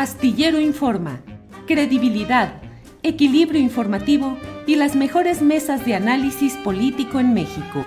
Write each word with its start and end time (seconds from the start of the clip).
Astillero 0.00 0.58
Informa, 0.58 1.20
credibilidad, 1.66 2.62
equilibrio 3.02 3.60
informativo 3.60 4.38
y 4.66 4.76
las 4.76 4.96
mejores 4.96 5.42
mesas 5.42 5.84
de 5.84 5.94
análisis 5.94 6.54
político 6.64 7.20
en 7.20 7.34
México. 7.34 7.84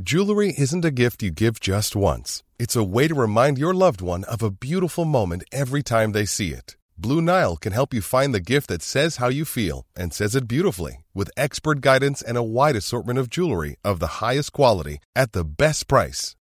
Jewelry 0.00 0.54
isn't 0.56 0.84
a 0.84 0.92
gift 0.92 1.24
you 1.24 1.32
give 1.32 1.58
just 1.58 1.96
once. 1.96 2.44
It's 2.60 2.76
a 2.76 2.84
way 2.84 3.08
to 3.08 3.14
remind 3.16 3.58
your 3.58 3.74
loved 3.74 4.00
one 4.00 4.22
of 4.28 4.44
a 4.44 4.50
beautiful 4.52 5.04
moment 5.04 5.42
every 5.50 5.82
time 5.82 6.12
they 6.12 6.24
see 6.24 6.52
it. 6.52 6.76
Blue 6.96 7.20
Nile 7.20 7.56
can 7.56 7.72
help 7.72 7.92
you 7.92 8.02
find 8.02 8.32
the 8.32 8.38
gift 8.38 8.68
that 8.68 8.80
says 8.80 9.16
how 9.16 9.28
you 9.28 9.44
feel 9.44 9.86
and 9.96 10.14
says 10.14 10.36
it 10.36 10.46
beautifully 10.46 11.04
with 11.14 11.32
expert 11.36 11.80
guidance 11.80 12.22
and 12.22 12.36
a 12.36 12.44
wide 12.44 12.76
assortment 12.76 13.18
of 13.18 13.28
jewelry 13.28 13.74
of 13.82 13.98
the 13.98 14.20
highest 14.22 14.52
quality 14.52 14.98
at 15.16 15.32
the 15.32 15.44
best 15.44 15.88
price. 15.88 16.36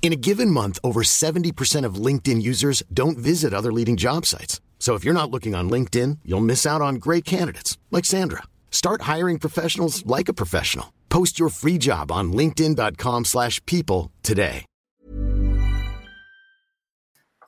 In 0.00 0.10
a 0.12 0.16
given 0.16 0.50
month, 0.50 0.78
over 0.82 1.02
70% 1.02 1.84
of 1.84 1.96
LinkedIn 2.06 2.40
users 2.40 2.82
don't 2.90 3.18
visit 3.18 3.52
other 3.52 3.70
leading 3.70 3.96
job 3.96 4.24
sites. 4.24 4.62
So 4.78 4.94
if 4.94 5.04
you're 5.04 5.12
not 5.12 5.30
looking 5.30 5.54
on 5.54 5.68
LinkedIn, 5.68 6.20
you'll 6.24 6.40
miss 6.40 6.64
out 6.64 6.80
on 6.80 6.94
great 6.94 7.26
candidates 7.26 7.76
like 7.90 8.06
Sandra. 8.06 8.44
Start 8.70 9.02
hiring 9.02 9.38
professionals 9.38 10.06
like 10.06 10.30
a 10.30 10.32
professional. 10.32 10.94
Post 11.10 11.38
your 11.38 11.50
free 11.50 11.76
job 11.76 12.10
on 12.10 12.32
linkedin.com/people 12.32 14.10
today. 14.22 14.64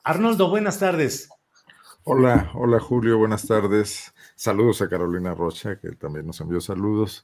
Arnoldo, 0.03 0.49
buenas 0.49 0.79
tardes. 0.79 1.29
Hola, 2.03 2.49
hola 2.55 2.79
Julio, 2.79 3.19
buenas 3.19 3.45
tardes. 3.45 4.11
Saludos 4.35 4.81
a 4.81 4.89
Carolina 4.89 5.35
Rocha, 5.35 5.79
que 5.79 5.91
también 5.91 6.25
nos 6.25 6.41
envió 6.41 6.59
saludos. 6.59 7.23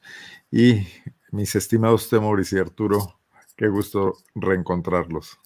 Y 0.52 0.86
mis 1.32 1.56
estimados 1.56 2.08
Temoris 2.08 2.52
y 2.52 2.58
Arturo, 2.60 3.17
qué 3.58 3.68
gusto 3.68 4.14
reencontrarlos. 4.36 5.36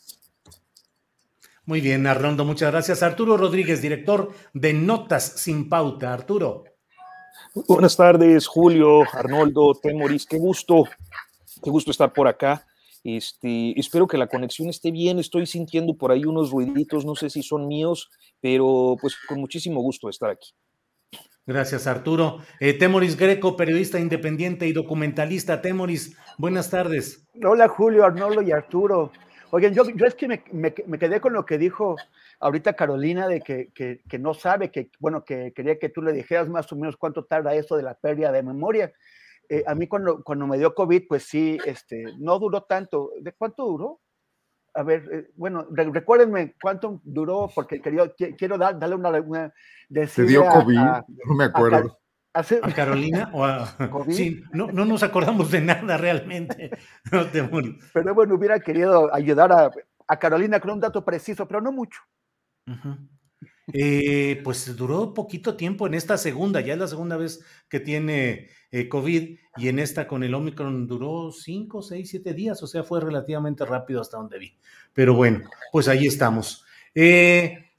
Muy 1.64 1.80
bien, 1.80 2.06
Arnoldo, 2.06 2.44
muchas 2.44 2.70
gracias. 2.70 3.02
Arturo 3.02 3.36
Rodríguez, 3.36 3.80
director 3.80 4.32
de 4.52 4.74
Notas 4.74 5.24
sin 5.40 5.68
Pauta. 5.68 6.12
Arturo. 6.12 6.64
Buenas 7.66 7.96
tardes, 7.96 8.46
Julio, 8.46 9.02
Arnoldo, 9.12 9.72
Temoris, 9.74 10.26
qué 10.26 10.38
gusto, 10.38 10.84
qué 11.62 11.70
gusto 11.70 11.90
estar 11.90 12.12
por 12.12 12.28
acá. 12.28 12.66
Este, 13.04 13.78
espero 13.78 14.06
que 14.06 14.18
la 14.18 14.26
conexión 14.26 14.68
esté 14.68 14.90
bien, 14.90 15.18
estoy 15.18 15.46
sintiendo 15.46 15.94
por 15.96 16.12
ahí 16.12 16.24
unos 16.24 16.50
ruiditos, 16.50 17.04
no 17.04 17.16
sé 17.16 17.30
si 17.30 17.42
son 17.42 17.66
míos, 17.66 18.10
pero 18.40 18.96
pues 19.00 19.16
con 19.26 19.40
muchísimo 19.40 19.80
gusto 19.80 20.08
estar 20.08 20.30
aquí. 20.30 20.50
Gracias, 21.44 21.88
Arturo. 21.88 22.38
Eh, 22.60 22.74
Temoris 22.74 23.16
Greco, 23.16 23.56
periodista 23.56 23.98
independiente 23.98 24.68
y 24.68 24.72
documentalista. 24.72 25.60
Temoris, 25.60 26.16
buenas 26.38 26.70
tardes. 26.70 27.26
Hola, 27.44 27.68
Julio, 27.68 28.04
Arnoldo 28.04 28.42
y 28.42 28.52
Arturo. 28.52 29.10
Oigan, 29.50 29.74
yo, 29.74 29.84
yo 29.84 30.06
es 30.06 30.14
que 30.14 30.28
me, 30.28 30.42
me, 30.52 30.74
me, 30.86 30.98
quedé 30.98 31.20
con 31.20 31.34
lo 31.34 31.44
que 31.44 31.58
dijo 31.58 31.96
ahorita 32.40 32.72
Carolina 32.72 33.28
de 33.28 33.40
que, 33.40 33.70
que, 33.74 34.00
que, 34.08 34.18
no 34.18 34.32
sabe, 34.32 34.70
que 34.70 34.90
bueno, 34.98 35.24
que 35.24 35.52
quería 35.52 35.78
que 35.78 35.90
tú 35.90 36.00
le 36.00 36.12
dijeras 36.12 36.48
más 36.48 36.72
o 36.72 36.76
menos 36.76 36.96
cuánto 36.96 37.24
tarda 37.24 37.54
eso 37.54 37.76
de 37.76 37.82
la 37.82 37.94
pérdida 37.94 38.32
de 38.32 38.42
memoria. 38.42 38.92
Eh, 39.48 39.62
a 39.66 39.74
mí 39.74 39.86
cuando, 39.86 40.22
cuando 40.22 40.46
me 40.46 40.56
dio 40.56 40.74
COVID, 40.74 41.06
pues 41.06 41.24
sí, 41.24 41.58
este, 41.66 42.04
no 42.18 42.38
duró 42.38 42.62
tanto. 42.62 43.10
¿De 43.20 43.32
cuánto 43.32 43.64
duró? 43.66 44.00
A 44.74 44.82
ver, 44.82 45.06
eh, 45.12 45.30
bueno, 45.36 45.66
re, 45.70 45.90
recuérdenme 45.92 46.54
cuánto 46.60 47.02
duró, 47.04 47.50
porque 47.54 47.82
quería, 47.82 48.10
quiero 48.38 48.56
dar, 48.56 48.78
darle 48.78 48.96
una... 48.96 49.10
una 49.20 49.52
¿Te 49.90 50.22
dio 50.22 50.46
COVID? 50.46 50.78
A, 50.78 51.04
no 51.26 51.34
me 51.34 51.44
acuerdo. 51.44 51.98
¿A, 52.34 52.40
¿A 52.40 52.74
Carolina 52.74 53.30
o 53.32 53.44
a 53.44 53.76
COVID? 53.90 54.14
Sí, 54.14 54.42
no, 54.52 54.68
no 54.68 54.84
nos 54.84 55.02
acordamos 55.02 55.50
de 55.50 55.60
nada 55.60 55.96
realmente. 55.96 56.70
No 57.12 57.26
te 57.26 57.42
pero 57.92 58.14
bueno, 58.14 58.34
hubiera 58.34 58.58
querido 58.60 59.14
ayudar 59.14 59.52
a, 59.52 59.70
a, 60.06 60.18
Carolina 60.18 60.60
con 60.60 60.70
un 60.70 60.80
dato 60.80 61.04
preciso, 61.04 61.46
pero 61.46 61.60
no 61.60 61.72
mucho. 61.72 62.00
Uh 62.66 62.72
-huh. 62.72 63.08
eh, 63.72 64.40
pues 64.44 64.74
duró 64.76 65.12
poquito 65.12 65.56
tiempo 65.56 65.86
en 65.86 65.94
esta 65.94 66.16
segunda, 66.16 66.60
ya 66.60 66.72
es 66.74 66.78
la 66.78 66.86
segunda 66.86 67.16
vez 67.16 67.44
que 67.68 67.80
tiene 67.80 68.48
eh, 68.70 68.88
COVID 68.88 69.38
y 69.56 69.68
en 69.68 69.78
esta 69.78 70.06
con 70.06 70.22
el 70.22 70.34
Omicron 70.34 70.86
duró 70.86 71.30
5, 71.30 71.82
6, 71.82 72.08
7 72.08 72.32
días, 72.32 72.62
o 72.62 72.66
sea, 72.66 72.82
fue 72.82 73.00
relativamente 73.00 73.66
rápido 73.66 74.00
hasta 74.00 74.16
donde 74.16 74.38
vi. 74.38 74.56
Pero 74.94 75.14
bueno, 75.14 75.40
pues 75.70 75.88
ahí 75.88 76.06
estamos. 76.06 76.64
Eh, 76.94 77.71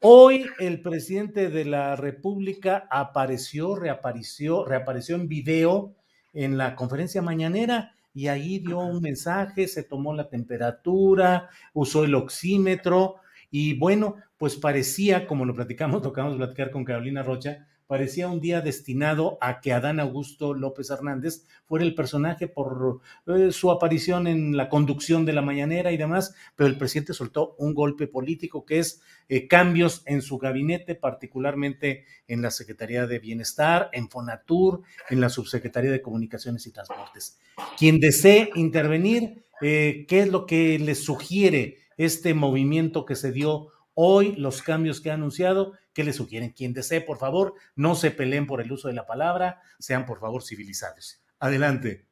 hoy 0.00 0.46
el 0.58 0.80
presidente 0.82 1.50
de 1.50 1.64
la 1.64 1.96
República 1.96 2.86
apareció, 2.90 3.74
reapareció, 3.74 4.64
reapareció 4.64 5.16
en 5.16 5.28
video 5.28 5.94
en 6.32 6.58
la 6.58 6.76
conferencia 6.76 7.22
mañanera 7.22 7.94
y 8.14 8.28
ahí 8.28 8.58
dio 8.58 8.78
un 8.80 9.00
mensaje, 9.00 9.68
se 9.68 9.82
tomó 9.82 10.14
la 10.14 10.28
temperatura, 10.28 11.48
usó 11.72 12.04
el 12.04 12.14
oxímetro 12.14 13.16
y 13.50 13.78
bueno, 13.78 14.16
pues 14.36 14.56
parecía, 14.56 15.26
como 15.26 15.44
lo 15.44 15.54
platicamos, 15.54 16.02
tocamos 16.02 16.36
platicar 16.36 16.70
con 16.70 16.84
Carolina 16.84 17.22
Rocha, 17.22 17.66
parecía 17.88 18.28
un 18.28 18.40
día 18.40 18.60
destinado 18.60 19.38
a 19.40 19.60
que 19.60 19.72
Adán 19.72 19.98
Augusto 19.98 20.54
López 20.54 20.90
Hernández 20.90 21.46
fuera 21.64 21.84
el 21.84 21.94
personaje 21.94 22.46
por 22.46 23.00
eh, 23.26 23.50
su 23.50 23.70
aparición 23.70 24.26
en 24.26 24.56
la 24.56 24.68
conducción 24.68 25.24
de 25.24 25.32
la 25.32 25.42
mañanera 25.42 25.90
y 25.90 25.96
demás, 25.96 26.34
pero 26.54 26.68
el 26.68 26.76
presidente 26.76 27.14
soltó 27.14 27.56
un 27.58 27.74
golpe 27.74 28.06
político 28.06 28.64
que 28.64 28.78
es 28.78 29.00
eh, 29.28 29.48
cambios 29.48 30.02
en 30.04 30.20
su 30.20 30.38
gabinete, 30.38 30.94
particularmente 30.94 32.04
en 32.28 32.42
la 32.42 32.50
Secretaría 32.50 33.06
de 33.06 33.18
Bienestar, 33.18 33.88
en 33.92 34.10
Fonatur, 34.10 34.82
en 35.08 35.20
la 35.20 35.30
Subsecretaría 35.30 35.90
de 35.90 36.02
Comunicaciones 36.02 36.66
y 36.66 36.72
Transportes. 36.72 37.38
Quien 37.78 38.00
desee 38.00 38.50
intervenir, 38.54 39.44
eh, 39.62 40.04
¿qué 40.06 40.20
es 40.20 40.28
lo 40.28 40.44
que 40.44 40.78
le 40.78 40.94
sugiere 40.94 41.78
este 41.96 42.34
movimiento 42.34 43.06
que 43.06 43.16
se 43.16 43.32
dio 43.32 43.68
hoy, 43.94 44.36
los 44.36 44.62
cambios 44.62 45.00
que 45.00 45.10
ha 45.10 45.14
anunciado? 45.14 45.72
¿Qué 45.98 46.04
le 46.04 46.12
sugieren? 46.12 46.52
Quien 46.52 46.72
desee, 46.72 47.00
por 47.00 47.18
favor, 47.18 47.54
no 47.74 47.96
se 47.96 48.12
peleen 48.12 48.46
por 48.46 48.60
el 48.60 48.70
uso 48.70 48.86
de 48.86 48.94
la 48.94 49.04
palabra, 49.04 49.60
sean 49.80 50.06
por 50.06 50.20
favor 50.20 50.44
civilizados. 50.44 51.20
Adelante. 51.40 52.06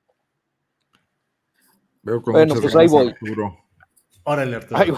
Veo 2.02 2.20
con 2.20 2.32
bueno, 2.32 2.56
pues 2.60 2.74
ahí 2.74 2.88
voy. 2.88 3.10
Arturo. 3.10 3.56
Órale, 4.24 4.56
Arturo. 4.56 4.80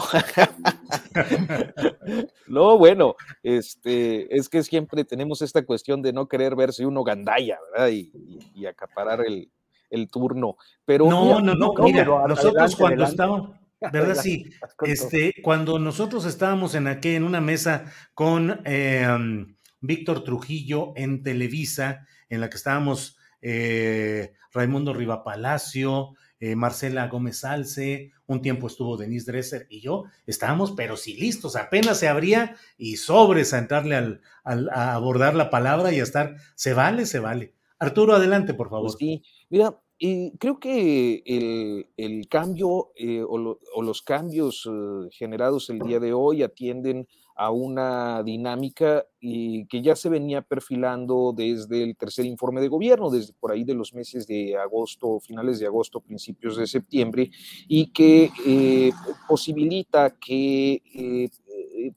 No, 2.46 2.78
bueno, 2.78 3.14
este, 3.42 4.34
es 4.34 4.48
que 4.48 4.62
siempre 4.62 5.04
tenemos 5.04 5.42
esta 5.42 5.66
cuestión 5.66 6.00
de 6.00 6.14
no 6.14 6.26
querer 6.26 6.56
verse 6.56 6.86
uno 6.86 7.04
gandalla, 7.04 7.58
¿verdad? 7.70 7.88
Y, 7.88 8.10
y, 8.14 8.52
y 8.54 8.64
acaparar 8.64 9.20
el, 9.20 9.50
el, 9.90 10.08
turno. 10.08 10.56
Pero 10.86 11.10
no, 11.10 11.42
no, 11.42 11.54
no, 11.54 11.74
mira, 11.82 12.06
nosotros 12.26 12.74
cuando 12.74 13.04
estábamos 13.04 13.50
¿Verdad? 13.92 14.16
Sí. 14.16 14.50
Este, 14.82 15.34
cuando 15.42 15.78
nosotros 15.78 16.24
estábamos 16.24 16.74
en 16.74 16.86
aquí 16.86 17.10
en 17.10 17.24
una 17.24 17.40
mesa 17.40 17.92
con 18.14 18.60
eh, 18.64 19.06
um, 19.08 19.54
Víctor 19.80 20.24
Trujillo 20.24 20.92
en 20.96 21.22
Televisa, 21.22 22.06
en 22.28 22.40
la 22.40 22.50
que 22.50 22.56
estábamos 22.56 23.16
eh, 23.40 24.32
Raimundo 24.52 24.94
Rivapalacio, 24.94 26.14
eh, 26.40 26.54
Marcela 26.54 27.08
Gómez 27.08 27.44
Alce, 27.44 28.12
un 28.26 28.42
tiempo 28.42 28.66
estuvo 28.66 28.96
Denise 28.96 29.30
Dresser 29.30 29.66
y 29.70 29.80
yo, 29.80 30.04
estábamos, 30.26 30.72
pero 30.72 30.96
sí 30.96 31.14
listos, 31.14 31.56
apenas 31.56 31.98
se 31.98 32.08
abría 32.08 32.56
y 32.76 32.96
sobres 32.96 33.54
a 33.54 33.58
entrarle 33.58 33.96
al, 33.96 34.20
al, 34.44 34.68
a 34.70 34.94
abordar 34.94 35.34
la 35.34 35.50
palabra 35.50 35.92
y 35.92 36.00
a 36.00 36.02
estar, 36.02 36.36
se 36.54 36.74
vale, 36.74 37.06
se 37.06 37.18
vale. 37.18 37.54
Arturo, 37.78 38.14
adelante, 38.14 38.54
por 38.54 38.70
favor. 38.70 38.86
Pues 38.86 38.96
sí, 38.98 39.22
mira, 39.50 39.78
y 39.98 40.36
creo 40.38 40.60
que 40.60 41.22
el, 41.26 41.88
el 41.96 42.28
cambio 42.28 42.92
eh, 42.96 43.22
o, 43.22 43.36
lo, 43.36 43.60
o, 43.74 43.82
los 43.82 44.02
cambios 44.02 44.68
eh, 44.70 45.08
generados 45.10 45.70
el 45.70 45.80
día 45.80 45.98
de 45.98 46.12
hoy 46.12 46.42
atienden 46.42 47.08
a 47.38 47.52
una 47.52 48.24
dinámica 48.24 49.06
y 49.20 49.64
que 49.66 49.80
ya 49.80 49.94
se 49.94 50.08
venía 50.08 50.42
perfilando 50.42 51.32
desde 51.32 51.84
el 51.84 51.96
tercer 51.96 52.26
informe 52.26 52.60
de 52.60 52.66
gobierno, 52.66 53.10
desde 53.10 53.32
por 53.32 53.52
ahí 53.52 53.62
de 53.62 53.74
los 53.74 53.94
meses 53.94 54.26
de 54.26 54.56
agosto, 54.56 55.20
finales 55.20 55.60
de 55.60 55.66
agosto, 55.66 56.00
principios 56.00 56.56
de 56.56 56.66
septiembre, 56.66 57.30
y 57.68 57.92
que 57.92 58.30
eh, 58.44 58.90
posibilita 59.28 60.16
que 60.18 60.82
eh, 60.92 61.30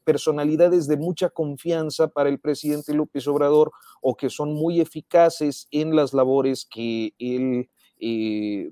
personalidades 0.03 0.87
de 0.87 0.97
mucha 0.97 1.29
confianza 1.29 2.07
para 2.07 2.29
el 2.29 2.39
presidente 2.39 2.93
López 2.93 3.27
Obrador 3.27 3.71
o 3.99 4.15
que 4.15 4.29
son 4.29 4.53
muy 4.53 4.79
eficaces 4.79 5.67
en 5.71 5.95
las 5.95 6.13
labores 6.13 6.67
que 6.69 7.15
él 7.17 7.61
eh, 7.61 7.69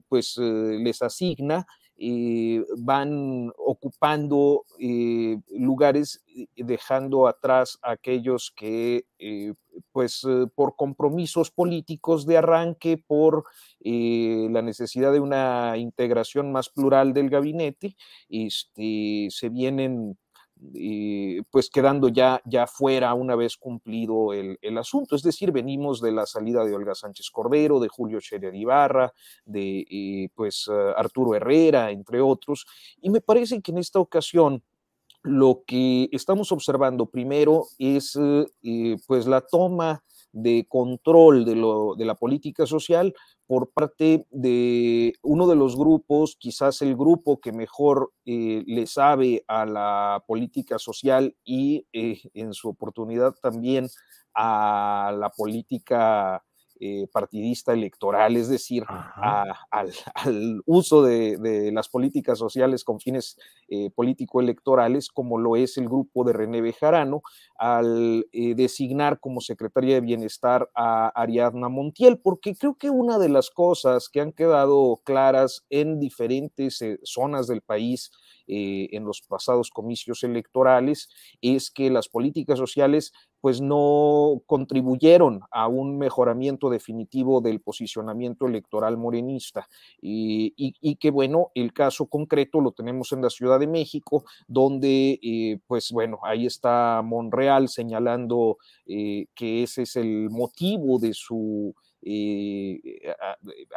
pues 0.08 0.38
eh, 0.38 0.78
les 0.80 1.02
asigna, 1.02 1.68
eh, 2.02 2.64
van 2.78 3.52
ocupando 3.58 4.66
eh, 4.80 5.38
lugares 5.52 6.24
dejando 6.56 7.28
atrás 7.28 7.78
a 7.81 7.92
aquellos 7.92 8.54
que, 8.56 9.06
pues, 9.92 10.26
por 10.56 10.78
compromisos 10.78 11.52
políticos 11.52 12.26
de 12.26 12.38
arranque, 12.38 12.98
por 12.98 13.44
la 13.81 14.62
necesidad 14.62 15.12
de 15.12 15.20
una 15.20 15.76
integración 15.78 16.54
más 16.54 16.70
plural 16.70 17.14
del 17.14 17.30
gabinete, 17.30 17.98
este, 18.30 19.28
se 19.30 19.50
vienen 19.50 20.18
pues 21.50 21.69
quedando 21.69 22.09
ya, 22.09 22.41
ya 22.45 22.67
fuera 22.67 23.13
una 23.13 23.35
vez 23.35 23.56
cumplido 23.57 24.33
el, 24.33 24.77
asunto. 24.77 25.15
Es 25.15 25.23
decir, 25.23 25.51
venimos 25.51 26.01
de 26.01 26.11
la 26.11 26.25
salida 26.25 26.63
de 26.65 26.75
Olga 26.75 26.95
Sánchez 26.95 27.29
Cordero, 27.31 27.79
de 27.79 27.88
Julio 27.88 28.19
Scherer 28.19 28.53
Ibarra, 28.56 29.13
de 29.45 30.29
pues 30.35 30.69
eh, 30.71 30.94
Arturo 30.95 31.35
Herrera, 31.35 31.91
entre 31.91 32.21
otros, 32.21 32.65
y 33.01 33.09
me 33.09 33.21
parece 33.21 33.61
que 33.61 33.71
en 33.71 33.77
esta 33.77 34.00
ocasión 34.00 34.63
lo 35.23 35.63
que 35.67 36.07
estamos 36.11 36.51
observando 36.51 37.07
primero 37.07 37.65
es 37.77 38.17
eh, 38.63 38.97
pues 39.06 39.27
la 39.27 39.41
toma 39.41 40.03
de 40.31 40.66
control 40.68 41.46
de, 41.46 41.56
lo, 41.56 41.96
de 41.96 42.06
la 42.06 42.16
política 42.16 42.66
social 42.66 43.14
por 43.48 43.72
parte 43.72 44.28
de 44.30 45.14
uno 45.24 45.48
de 45.48 45.56
los 45.56 45.76
grupos, 45.76 46.36
quizás 46.40 46.81
el 46.81 46.96
grupo 46.96 47.40
que 47.40 47.52
mejor 47.52 48.12
eh, 48.26 48.64
le 48.68 48.86
sabe 48.86 49.44
a 49.48 49.66
la 49.66 50.24
política 50.28 50.78
social 50.78 51.36
y 51.44 51.88
eh, 51.94 52.20
en 52.34 52.54
su 52.54 52.70
oportunidad 52.70 53.34
también 53.42 53.88
a 54.36 55.14
la 55.18 55.30
política 55.31 56.44
eh, 56.81 57.08
partidista 57.12 57.74
electoral, 57.74 58.38
es 58.38 58.48
decir, 58.48 58.86
al, 59.72 60.62
uso 60.66 61.04
de, 61.04 61.72
las 61.74 61.90
políticas 61.90 62.40
sociales 62.40 62.86
con 62.86 63.02
fines 63.02 63.38
eh, 63.68 63.90
político-electorales, 63.90 65.10
como 65.10 65.38
lo 65.38 65.58
es 65.58 65.78
el 65.78 65.90
grupo 65.90 66.24
de 66.24 66.31
René 66.31 66.62
Bejarano, 66.62 67.22
al 67.58 68.26
eh, 68.31 68.56
designar 68.56 69.20
como 69.20 69.42
secretaria 69.42 69.96
de 69.96 70.02
Bienestar 70.02 70.70
a 70.74 71.10
Ariadna 71.10 71.68
Montiel, 71.68 72.18
porque 72.20 72.56
creo 72.56 72.76
que 72.76 72.90
una 72.90 73.20
de 73.20 73.28
las 73.28 73.50
cosas 73.50 74.08
que 74.08 74.22
han 74.22 74.31
quedado 74.31 75.02
claras 75.04 75.66
en 75.70 76.00
diferentes 76.00 76.80
zonas 77.04 77.48
del 77.48 77.62
país, 77.62 78.12
en 78.50 79.06
los 79.06 79.22
pasados 79.22 79.69
comicios 79.69 80.24
electorales 80.24 81.10
es 81.42 81.69
que 81.69 81.90
las 81.90 82.07
políticas 82.10 82.57
sociales 82.57 83.13
pues 83.42 83.62
no 83.62 84.42
contribuyeron 84.46 85.42
a 85.51 85.68
un 85.68 85.98
mejoramiento 85.98 86.69
definitivo 86.69 87.42
del 87.42 87.62
posicionamiento 87.62 88.48
electoral 88.48 88.98
morenista. 88.98 89.68
Y, 90.01 90.96
que 91.00 91.12
bueno, 91.12 91.51
el 91.56 91.72
caso 91.74 92.07
concreto 92.07 92.60
lo 92.60 92.72
tenemos 92.72 93.12
en 93.13 93.22
la 93.22 93.30
Ciudad 93.30 93.60
de 93.60 93.68
México, 93.68 94.25
donde 94.48 95.19
eh, 95.22 95.60
pues 95.68 95.92
bueno, 95.92 96.19
ahí 96.24 96.45
está 96.45 97.02
Monreal 97.04 97.69
señalando 97.69 98.57
eh, 98.86 99.28
que 99.36 99.63
ese 99.63 99.84
es 99.84 99.95
el 99.95 100.30
motivo 100.30 101.00
de 101.00 101.13
su 101.13 101.74
eh, 102.02 102.80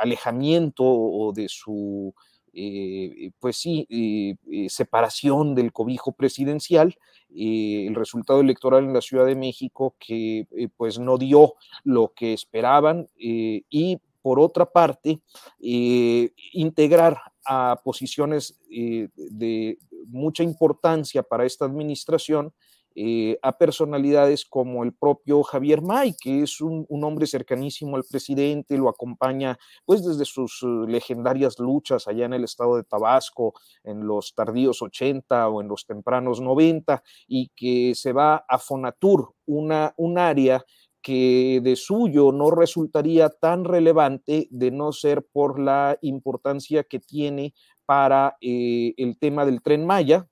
alejamiento 0.01 0.85
o 0.85 1.33
de 1.33 1.49
su 1.49 2.15
eh, 2.55 3.31
pues 3.41 3.57
sí, 3.57 3.87
eh, 3.89 4.35
eh, 4.51 4.69
separación 4.69 5.55
del 5.55 5.73
cobijo 5.73 6.13
presidencial, 6.13 6.97
el 7.35 7.95
resultado 7.95 8.41
electoral 8.41 8.85
en 8.85 8.93
la 8.93 9.01
Ciudad 9.01 9.25
de 9.25 9.35
México 9.35 9.97
que 9.99 10.47
pues 10.77 10.99
no 10.99 11.17
dio 11.17 11.55
lo 11.83 12.13
que 12.15 12.35
esperaban 12.35 13.09
y 13.17 13.99
por 14.21 14.39
otra 14.39 14.67
parte, 14.67 15.21
integrar 15.59 17.17
a 17.47 17.81
posiciones 17.83 18.61
de 18.69 19.79
mucha 20.09 20.43
importancia 20.43 21.23
para 21.23 21.47
esta 21.47 21.65
administración 21.65 22.53
eh, 22.95 23.39
a 23.43 23.57
personalidades 23.59 24.45
como 24.45 24.85
el 24.85 24.93
propio 24.93 25.43
Javier 25.43 25.83
May, 25.83 26.15
que 26.21 26.43
es 26.43 26.61
un, 26.61 26.87
hombre 27.03 27.27
cercanísimo 27.27 27.97
al 27.97 28.05
presidente, 28.05 28.77
lo 28.79 28.89
acompaña 28.89 29.59
pues 29.85 30.05
desde 30.05 30.25
sus 30.25 30.63
eh, 30.63 30.67
legendarias 30.89 31.59
luchas 31.59 32.07
allá 32.07 32.27
en 32.27 32.35
el 32.35 32.45
estado 32.45 32.77
de 32.77 32.85
Tabasco 32.85 33.55
en 33.85 34.07
los 34.07 34.35
tardíos 34.35 34.83
80 34.83 35.49
o 35.49 35.61
en 35.61 35.69
los 35.69 35.87
tempranos 35.87 36.41
90 36.41 37.03
y 37.27 37.51
que 37.57 37.95
se 37.95 38.13
va 38.13 38.45
a 38.49 38.59
Fonatur, 38.59 39.35
una, 39.47 39.95
un 39.97 40.19
área 40.19 40.65
que 41.03 41.61
de 41.63 41.77
suyo 41.77 42.33
no 42.33 42.51
resultaría 42.51 43.29
tan 43.29 43.65
relevante 43.65 44.47
de 44.51 44.71
no 44.71 44.93
ser 44.93 45.27
por 45.33 45.59
la 45.59 45.99
importancia 46.01 46.85
que 46.85 47.01
tiene 47.01 47.55
para 47.85 48.37
eh, 48.41 48.95
el 48.97 49.19
tema 49.19 49.45
del 49.45 49.61
tren 49.61 49.85
Maya, 49.85 50.29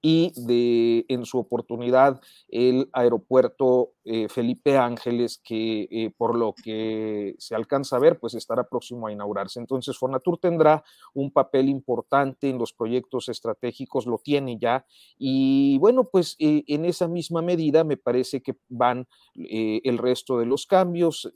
y 0.00 0.32
de 0.36 1.04
en 1.08 1.24
su 1.24 1.38
oportunidad 1.38 2.20
el 2.48 2.88
aeropuerto 2.92 3.92
eh, 4.04 4.28
Felipe 4.28 4.78
Ángeles, 4.78 5.40
que 5.42 5.88
eh, 5.90 6.10
por 6.16 6.36
lo 6.36 6.54
que 6.54 7.34
se 7.38 7.54
alcanza 7.54 7.96
a 7.96 7.98
ver, 7.98 8.18
pues 8.18 8.34
estará 8.34 8.64
próximo 8.64 9.06
a 9.06 9.12
inaugurarse. 9.12 9.60
Entonces, 9.60 9.98
Fonatur 9.98 10.38
tendrá 10.38 10.84
un 11.14 11.30
papel 11.30 11.68
importante 11.68 12.48
en 12.48 12.58
los 12.58 12.72
proyectos 12.72 13.28
estratégicos, 13.28 14.06
lo 14.06 14.18
tiene 14.18 14.58
ya, 14.58 14.86
y 15.18 15.78
bueno, 15.78 16.04
pues 16.04 16.36
eh, 16.38 16.64
en 16.68 16.84
esa 16.84 17.08
misma 17.08 17.42
medida 17.42 17.84
me 17.84 17.96
parece 17.96 18.40
que 18.42 18.56
van 18.68 19.06
el 19.34 19.98
resto 19.98 20.38
de 20.38 20.46
los 20.46 20.66
cambios, 20.66 21.30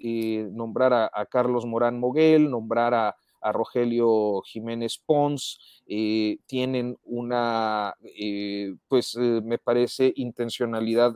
nombrar 0.52 0.92
a 0.92 1.26
Carlos 1.26 1.66
Morán 1.66 2.00
Moguel, 2.00 2.50
nombrar 2.50 2.94
a 2.94 3.16
a 3.42 3.52
Rogelio 3.52 4.42
Jiménez 4.42 4.98
Pons, 5.04 5.58
eh, 5.86 6.38
tienen 6.46 6.96
una, 7.02 7.94
eh, 8.18 8.74
pues 8.88 9.16
eh, 9.16 9.40
me 9.44 9.58
parece, 9.58 10.12
intencionalidad 10.16 11.14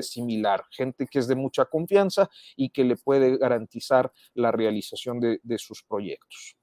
similar, 0.00 0.64
gente 0.70 1.06
que 1.06 1.18
es 1.18 1.28
de 1.28 1.34
mucha 1.34 1.66
confianza 1.66 2.28
y 2.56 2.70
que 2.70 2.84
le 2.84 2.96
puede 2.96 3.36
garantizar 3.36 4.10
la 4.34 4.50
realización 4.50 5.20
de, 5.20 5.58
sus 5.58 5.82
proyectos. 5.82 6.56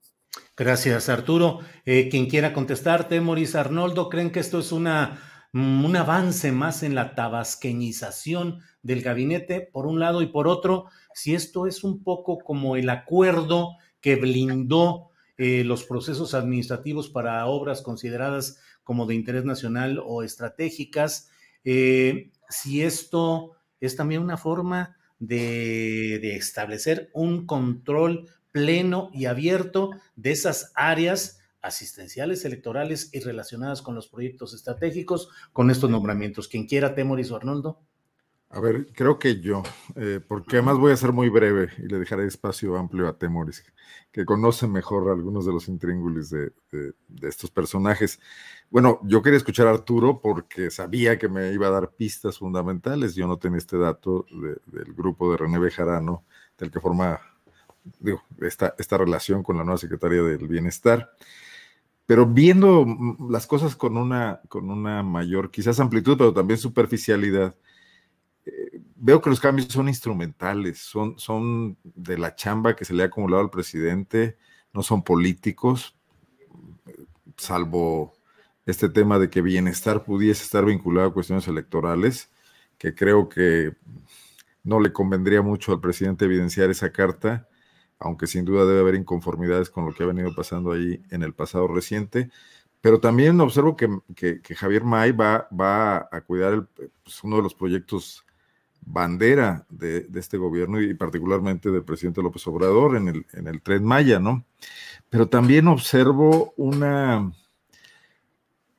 Gracias, 0.57 1.07
Arturo. 1.09 1.59
quien 1.83 2.27
quiera 2.27 2.51
contestarte, 2.51 3.21
Moris 3.21 3.55
Arnoldo, 3.55 4.09
¿creen 4.09 4.31
que 4.31 4.39
esto 4.39 4.59
es 4.59 4.71
una, 4.71 5.21
mm, 5.53 5.85
un 5.85 5.95
avance 5.95 6.51
más 6.51 6.81
en 6.81 6.95
la 6.95 7.13
tabasqueñización 7.13 8.61
del 8.81 9.01
gabinete, 9.01 9.61
por 9.61 9.85
un 9.85 9.99
lado, 9.99 10.21
y 10.23 10.27
por 10.27 10.47
otro, 10.47 10.85
si 11.13 11.35
esto 11.35 11.67
es 11.67 11.83
un 11.83 12.03
poco 12.03 12.39
como 12.39 12.75
el 12.75 12.89
acuerdo 12.89 13.77
que 14.05 14.17
blindó 14.17 15.09
eh, 15.35 15.63
los 15.63 15.83
procesos 15.83 16.35
administrativos 16.35 17.09
para 17.09 17.43
obras 17.47 17.81
consideradas 17.81 18.59
como 18.83 19.07
de 19.07 19.15
interés 19.15 19.45
nacional 19.45 19.99
o 20.05 20.21
estratégicas. 20.21 21.31
Eh, 21.63 22.29
si 22.47 22.83
esto 22.83 23.53
es 23.79 23.95
también 23.95 24.21
una 24.21 24.37
forma 24.37 24.95
de, 25.17 26.19
de, 26.21 26.35
establecer 26.35 27.09
un 27.15 27.47
control 27.47 28.29
pleno 28.51 29.09
y 29.11 29.25
abierto 29.25 29.89
de 30.15 30.33
esas 30.33 30.71
áreas 30.75 31.39
asistenciales 31.63 32.45
electorales 32.45 33.09
y 33.11 33.21
relacionadas 33.21 33.81
con 33.81 33.95
los 33.95 34.07
proyectos 34.07 34.53
estratégicos, 34.53 35.29
con 35.51 35.71
estos 35.71 35.89
nombramientos. 35.89 36.47
Quien 36.47 36.67
quiera, 36.67 36.93
Temoris 36.93 37.31
o 37.31 37.37
Arnoldo. 37.37 37.79
A 38.49 38.59
ver, 38.59 38.87
creo 38.93 39.19
que 39.19 39.41
yo, 39.41 39.63
eh, 39.95 40.21
porque 40.25 40.57
además 40.57 40.77
voy 40.77 40.93
a 40.93 40.97
ser 40.97 41.11
muy 41.11 41.29
breve 41.29 41.69
y 41.77 41.87
le 41.87 41.99
dejaré 41.99 42.25
espacio 42.25 42.77
amplio 42.77 43.07
a 43.07 43.17
Temoris, 43.17 43.63
que 44.11 44.23
conoce 44.23 44.67
mejor 44.67 45.09
algunos 45.09 45.45
de 45.45 45.51
los 45.51 45.67
intríngulis 45.67 46.29
de, 46.29 46.53
estos 47.23 47.51
personajes. 47.51 48.19
Bueno, 48.69 48.99
yo 49.03 49.21
quería 49.21 49.37
escuchar 49.37 49.67
a 49.67 49.71
Arturo 49.71 50.21
porque 50.21 50.71
sabía 50.71 51.17
que 51.17 51.27
me 51.27 51.51
iba 51.51 51.67
a 51.67 51.71
dar 51.71 51.91
pistas 51.91 52.37
fundamentales. 52.37 53.15
Yo 53.15 53.27
no 53.27 53.37
tenía 53.37 53.57
este 53.57 53.77
dato 53.77 54.25
del 54.67 54.93
grupo 54.93 55.31
de 55.31 55.37
René 55.37 55.59
Bejarano, 55.59 56.23
del 56.57 56.71
que 56.71 56.79
forma 56.79 57.19
esta, 58.41 58.73
esta 58.77 58.97
relación 58.97 59.43
con 59.43 59.57
la 59.57 59.63
nueva 59.63 59.77
Secretaría 59.77 60.21
del 60.21 60.47
Bienestar. 60.47 61.11
Pero 62.05 62.25
viendo 62.25 62.85
mm, 62.85 63.31
las 63.31 63.47
cosas 63.47 63.75
con 63.75 63.97
una, 63.97 64.41
con 64.47 64.69
una 64.69 65.03
mayor, 65.03 65.51
quizás 65.51 65.79
amplitud, 65.79 66.17
pero 66.17 66.33
también 66.33 66.57
superficialidad, 66.59 67.55
veo 68.95 69.21
que 69.21 69.29
los 69.29 69.39
cambios 69.39 69.67
son 69.67 69.87
instrumentales, 69.87 70.79
son, 70.79 71.17
son 71.19 71.77
de 71.83 72.17
la 72.17 72.35
chamba 72.35 72.75
que 72.75 72.85
se 72.85 72.93
le 72.93 73.03
ha 73.03 73.07
acumulado 73.07 73.43
al 73.43 73.49
presidente, 73.49 74.37
no 74.73 74.83
son 74.83 75.03
políticos, 75.03 75.95
salvo 77.37 78.13
este 78.65 78.89
tema 78.89 79.19
de 79.19 79.29
que 79.29 79.41
bienestar 79.41 80.03
pudiese 80.03 80.43
estar 80.43 80.65
vinculado 80.65 81.09
a 81.09 81.13
cuestiones 81.13 81.47
electorales, 81.47 82.31
que 82.77 82.95
creo 82.95 83.29
que 83.29 83.75
no 84.63 84.79
le 84.79 84.91
convendría 84.91 85.41
mucho 85.41 85.71
al 85.71 85.81
presidente 85.81 86.25
evidenciar 86.25 86.69
esa 86.69 86.91
carta, 86.91 87.47
aunque 87.99 88.27
sin 88.27 88.43
duda 88.43 88.65
debe 88.65 88.79
haber 88.79 88.95
inconformidades 88.95 89.69
con 89.69 89.85
lo 89.85 89.93
que 89.93 90.03
ha 90.03 90.07
venido 90.07 90.33
pasando 90.33 90.71
ahí 90.71 91.01
en 91.11 91.21
el 91.23 91.33
pasado 91.33 91.67
reciente. 91.67 92.31
Pero 92.81 92.99
también 92.99 93.39
observo 93.39 93.75
que, 93.75 94.41
Javier 94.55 94.83
May 94.83 95.11
va, 95.11 95.47
va 95.49 96.09
a 96.11 96.21
cuidar 96.21 96.67
pues, 97.03 97.23
uno 97.23 97.37
de 97.37 97.43
los 97.43 97.53
proyectos 97.53 98.24
bandera 98.85 99.65
de, 99.69 100.07
este 100.15 100.37
gobierno 100.37 100.81
y 100.81 100.93
particularmente 100.93 101.71
del 101.71 101.83
presidente 101.83 102.21
López 102.21 102.45
Obrador 102.47 102.95
en 102.95 103.07
el, 103.07 103.25
en 103.33 103.47
el 103.47 103.61
tren 103.61 103.83
Maya, 103.83 104.19
¿no? 104.19 104.45
Pero 105.09 105.27
también 105.27 105.67
observo 105.67 106.53
una, 106.57 107.31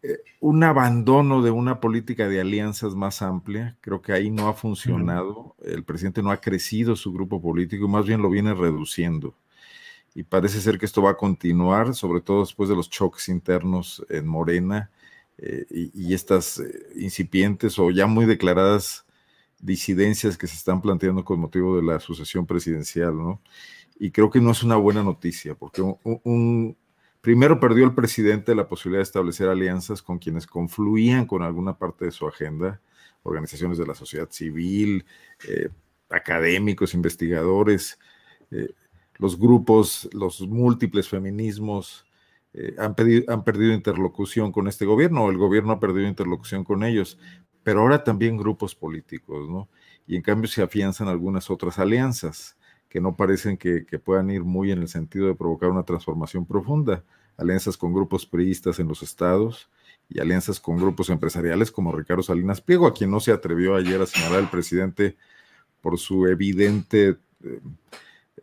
eh, 0.02 0.18
un 0.40 0.62
abandono 0.62 1.42
de 1.42 1.50
una 1.50 1.80
política 1.80 2.28
de 2.28 2.40
alianzas 2.40 2.94
más 2.94 3.22
amplia. 3.22 3.76
Creo 3.80 4.00
que 4.02 4.12
ahí 4.12 4.30
no 4.30 4.48
ha 4.48 4.54
funcionado. 4.54 5.56
El 5.62 5.84
presidente 5.84 6.22
no 6.22 6.30
ha 6.30 6.40
crecido 6.40 6.96
su 6.96 7.12
grupo 7.12 7.40
político, 7.40 7.88
más 7.88 8.06
bien 8.06 8.22
lo 8.22 8.30
viene 8.30 8.54
reduciendo. 8.54 9.34
Y 10.14 10.22
parece 10.22 10.60
ser 10.60 10.78
que 10.78 10.86
esto 10.86 11.02
va 11.02 11.10
a 11.10 11.16
continuar, 11.16 11.94
sobre 11.94 12.20
todo 12.22 12.40
después 12.40 12.68
de 12.68 12.76
los 12.76 12.88
choques 12.88 13.28
internos 13.28 14.04
en 14.08 14.26
Morena 14.26 14.90
eh, 15.38 15.66
y, 15.70 16.14
estas 16.14 16.58
eh, 16.60 16.86
incipientes 16.96 17.78
o 17.78 17.90
ya 17.90 18.06
muy 18.06 18.24
declaradas 18.24 19.05
disidencias 19.60 20.38
que 20.38 20.46
se 20.46 20.56
están 20.56 20.80
planteando 20.82 21.24
con 21.24 21.40
motivo 21.40 21.76
de 21.76 21.82
la 21.82 22.00
sucesión 22.00 22.46
presidencial, 22.46 23.16
¿no? 23.16 23.42
Y 23.98 24.10
creo 24.10 24.30
que 24.30 24.40
no 24.40 24.50
es 24.50 24.62
una 24.62 24.76
buena 24.76 25.02
noticia, 25.02 25.54
porque 25.54 25.82
un 25.82 26.76
Primero 27.26 27.58
perdió 27.58 27.84
el 27.84 27.92
presidente 27.92 28.54
la 28.54 28.68
posibilidad 28.68 29.00
de 29.00 29.02
establecer 29.02 29.48
alianzas 29.48 30.00
con 30.00 30.20
quienes 30.20 30.46
confluían 30.46 31.26
con 31.26 31.42
alguna 31.42 31.76
parte 31.76 32.04
de 32.04 32.12
su 32.12 32.28
agenda, 32.28 32.80
organizaciones 33.24 33.78
de 33.78 33.84
la 33.84 33.96
sociedad 33.96 34.30
civil, 34.30 35.04
eh, 35.48 35.70
académicos, 36.08 36.94
investigadores, 36.94 37.98
eh, 38.52 38.68
los 39.16 39.36
grupos, 39.40 40.08
los 40.12 40.40
múltiples 40.42 41.08
feminismos 41.08 42.06
eh, 42.52 42.76
han, 42.78 42.94
han 43.26 43.42
perdido 43.42 43.74
interlocución 43.74 44.52
con 44.52 44.68
este 44.68 44.84
gobierno, 44.84 45.24
o 45.24 45.30
el 45.32 45.36
gobierno 45.36 45.72
ha 45.72 45.80
perdido 45.80 46.06
interlocución 46.06 46.62
con 46.62 46.84
ellos, 46.84 47.18
pero 47.66 47.80
ahora 47.80 48.04
también 48.04 48.36
grupos 48.36 48.76
políticos, 48.76 49.50
¿no? 49.50 49.68
Y 50.06 50.14
en 50.14 50.22
cambio 50.22 50.48
se 50.48 50.62
afianzan 50.62 51.08
algunas 51.08 51.50
otras 51.50 51.80
alianzas 51.80 52.56
que 52.88 53.00
no 53.00 53.16
parecen 53.16 53.56
que, 53.56 53.84
puedan 54.04 54.30
ir 54.30 54.44
muy 54.44 54.70
en 54.70 54.82
el 54.82 54.86
sentido 54.86 55.26
de 55.26 55.34
provocar 55.34 55.70
una 55.70 55.82
transformación 55.82 56.46
profunda. 56.46 57.02
Alianzas 57.36 57.76
con 57.76 57.92
grupos 57.92 58.24
priistas 58.24 58.78
en 58.78 58.86
los 58.86 59.02
estados 59.02 59.68
y 60.08 60.20
alianzas 60.20 60.60
con 60.60 60.76
grupos 60.76 61.10
empresariales 61.10 61.72
como 61.72 61.90
Ricardo 61.90 62.22
Salinas 62.22 62.60
Pliego, 62.60 62.86
a 62.86 62.94
quien 62.94 63.10
no 63.10 63.18
se 63.18 63.32
atrevió 63.32 63.74
ayer 63.74 64.00
a 64.00 64.06
señalar 64.06 64.38
el 64.38 64.48
presidente 64.48 65.16
por 65.80 65.98
su 65.98 66.28
evidente 66.28 67.16
eh, 67.42 67.60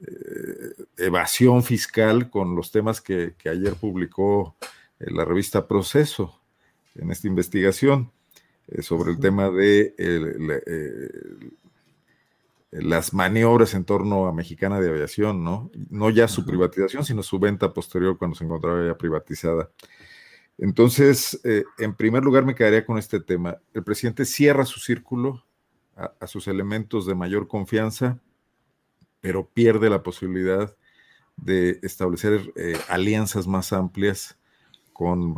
eh, 0.01 0.86
evasión 0.98 1.63
fiscal 1.63 2.30
con 2.30 2.58
los 2.58 2.74
temas 2.74 3.00
que, 3.00 3.36
ayer 3.50 3.75
publicó 3.75 4.58
eh, 5.00 5.06
la 5.12 5.24
revista 5.24 5.65
Proceso 5.65 6.42
en 6.96 7.10
esta 7.10 7.27
investigación 7.30 8.12
sobre 8.82 9.12
el 9.12 9.20
tema 9.20 9.50
de 9.50 9.93
las 12.72 13.13
maniobras 13.13 13.74
en 13.75 13.86
torno 13.86 14.27
a 14.27 14.34
Mexicana 14.34 14.79
de 14.79 14.89
Aviación, 14.89 15.43
¿no? 15.43 15.70
No 15.89 16.10
ya 16.10 16.27
su 16.27 16.46
privatización, 16.46 17.05
sino 17.05 17.22
su 17.22 17.39
venta 17.39 17.74
posterior 17.74 18.17
cuando 18.17 18.36
se 18.36 18.43
encontraba 18.43 18.86
ya 18.86 18.98
privatizada. 18.98 19.70
Entonces, 20.58 21.39
eh, 21.43 21.65
en 21.77 21.96
primer 21.96 22.24
lugar 22.24 22.46
me 22.46 22.55
quedaría 22.55 22.86
con 22.86 22.98
este 22.98 23.20
tema. 23.20 23.58
El 23.74 23.84
presidente 23.84 24.25
cierra 24.25 24.65
su 24.65 24.79
círculo 24.79 25.43
a, 25.96 26.25
sus 26.25 26.48
elementos 26.48 27.05
de 27.05 27.13
mayor 27.13 27.48
confianza, 27.48 28.20
pero 29.22 29.48
pierde 29.48 29.89
la 29.89 30.01
posibilidad 30.01 30.75
de 31.38 31.79
establecer 31.84 32.53
eh, 32.55 32.77
alianzas 32.89 33.48
más 33.48 33.74
amplias 33.74 34.38
con 34.91 35.36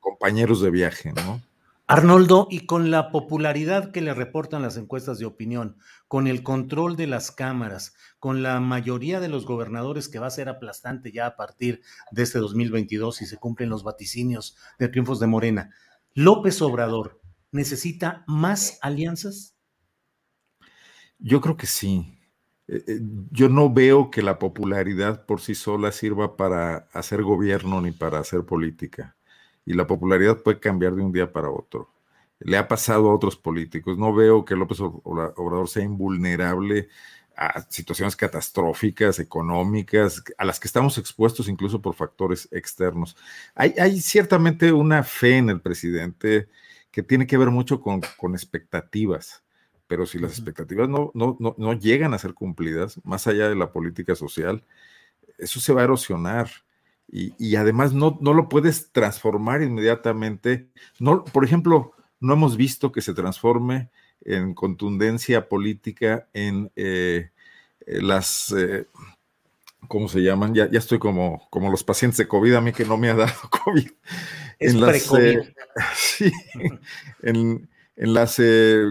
compañeros 0.00 0.60
de 0.60 0.70
viaje, 0.70 1.12
¿no? 1.12 1.40
Arnoldo, 1.86 2.48
y 2.50 2.64
con 2.64 2.90
la 2.90 3.10
popularidad 3.10 3.92
que 3.92 4.00
le 4.00 4.14
reportan 4.14 4.62
las 4.62 4.78
encuestas 4.78 5.18
de 5.18 5.26
opinión, 5.26 5.76
con 6.08 6.26
el 6.26 6.42
control 6.42 6.96
de 6.96 7.06
las 7.06 7.30
cámaras, 7.30 7.94
con 8.18 8.42
la 8.42 8.58
mayoría 8.58 9.20
de 9.20 9.28
los 9.28 9.44
gobernadores 9.44 10.08
que 10.08 10.18
va 10.18 10.28
a 10.28 10.30
ser 10.30 10.48
aplastante 10.48 11.12
ya 11.12 11.26
a 11.26 11.36
partir 11.36 11.82
de 12.10 12.22
este 12.22 12.38
2022 12.38 13.16
si 13.16 13.26
se 13.26 13.36
cumplen 13.36 13.68
los 13.68 13.84
vaticinios 13.84 14.56
de 14.78 14.88
triunfos 14.88 15.20
de 15.20 15.26
Morena, 15.26 15.74
¿López 16.14 16.62
Obrador 16.62 17.20
necesita 17.52 18.24
más 18.26 18.78
alianzas? 18.80 19.54
Yo 21.18 21.42
creo 21.42 21.58
que 21.58 21.66
sí. 21.66 22.18
Eh, 22.66 22.82
eh, 22.86 23.00
yo 23.30 23.50
no 23.50 23.70
veo 23.70 24.10
que 24.10 24.22
la 24.22 24.38
popularidad 24.38 25.26
por 25.26 25.42
sí 25.42 25.54
sola 25.54 25.92
sirva 25.92 26.38
para 26.38 26.88
hacer 26.94 27.22
gobierno 27.22 27.82
ni 27.82 27.92
para 27.92 28.20
hacer 28.20 28.46
política 28.46 29.13
y 29.66 29.74
la 29.74 29.86
popularidad 29.86 30.42
puede 30.42 30.60
cambiar 30.60 30.94
de 30.94 31.02
un 31.02 31.12
día 31.12 31.32
para 31.32 31.50
otro. 31.50 31.90
Le 32.40 32.56
ha 32.56 32.68
pasado 32.68 33.10
a 33.10 33.14
otros 33.14 33.36
políticos. 33.36 33.98
No 33.98 34.14
veo 34.14 34.44
que 34.44 34.56
López 34.56 34.78
Obrador 34.80 35.68
sea 35.68 35.84
invulnerable 35.84 36.88
a 37.36 37.62
situaciones 37.68 38.16
catastróficas, 38.16 39.18
económicas, 39.18 40.22
a 40.38 40.44
las 40.44 40.60
que 40.60 40.68
estamos 40.68 40.98
expuestos 40.98 41.48
incluso 41.48 41.80
por 41.80 41.94
factores 41.94 42.48
externos. 42.52 43.16
Hay, 43.54 44.00
ciertamente 44.00 44.72
una 44.72 45.02
fe 45.02 45.38
en 45.38 45.50
el 45.50 45.60
presidente 45.60 46.48
que 46.90 47.02
tiene 47.02 47.26
que 47.26 47.36
ver 47.36 47.50
mucho 47.50 47.80
con, 47.80 48.02
expectativas, 48.34 49.42
pero 49.86 50.06
si 50.06 50.18
las 50.18 50.32
expectativas 50.32 50.88
no, 50.88 51.10
no, 51.14 51.36
no, 51.40 51.72
llegan 51.72 52.14
a 52.14 52.18
ser 52.18 52.34
cumplidas, 52.34 53.00
más 53.04 53.26
allá 53.26 53.48
de 53.48 53.56
la 53.56 53.72
política 53.72 54.14
social, 54.14 54.64
eso 55.38 55.60
se 55.60 55.72
va 55.72 55.80
a 55.80 55.84
erosionar 55.84 56.48
y, 57.08 57.54
además 57.56 57.92
no, 57.92 58.18
no, 58.20 58.34
lo 58.34 58.48
puedes 58.48 58.90
transformar 58.90 59.62
inmediatamente. 59.62 60.68
No, 60.98 61.24
por 61.24 61.44
ejemplo, 61.44 61.92
no 62.18 62.32
hemos 62.32 62.56
visto 62.56 62.90
que 62.90 63.02
se 63.02 63.14
transforme 63.14 63.90
en 64.22 64.54
contundencia 64.54 65.48
política 65.48 66.28
en 66.32 66.72
eh, 66.74 67.30
eh, 67.86 68.02
las, 68.02 68.52
eh, 68.56 68.86
¿cómo 69.86 70.08
se 70.08 70.22
llaman? 70.22 70.54
Ya, 70.54 70.68
ya 70.70 70.78
estoy 70.78 70.98
como, 70.98 71.46
como 71.50 71.70
los 71.70 71.84
pacientes 71.84 72.18
de 72.18 72.26
COVID, 72.26 72.54
a 72.54 72.60
mí 72.60 72.72
que 72.72 72.84
no 72.84 72.96
me 72.96 73.10
ha 73.10 73.14
dado 73.14 73.32
COVID. 73.64 73.90
en 74.58 74.80
las, 74.80 75.02
sí, 75.94 76.32
en, 77.22 77.68
en 77.96 78.14
las 78.14 78.40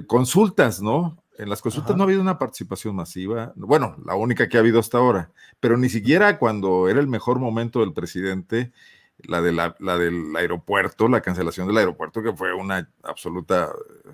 consultas, 0.08 0.82
¿no? 0.82 1.23
En 1.38 1.50
las 1.50 1.62
consultas 1.62 1.96
no 1.96 2.04
ha 2.04 2.06
habido 2.06 2.22
una 2.22 2.38
participación 2.38 2.96
masiva, 2.96 3.54
bueno, 3.56 3.96
la 4.06 4.16
única 4.16 4.48
que 4.48 4.58
ha 4.58 4.60
habido 4.60 4.80
hasta 4.80 5.00
ahora, 5.00 5.32
pero 5.60 5.78
ni 5.78 5.90
siquiera 5.90 6.38
cuando 6.38 6.90
era 6.90 7.00
el 7.00 7.08
mejor 7.08 7.40
momento 7.40 7.80
del 7.80 7.94
presidente, 7.94 8.72
la, 9.18 9.42
de 9.42 9.52
la, 9.52 9.76
del 9.98 10.36
aeropuerto, 10.36 11.08
la 11.08 11.22
cancelación 11.22 11.68
del 11.68 11.78
aeropuerto, 11.78 12.22
que 12.22 12.34
fue 12.34 12.54
una 12.54 12.90
absoluta 13.04 13.70
eh, 14.06 14.12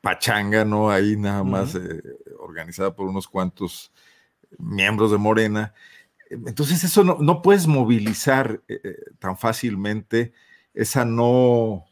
pachanga, 0.00 0.64
¿no? 0.64 0.90
Ahí 0.90 1.16
nada 1.16 1.42
más 1.42 1.74
eh, 1.74 2.02
organizada 2.38 2.94
por 2.94 3.06
unos 3.08 3.26
cuantos 3.26 3.92
miembros 4.58 5.10
de 5.10 5.18
Morena. 5.18 5.74
Entonces 6.30 6.84
eso 6.84 7.04
no, 7.04 7.18
no 7.20 7.42
puedes 7.42 7.66
movilizar 7.66 8.62
eh, 8.68 8.96
tan 9.18 9.36
fácilmente 9.36 10.32
esa 10.74 11.04
no 11.04 11.85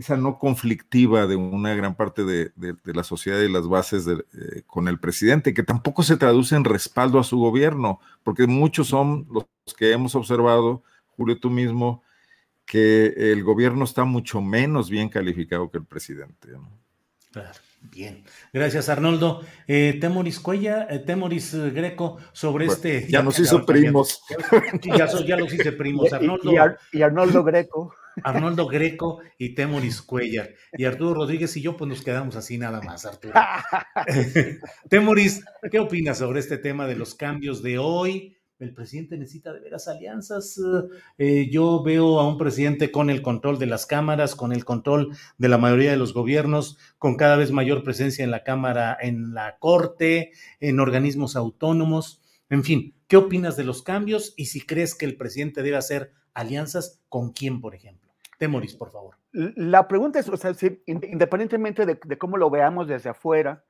esa 0.00 0.16
no 0.16 0.38
conflictiva 0.38 1.26
de 1.26 1.36
una 1.36 1.74
gran 1.74 1.94
parte 1.94 2.24
de, 2.24 2.52
la 2.84 3.04
sociedad 3.04 3.38
y 3.40 3.52
las 3.52 3.68
bases 3.68 4.06
eh, 4.08 4.62
con 4.66 4.88
el 4.88 4.98
presidente, 4.98 5.52
que 5.52 5.62
tampoco 5.62 6.02
se 6.02 6.16
traduce 6.16 6.56
en 6.56 6.64
respaldo 6.64 7.18
a 7.18 7.24
su 7.24 7.38
gobierno, 7.38 8.00
porque 8.22 8.46
muchos 8.46 8.88
son 8.88 9.26
los 9.30 9.44
que 9.76 9.92
hemos 9.92 10.14
observado, 10.14 10.82
Julio, 11.16 11.38
tú 11.38 11.50
mismo, 11.50 12.02
que 12.64 13.12
el 13.32 13.44
gobierno 13.44 13.84
está 13.84 14.04
mucho 14.04 14.40
menos 14.40 14.88
bien 14.88 15.10
calificado 15.10 15.70
que 15.70 15.78
el 15.78 15.84
presidente. 15.84 16.48
Claro. 17.30 17.50
Bien, 17.82 18.24
gracias 18.52 18.90
Arnoldo. 18.90 19.42
Eh, 19.66 19.96
Temoris 19.98 20.38
Cuella, 20.38 20.86
eh, 20.90 20.98
Temoris 20.98 21.54
Greco, 21.54 22.18
sobre 22.32 22.66
este... 22.66 23.06
Ya, 23.08 23.22
nos 23.22 23.38
hizo 23.38 23.64
primos. 23.64 24.22
Ya, 24.82 25.08
ya, 25.26 25.36
los 25.36 25.52
hice 25.52 25.72
primos, 25.72 26.12
Arnoldo. 26.12 26.52
y 26.92 27.00
Arnoldo 27.00 27.42
Greco. 27.42 27.94
Arnoldo 28.24 28.66
Greco 28.66 29.20
y 29.38 29.54
Temoris 29.54 30.02
Cuellar. 30.02 30.50
Y 30.72 30.84
Arturo 30.84 31.14
Rodríguez 31.14 31.56
y 31.56 31.62
yo, 31.62 31.76
pues 31.76 31.88
nos 31.88 32.02
quedamos 32.02 32.36
así 32.36 32.58
nada 32.58 32.80
más, 32.80 33.06
Arturo. 33.06 33.34
Temoris, 34.88 35.44
¿qué 35.70 35.78
opinas 35.78 36.18
sobre 36.18 36.40
este 36.40 36.58
tema 36.58 36.86
de 36.86 36.96
los 36.96 37.14
cambios 37.14 37.62
de 37.62 37.78
hoy? 37.78 38.36
El 38.60 38.74
presidente 38.74 39.16
necesita 39.16 39.54
de 39.54 39.60
veras 39.60 39.88
alianzas. 39.88 40.60
Eh, 41.16 41.48
yo 41.50 41.82
veo 41.82 42.20
a 42.20 42.28
un 42.28 42.36
presidente 42.36 42.92
con 42.92 43.08
el 43.08 43.22
control 43.22 43.58
de 43.58 43.64
las 43.64 43.86
cámaras, 43.86 44.34
con 44.36 44.52
el 44.52 44.66
control 44.66 45.16
de 45.38 45.48
la 45.48 45.56
mayoría 45.56 45.90
de 45.90 45.96
los 45.96 46.12
gobiernos, 46.12 46.76
con 46.98 47.16
cada 47.16 47.36
vez 47.36 47.52
mayor 47.52 47.82
presencia 47.82 48.22
en 48.22 48.30
la 48.30 48.44
Cámara, 48.44 48.96
en 49.00 49.32
la 49.32 49.56
Corte, 49.58 50.32
en 50.60 50.78
organismos 50.78 51.36
autónomos. 51.36 52.20
En 52.50 52.62
fin, 52.62 52.94
¿qué 53.08 53.16
opinas 53.16 53.56
de 53.56 53.64
los 53.64 53.82
cambios 53.82 54.34
y 54.36 54.46
si 54.46 54.60
crees 54.60 54.94
que 54.94 55.06
el 55.06 55.16
presidente 55.16 55.62
debe 55.62 55.78
hacer 55.78 56.12
alianzas 56.34 57.00
con 57.08 57.32
quién, 57.32 57.62
por 57.62 57.74
ejemplo? 57.74 58.09
Temoris, 58.40 58.74
por 58.74 58.90
favor. 58.90 59.16
La 59.32 59.86
pregunta 59.86 60.18
es, 60.18 60.26
o 60.30 60.36
sea, 60.38 60.54
independientemente 60.86 61.84
de, 61.84 62.18
cómo 62.18 62.38
lo 62.38 62.48
veamos 62.48 62.88
desde 62.88 63.10
afuera, 63.10 63.64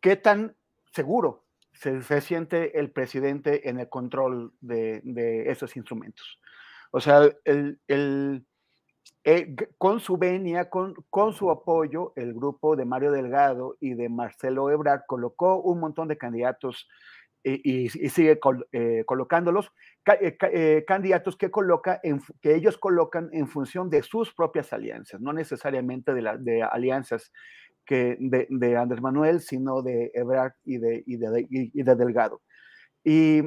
¿qué 0.00 0.16
tan 0.16 0.56
seguro 0.94 1.44
se, 1.74 2.00
siente 2.22 2.80
el 2.80 2.90
presidente 2.90 3.68
en 3.68 3.78
el 3.78 3.90
control 3.90 4.54
de, 4.62 5.44
esos 5.46 5.76
instrumentos? 5.76 6.40
O 6.90 7.00
sea, 7.02 7.20
eh, 7.44 8.46
con 9.76 10.00
su 10.00 10.16
venia, 10.16 10.70
con, 10.70 10.94
con, 11.10 11.34
su 11.34 11.50
apoyo, 11.50 12.14
el 12.16 12.32
grupo 12.32 12.76
de 12.76 12.86
Mario 12.86 13.12
Delgado 13.12 13.76
y 13.78 13.92
de 13.92 14.08
Marcelo 14.08 14.70
Ebrard 14.70 15.02
colocó 15.06 15.60
un 15.60 15.80
montón 15.80 16.08
de 16.08 16.16
candidatos 16.16 16.88
y, 17.44 17.88
sigue 17.90 18.40
colocándolos, 19.04 19.70
candidatos 20.86 21.36
que, 21.36 21.50
coloca 21.50 22.00
que 22.40 22.54
ellos 22.54 22.78
colocan 22.78 23.28
en 23.32 23.46
función 23.46 23.88
de 23.88 24.02
sus 24.02 24.34
propias 24.34 24.72
alianzas, 24.72 25.20
no 25.20 25.32
necesariamente 25.32 26.12
de, 26.12 26.22
la, 26.22 26.36
de 26.36 26.62
alianzas 26.62 27.32
que 27.84 28.16
de, 28.18 28.76
Andrés 28.76 29.00
Manuel, 29.00 29.40
sino 29.40 29.82
de 29.82 30.10
Ebrard 30.14 30.52
y 30.64 30.78
de, 30.78 31.04
y 31.06 31.16
de, 31.82 31.94
Delgado. 31.94 32.42
Y, 33.04 33.42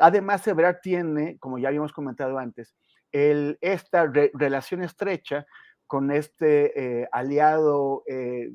además 0.00 0.46
Ebrard 0.46 0.80
tiene, 0.82 1.38
como 1.38 1.58
ya 1.58 1.68
habíamos 1.68 1.92
comentado 1.92 2.38
antes, 2.38 2.74
el, 3.12 3.58
esta 3.60 4.06
relación 4.06 4.82
estrecha 4.82 5.46
con 5.90 6.12
este 6.12 7.00
eh, 7.00 7.08
aliado, 7.10 8.04
eh, 8.06 8.52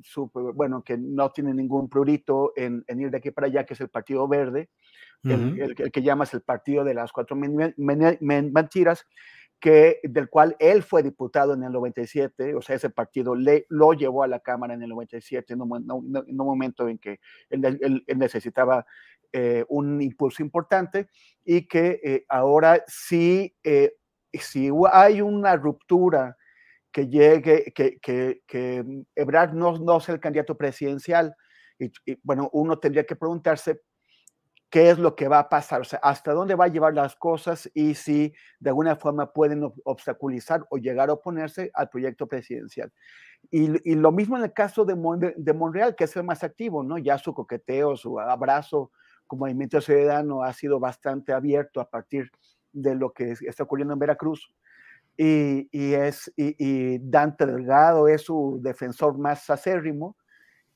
bueno, 0.54 0.84
que 0.84 0.98
no 0.98 1.32
tiene 1.32 1.54
ningún 1.54 1.90
prurito 1.90 2.54
en, 2.56 2.86
ir 2.88 3.12
de 3.12 3.18
aquí 3.18 3.30
para 3.30 3.48
allá, 3.48 3.66
que 3.66 3.74
es 3.74 3.82
el 3.82 3.90
Partido 3.90 4.26
Verde, 4.26 4.70
el, 5.26 5.76
que 5.76 6.02
llamas 6.02 6.34
el 6.34 6.40
Partido 6.40 6.86
de 6.86 6.94
las 6.94 7.12
Cuatro 7.12 7.36
Mentiras, 7.36 9.06
que, 9.60 10.00
del 10.04 10.30
cual 10.30 10.56
él 10.60 10.82
fue 10.82 11.04
diputado 11.04 11.56
en 11.56 11.64
el 11.64 11.74
97, 11.74 12.56
o 12.56 12.62
sea, 12.62 12.78
ese 12.78 12.90
partido 12.90 13.36
le, 13.36 13.66
lo 13.68 13.92
llevó 13.92 14.24
a 14.24 14.28
la 14.28 14.40
Cámara 14.40 14.74
en 14.74 14.84
el 14.84 14.90
97, 14.92 15.56
en 15.56 15.62
un, 15.62 16.38
momento 16.38 16.88
en 16.88 17.00
que 17.00 17.20
él, 17.50 18.06
necesitaba 18.16 18.86
eh, 19.34 19.66
un 19.68 20.02
impulso 20.02 20.42
importante 20.42 21.10
y 21.44 21.68
que 21.68 22.24
ahora 22.30 22.82
sí, 22.88 23.54
si 24.32 24.70
hay 24.94 25.20
una 25.20 25.58
ruptura 25.58 26.38
que 26.96 27.10
llegue, 27.10 27.74
que, 27.76 28.00
que, 28.00 28.42
que 28.48 29.04
Ebrard 29.16 29.52
no, 29.52 29.78
no 29.78 30.00
sea 30.00 30.16
el 30.16 30.22
candidato 30.22 30.56
presidencial. 30.56 31.36
Y, 31.78 31.92
bueno, 32.24 32.50
uno 32.54 32.80
tendría 32.80 33.04
que 33.04 33.18
preguntarse 33.18 33.82
qué 34.70 34.92
es 34.92 34.98
lo 34.98 35.14
que 35.14 35.28
va 35.28 35.40
a 35.40 35.50
pasar, 35.50 35.82
o 35.82 35.84
sea, 35.84 36.00
hasta 36.02 36.32
dónde 36.32 36.56
va 36.56 36.66
a 36.66 36.70
llevar 36.70 36.94
las 36.94 37.18
cosas 37.18 37.70
y 37.74 37.96
si 37.96 38.34
de 38.62 38.70
alguna 38.70 38.96
forma 38.96 39.34
pueden 39.34 39.70
obstaculizar 39.84 40.66
o 40.70 40.78
llegar 40.78 41.10
a 41.10 41.14
oponerse 41.14 41.70
al 41.74 41.90
proyecto 41.90 42.28
presidencial. 42.28 42.94
Y, 43.52 43.92
y 43.92 43.96
lo 43.96 44.14
mismo 44.14 44.38
en 44.38 44.46
el 44.46 44.54
caso 44.54 44.86
de, 44.86 44.96
de 45.36 45.54
Monreal, 45.54 45.96
que 45.98 46.06
es 46.06 46.16
el 46.16 46.24
más 46.24 46.46
activo, 46.46 46.82
¿no? 46.82 46.98
Ya 46.98 47.18
su 47.18 47.34
coqueteo, 47.34 47.98
su 47.98 48.22
abrazo 48.22 48.94
como 49.28 49.42
movimiento 49.42 49.82
ciudadano 49.82 50.44
ha 50.44 50.54
sido 50.54 50.80
bastante 50.80 51.34
abierto 51.34 51.82
a 51.82 51.90
partir 51.90 52.32
de 52.72 52.96
lo 52.96 53.12
que 53.12 53.34
está 53.42 53.64
ocurriendo 53.64 53.94
en 53.94 54.00
Veracruz 54.00 54.50
y, 55.18 55.94
es, 55.94 56.32
y, 56.36 57.00
Dante 57.00 57.46
Delgado 57.46 58.08
es 58.08 58.24
su 58.24 58.60
defensor 58.62 59.18
más 59.18 59.50
acérrimo. 59.50 60.18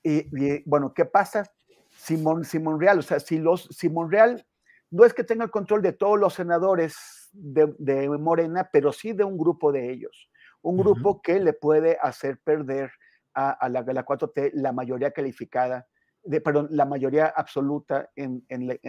Y, 0.03 0.63
bueno, 0.67 0.93
¿qué 0.93 1.05
pasa? 1.05 1.43
Simón, 1.89 2.45
Simón 2.45 2.79
Real, 2.79 2.99
o 2.99 3.01
sea, 3.01 3.19
si 3.19 3.37
los, 3.37 3.67
Simón 3.71 4.09
Real 4.09 4.45
no 4.91 5.05
es 5.05 5.13
que 5.13 5.23
tenga 5.23 5.43
el 5.43 5.51
control 5.51 5.81
de 5.81 5.93
todos 5.93 6.17
los 6.17 6.33
senadores 6.33 7.29
de, 7.33 8.09
Morena, 8.17 8.69
pero 8.71 8.93
sí 8.93 9.11
de 9.11 9.23
un 9.23 9.37
grupo 9.37 9.71
de 9.71 9.91
ellos, 9.91 10.29
un 10.61 10.77
grupo 10.77 11.21
que 11.21 11.39
le 11.39 11.53
puede 11.53 11.97
hacer 12.01 12.39
perder 12.39 12.91
a, 13.33 13.69
la, 13.69 13.81
la 13.81 14.05
4T 14.05 14.51
la 14.53 14.71
mayoría 14.71 15.11
calificada, 15.11 15.87
de, 16.23 16.41
perdón, 16.41 16.67
la 16.71 16.85
mayoría 16.85 17.27
absoluta 17.27 18.09
en, 18.15 18.45
en, 18.49 18.69
el, 18.69 18.79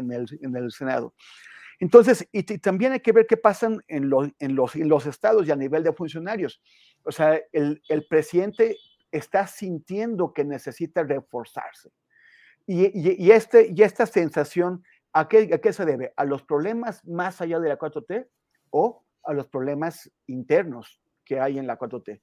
en 0.40 0.56
el 0.56 0.70
Senado. 0.70 1.14
Entonces, 1.80 2.28
y, 2.30 2.42
también 2.58 2.92
hay 2.92 3.00
que 3.00 3.12
ver 3.12 3.26
qué 3.26 3.38
pasa 3.38 3.70
en, 3.88 4.10
los, 4.10 5.06
estados 5.06 5.48
y 5.48 5.50
a 5.50 5.56
nivel 5.56 5.82
de 5.82 5.94
funcionarios. 5.94 6.62
O 7.04 7.10
sea, 7.10 7.40
el, 7.52 8.06
presidente 8.08 8.76
está 9.10 9.46
sintiendo 9.46 10.34
que 10.34 10.44
necesita 10.44 11.02
reforzarse. 11.02 11.90
Y, 12.66 13.30
este, 13.30 13.72
esta 13.82 14.04
sensación, 14.04 14.84
¿a 15.14 15.26
qué, 15.26 15.50
¿a 15.54 15.58
qué, 15.58 15.72
se 15.72 15.86
debe? 15.86 16.12
¿A 16.16 16.26
los 16.26 16.42
problemas 16.42 17.04
más 17.06 17.40
allá 17.40 17.58
de 17.58 17.70
la 17.70 17.78
4T 17.78 18.28
o 18.68 19.02
a 19.24 19.32
los 19.32 19.48
problemas 19.48 20.12
internos 20.26 21.00
que 21.24 21.40
hay 21.40 21.58
en 21.58 21.66
la 21.66 21.78
4T? 21.78 22.20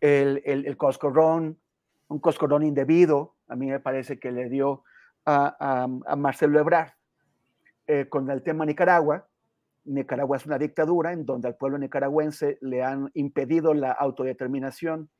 El, 0.00 0.42
el, 0.46 0.66
el 0.66 0.76
coscorrón, 0.78 1.60
un 2.08 2.18
coscorrón 2.18 2.62
indebido, 2.62 3.36
a 3.46 3.56
mí 3.56 3.66
me 3.66 3.78
parece 3.78 4.18
que 4.18 4.32
le 4.32 4.48
dio 4.48 4.84
a, 5.26 5.54
a, 5.60 5.82
a 5.84 6.16
Marcelo 6.16 6.58
Ebrard, 6.58 6.95
eh, 7.86 8.08
con 8.08 8.30
el 8.30 8.42
tema 8.42 8.66
Nicaragua. 8.66 9.28
Nicaragua 9.84 10.36
es 10.36 10.46
una 10.46 10.58
dictadura 10.58 11.12
en 11.12 11.24
donde 11.24 11.48
al 11.48 11.56
pueblo 11.56 11.78
nicaragüense 11.78 12.58
le 12.60 12.82
han 12.82 13.10
impedido 13.14 13.72
la 13.72 13.92
autodeterminación 13.92 15.10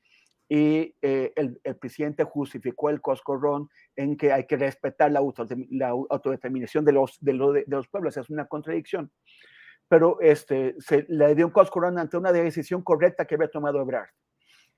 y 0.48 0.94
eh, 1.02 1.32
el, 1.36 1.60
presidente 1.76 2.24
justificó 2.24 2.90
el 2.90 3.00
coscorrón 3.00 3.68
en 3.96 4.16
que 4.16 4.32
hay 4.32 4.46
que 4.46 4.56
respetar 4.56 5.10
la, 5.10 5.20
autodeterminación 5.20 6.84
de 6.84 6.92
los, 6.92 7.18
de, 7.20 7.64
los 7.66 7.88
pueblos. 7.88 8.16
Es 8.16 8.30
una 8.30 8.46
contradicción. 8.46 9.10
Pero 9.88 10.20
este, 10.20 10.74
se 10.78 11.06
le 11.08 11.34
dio 11.34 11.46
un 11.46 11.52
coscorrón 11.52 11.98
ante 11.98 12.16
una 12.16 12.32
decisión 12.32 12.82
correcta 12.82 13.24
que 13.24 13.36
había 13.36 13.48
tomado 13.48 13.80
Ebrard 13.80 14.08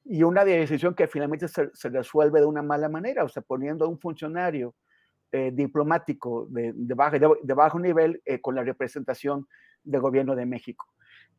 y 0.05 0.23
una 0.23 0.45
decisión 0.45 0.95
que 0.95 1.07
finalmente 1.07 1.49
se, 1.49 1.71
se, 1.75 1.89
resuelve 1.89 2.41
de 2.41 2.47
una 2.47 2.63
mala 2.63 2.89
manera, 2.89 3.25
o 3.25 3.29
sea, 3.29 3.43
poniendo 3.43 3.85
a 3.85 3.89
un 3.89 3.99
funcionario 3.99 4.75
eh, 5.31 5.51
diplomático 5.53 6.47
de, 6.49 6.73
de, 6.75 6.95
bajo, 6.95 7.19
de, 7.19 7.53
bajo, 7.55 7.79
nivel 7.79 8.23
eh, 8.25 8.41
con 8.41 8.55
la 8.55 8.63
representación 8.63 9.47
del 9.85 10.01
gobierno 10.01 10.35
de 10.35 10.47
México. 10.47 10.87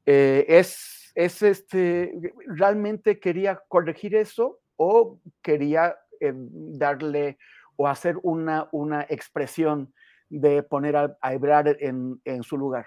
Eh, 0.06 0.46
es, 0.48 1.12
es 1.16 1.42
este, 1.42 2.14
¿Realmente 2.46 3.20
quería 3.20 3.60
corregir 3.68 4.14
eso 4.14 4.60
o 4.76 5.20
quería 5.42 5.98
darle 6.22 7.40
o 7.78 7.88
hacer 7.88 8.18
una, 8.22 8.70
una 8.72 9.08
expresión 9.10 9.92
de 10.30 10.62
poner 10.62 10.96
a, 10.96 11.18
a 11.20 11.34
en, 11.34 12.22
en, 12.26 12.44
su 12.44 12.60
lugar? 12.60 12.86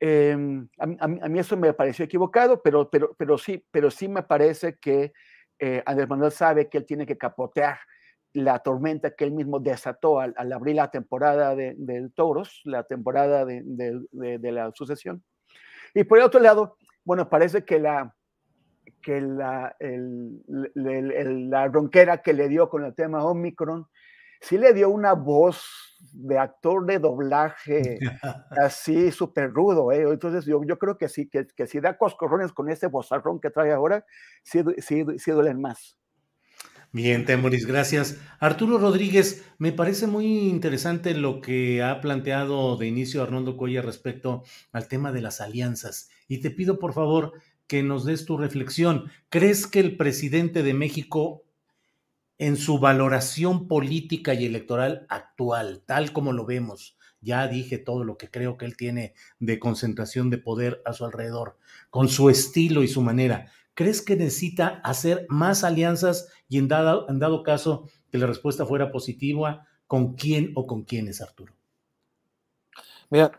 Em, 0.00 0.68
a, 0.76 1.04
a, 1.04 1.28
mí 1.28 1.38
eso 1.38 1.56
me 1.56 1.72
pareció 1.72 2.04
equivocado, 2.04 2.60
pero, 2.62 2.90
pero, 2.90 3.14
pero, 3.16 3.38
sí, 3.38 3.64
pero 3.70 3.92
sí 3.92 4.08
me 4.08 4.24
parece 4.24 4.76
que 4.76 5.12
Andrés 5.86 6.08
Manuel 6.08 6.32
sabe 6.32 6.68
que 6.68 6.78
él 6.78 6.84
tiene 6.84 7.06
que 7.06 7.16
capotear 7.16 7.78
la 8.36 8.58
tormenta 8.58 9.12
que 9.12 9.24
él 9.24 9.32
mismo 9.32 9.60
desató 9.60 10.20
al, 10.20 10.34
abrir 10.52 10.76
la 10.76 10.90
temporada 10.90 11.54
de, 11.54 11.74
del 11.78 12.12
Toros, 12.12 12.60
la 12.64 12.84
temporada 12.84 13.46
de, 13.46 13.62
de, 13.64 14.52
la 14.52 14.70
sucesión. 14.74 15.24
Y 15.94 16.04
por 16.04 16.18
el 16.18 16.24
otro 16.24 16.38
lado, 16.40 16.76
bueno, 17.02 17.30
parece 17.30 17.64
que 17.64 17.78
la, 17.78 18.14
que 19.02 19.22
la, 19.22 19.74
el, 19.78 20.42
la 20.74 21.68
ronquera 21.68 22.20
que 22.20 22.34
le 22.34 22.48
dio 22.48 22.68
con 22.68 22.84
el 22.84 22.94
tema 22.94 23.24
Omicron, 23.24 23.86
sí 24.42 24.58
le 24.58 24.74
dio 24.74 24.90
una 24.90 25.14
voz 25.14 25.96
de 26.12 26.38
actor 26.38 26.84
de 26.84 26.98
doblaje 26.98 27.98
así 28.50 29.10
súper 29.12 29.50
rudo. 29.50 29.92
¿eh? 29.92 30.02
Entonces 30.02 30.44
yo, 30.44 30.62
yo 30.62 30.78
creo 30.78 30.98
que 30.98 31.08
sí, 31.08 31.26
que, 31.26 31.46
que 31.46 31.66
si 31.66 31.80
da 31.80 31.96
coscorrones 31.96 32.52
con 32.52 32.68
ese 32.68 32.88
bozarrón 32.88 33.40
que 33.40 33.48
trae 33.48 33.72
ahora, 33.72 34.04
sí, 34.42 34.62
sí, 34.78 35.06
sí 35.16 35.30
duelen 35.30 35.58
más. 35.58 35.96
Bien, 36.92 37.24
Temoris, 37.26 37.66
gracias. 37.66 38.18
Arturo 38.40 38.78
Rodríguez, 38.78 39.44
me 39.58 39.72
parece 39.72 40.06
muy 40.06 40.48
interesante 40.48 41.14
lo 41.14 41.40
que 41.40 41.82
ha 41.82 42.00
planteado 42.00 42.76
de 42.76 42.86
inicio 42.86 43.22
Arnoldo 43.22 43.56
Cuella 43.56 43.82
respecto 43.82 44.44
al 44.72 44.88
tema 44.88 45.12
de 45.12 45.20
las 45.20 45.40
alianzas. 45.40 46.08
Y 46.26 46.38
te 46.40 46.50
pido, 46.50 46.78
por 46.78 46.94
favor, 46.94 47.32
que 47.66 47.82
nos 47.82 48.04
des 48.04 48.24
tu 48.24 48.38
reflexión. 48.38 49.10
¿Crees 49.28 49.66
que 49.66 49.80
el 49.80 49.96
presidente 49.96 50.62
de 50.62 50.72
México, 50.72 51.44
en 52.38 52.56
su 52.56 52.78
valoración 52.78 53.68
política 53.68 54.32
y 54.34 54.46
electoral 54.46 55.06
actual, 55.08 55.82
tal 55.84 56.12
como 56.12 56.32
lo 56.32 56.46
vemos, 56.46 56.96
ya 57.20 57.48
dije 57.48 57.78
todo 57.78 58.04
lo 58.04 58.16
que 58.16 58.30
creo 58.30 58.56
que 58.56 58.66
él 58.66 58.76
tiene 58.76 59.14
de 59.38 59.58
concentración 59.58 60.30
de 60.30 60.38
poder 60.38 60.80
a 60.84 60.92
su 60.92 61.04
alrededor, 61.04 61.58
con 61.90 62.08
su 62.08 62.30
estilo 62.30 62.82
y 62.82 62.88
su 62.88 63.02
manera, 63.02 63.50
¿crees 63.76 64.02
que 64.02 64.16
necesita 64.16 64.80
hacer 64.82 65.26
más 65.28 65.62
alianzas 65.62 66.28
y 66.48 66.58
en 66.58 66.66
dado, 66.66 67.06
en 67.08 67.20
dado 67.20 67.44
caso 67.44 67.88
que 68.10 68.18
la 68.18 68.26
respuesta 68.26 68.66
fuera 68.66 68.90
positiva, 68.90 69.68
con 69.86 70.14
quién 70.14 70.50
o 70.56 70.66
con 70.66 70.82
quiénes, 70.82 71.20
Arturo? 71.20 71.52
Mira, 73.08 73.30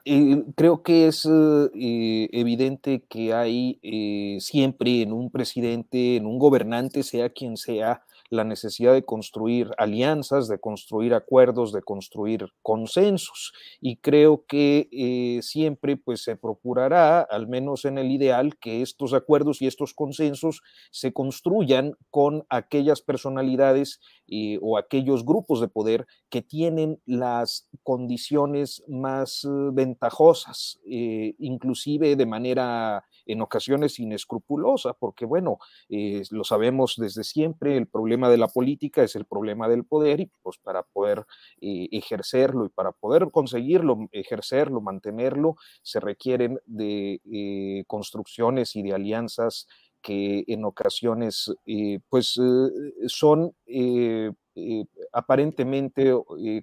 creo 0.55 0.81
que 0.81 1.07
es 1.07 1.25
eh, 1.25 2.29
evidente 2.31 3.03
que 3.09 3.33
hay 3.33 3.79
eh, 3.81 4.37
siempre 4.39 5.01
en 5.01 5.11
un 5.11 5.29
presidente, 5.29 6.15
en 6.15 6.25
un 6.25 6.39
gobernante, 6.39 7.03
sea 7.03 7.29
quien 7.29 7.57
sea, 7.57 8.03
la 8.29 8.43
necesidad 8.43 8.93
de 8.93 9.05
construir 9.05 9.71
alianzas, 9.77 10.47
de 10.47 10.59
construir 10.59 11.13
acuerdos, 11.13 11.71
de 11.71 11.81
construir 11.81 12.47
consensos. 12.61 13.53
Y 13.81 13.97
creo 13.97 14.45
que 14.47 14.89
eh, 14.91 15.41
siempre 15.41 15.97
pues, 15.97 16.23
se 16.23 16.35
procurará, 16.35 17.21
al 17.21 17.47
menos 17.47 17.85
en 17.85 17.97
el 17.97 18.11
ideal, 18.11 18.57
que 18.57 18.81
estos 18.81 19.13
acuerdos 19.13 19.61
y 19.61 19.67
estos 19.67 19.93
consensos 19.93 20.61
se 20.91 21.13
construyan 21.13 21.93
con 22.09 22.45
aquellas 22.49 23.01
personalidades 23.01 23.99
eh, 24.27 24.59
o 24.61 24.77
aquellos 24.77 25.25
grupos 25.25 25.61
de 25.61 25.67
poder 25.67 26.05
que 26.29 26.41
tienen 26.41 27.01
las 27.05 27.67
condiciones 27.83 28.83
más 28.87 29.45
eh, 29.45 29.49
ventajosas, 29.71 30.79
inclusive 30.85 32.15
de 32.15 32.25
manera 32.25 33.05
en 33.27 33.41
ocasiones 33.41 33.99
inescrupulosa, 33.99 34.93
porque 34.93 35.25
bueno, 35.25 35.59
eh, 35.89 36.23
lo 36.31 36.43
sabemos 36.43 36.95
desde 36.97 37.23
siempre, 37.23 37.77
el 37.77 37.87
problema 37.87 38.29
de 38.29 38.37
la 38.37 38.47
política 38.47 39.03
es 39.03 39.15
el 39.15 39.25
problema 39.25 39.67
del 39.67 39.85
poder 39.85 40.21
y 40.21 40.31
pues 40.41 40.57
para 40.57 40.83
poder 40.83 41.25
eh, 41.61 41.87
ejercerlo 41.91 42.65
y 42.65 42.69
para 42.69 42.91
poder 42.91 43.29
conseguirlo, 43.31 44.07
ejercerlo, 44.11 44.81
mantenerlo, 44.81 45.55
se 45.83 45.99
requieren 45.99 46.59
de 46.65 47.21
eh, 47.31 47.83
construcciones 47.87 48.75
y 48.75 48.83
de 48.83 48.93
alianzas 48.93 49.67
que 50.01 50.43
en 50.47 50.63
ocasiones 50.63 51.51
pues 52.07 52.39
son 53.07 53.51
aparentemente 55.17 56.13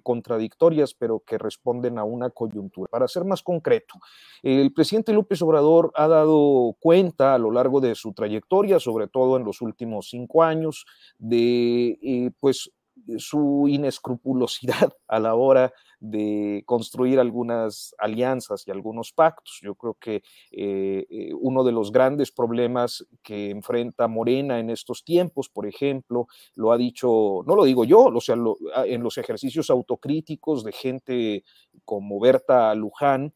contradictorias, 0.01 0.93
pero 0.93 1.19
que 1.19 1.37
responden 1.37 1.99
a 1.99 2.05
una 2.05 2.29
coyuntura. 2.29 2.87
Para 2.89 3.05
ser 3.09 3.25
más 3.25 3.43
concreto, 3.43 3.95
el 4.41 4.71
presidente 4.71 5.11
López 5.11 5.41
Obrador 5.41 5.91
ha 5.93 6.07
dado 6.07 6.73
cuenta 6.79 7.33
a 7.33 7.37
lo 7.37 7.51
largo 7.51 7.81
de 7.81 7.95
su 7.95 8.13
trayectoria, 8.13 8.79
sobre 8.79 9.07
todo 9.07 9.35
en 9.35 9.43
los 9.43 9.61
últimos 9.61 10.07
cinco 10.09 10.41
años, 10.41 10.85
de 11.17 12.31
pues 12.39 12.71
su 13.17 13.67
inescrupulosidad 13.67 14.93
a 15.07 15.19
la 15.19 15.35
hora 15.35 15.73
de 15.99 16.63
construir 16.65 17.19
algunas 17.19 17.95
alianzas 17.97 18.67
y 18.67 18.71
algunos 18.71 19.11
pactos. 19.11 19.59
Yo 19.61 19.75
creo 19.75 19.95
que 19.95 20.23
eh, 20.51 21.05
eh, 21.09 21.31
uno 21.39 21.63
de 21.63 21.71
los 21.71 21.91
grandes 21.91 22.31
problemas 22.31 23.05
que 23.23 23.49
enfrenta 23.49 24.07
Morena 24.07 24.59
en 24.59 24.69
estos 24.69 25.03
tiempos, 25.03 25.49
por 25.49 25.65
ejemplo, 25.65 26.27
lo 26.55 26.71
ha 26.71 26.77
dicho, 26.77 27.43
no 27.45 27.55
lo 27.55 27.63
digo 27.63 27.85
yo, 27.85 28.05
o 28.05 28.21
sea, 28.21 28.35
ah, 28.75 28.85
en 28.85 29.03
los 29.03 29.17
ejercicios 29.17 29.69
autocríticos 29.69 30.63
de 30.63 30.71
gente 30.71 31.43
como 31.83 32.19
Berta 32.19 32.73
Luján, 32.75 33.33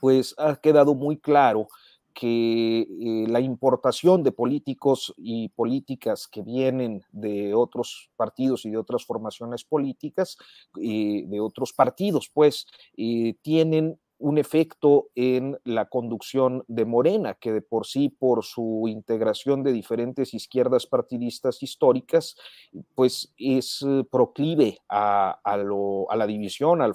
pues 0.00 0.34
ha 0.38 0.56
quedado 0.56 0.94
muy 0.94 1.18
claro 1.18 1.68
que 2.20 2.80
eh, 2.82 3.24
la 3.28 3.40
importación 3.40 4.22
de 4.22 4.30
políticos 4.30 5.14
y 5.16 5.48
políticas 5.48 6.28
que 6.28 6.42
vienen 6.42 7.02
de 7.12 7.54
otros 7.54 8.10
partidos 8.14 8.66
y 8.66 8.70
de 8.70 8.76
otras 8.76 9.06
formaciones 9.06 9.64
políticas, 9.64 10.36
eh, 10.78 11.24
de 11.26 11.40
otros 11.40 11.72
partidos, 11.72 12.30
pues, 12.30 12.66
eh, 12.94 13.36
tienen 13.40 13.98
un 14.20 14.36
efecto 14.38 15.08
en 15.14 15.58
la 15.64 15.88
conducción 15.88 16.62
de 16.68 16.84
Morena, 16.84 17.34
que 17.34 17.52
de 17.52 17.62
por 17.62 17.86
sí, 17.86 18.10
por 18.10 18.44
su 18.44 18.84
integración 18.86 19.62
de 19.62 19.72
diferentes 19.72 20.34
izquierdas 20.34 20.86
partidistas 20.86 21.62
históricas, 21.62 22.36
pues 22.94 23.32
es 23.38 23.84
proclive 24.10 24.78
a, 24.88 25.40
la 26.14 26.26
división, 26.26 26.82
al, 26.82 26.94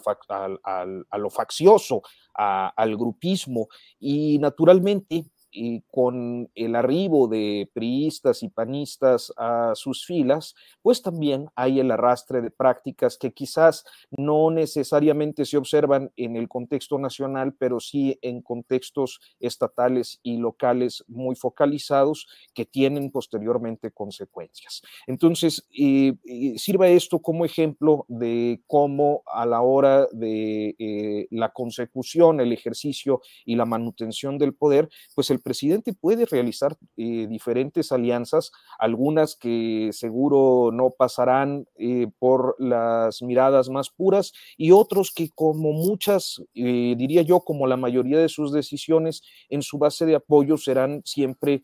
a 0.63 1.17
lo 1.17 1.29
faccioso, 1.31 2.03
al 2.35 2.95
grupismo. 2.95 3.67
Y 3.99 4.37
naturalmente 4.37 5.25
y 5.55 5.81
con 5.89 6.51
el 6.53 6.75
arribo 6.75 7.27
de 7.27 7.69
priistas 7.73 8.43
y 8.43 8.49
panistas 8.49 9.31
a 9.37 9.71
sus 9.75 10.05
filas, 10.05 10.55
pues 10.81 11.01
también 11.01 11.47
hay 11.55 11.79
el 11.79 11.91
arrastre 11.91 12.41
de 12.41 12.51
prácticas 12.51 13.17
que 13.17 13.31
quizás 13.31 13.85
no 14.11 14.51
necesariamente 14.51 15.45
se 15.45 15.57
observan 15.57 16.11
en 16.17 16.35
el 16.35 16.49
contexto 16.49 16.99
nacional, 16.99 17.53
pero 17.57 17.79
sí 17.79 18.19
en 18.21 18.41
contextos 18.41 19.21
estatales 19.39 20.19
y 20.23 20.37
locales 20.37 21.03
muy 21.07 21.35
focalizados 21.35 22.27
que 22.53 22.65
tienen 22.65 23.11
posteriormente 23.11 23.91
consecuencias. 23.91 24.81
Entonces, 25.07 25.67
eh, 25.77 26.13
eh, 26.25 26.57
sirva 26.57 26.87
esto 26.87 27.19
como 27.19 27.45
ejemplo 27.45 28.05
de 28.09 28.61
cómo 28.67 29.23
a 29.25 29.45
la 29.45 29.61
hora 29.61 30.07
de 30.11 30.75
eh, 30.77 31.27
la 31.31 31.53
consecución, 31.53 32.39
el 32.39 32.51
ejercicio 32.51 33.21
y 33.45 33.55
la 33.55 33.65
manutención 33.65 34.37
del 34.37 34.53
poder, 34.53 34.89
pues 35.13 35.29
el 35.29 35.39
presidente 35.45 35.93
puede 35.93 36.25
realizar 36.25 36.75
eh, 36.97 37.27
diferentes 37.29 37.91
alianzas, 37.91 38.51
algunas 38.79 39.35
que 39.35 39.91
seguro 39.93 40.71
no 40.73 40.89
pasarán 40.89 41.67
eh, 41.77 42.07
por 42.17 42.55
las 42.57 43.21
miradas 43.21 43.69
más 43.69 43.91
puras 43.91 44.33
y 44.57 44.71
otros 44.71 45.11
que 45.15 45.29
como 45.29 45.71
muchas, 45.71 46.41
eh, 46.55 46.95
diría 46.97 47.21
yo, 47.21 47.41
como 47.41 47.67
la 47.67 47.77
mayoría 47.77 48.17
de 48.17 48.27
sus 48.27 48.51
decisiones 48.51 49.21
en 49.47 49.61
su 49.61 49.77
base 49.77 50.07
de 50.07 50.15
apoyo 50.15 50.57
serán 50.57 51.03
siempre 51.05 51.61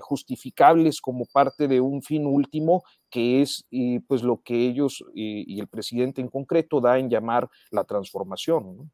justificables 0.00 1.00
como 1.00 1.24
parte 1.26 1.68
de 1.68 1.80
un 1.80 2.02
fin 2.02 2.26
último 2.26 2.82
que 3.08 3.42
es 3.42 3.64
pues 4.08 4.22
lo 4.22 4.42
que 4.42 4.66
ellos 4.66 5.04
y 5.14 5.60
el 5.60 5.68
presidente 5.68 6.20
en 6.20 6.28
concreto 6.28 6.80
da 6.80 6.98
en 6.98 7.08
llamar 7.08 7.48
la 7.70 7.84
transformación. 7.84 8.90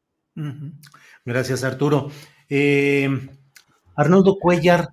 Gracias, 1.25 1.63
Arturo. 1.63 2.11
Arnoldo 3.99 4.37
Cuellar, 4.39 4.91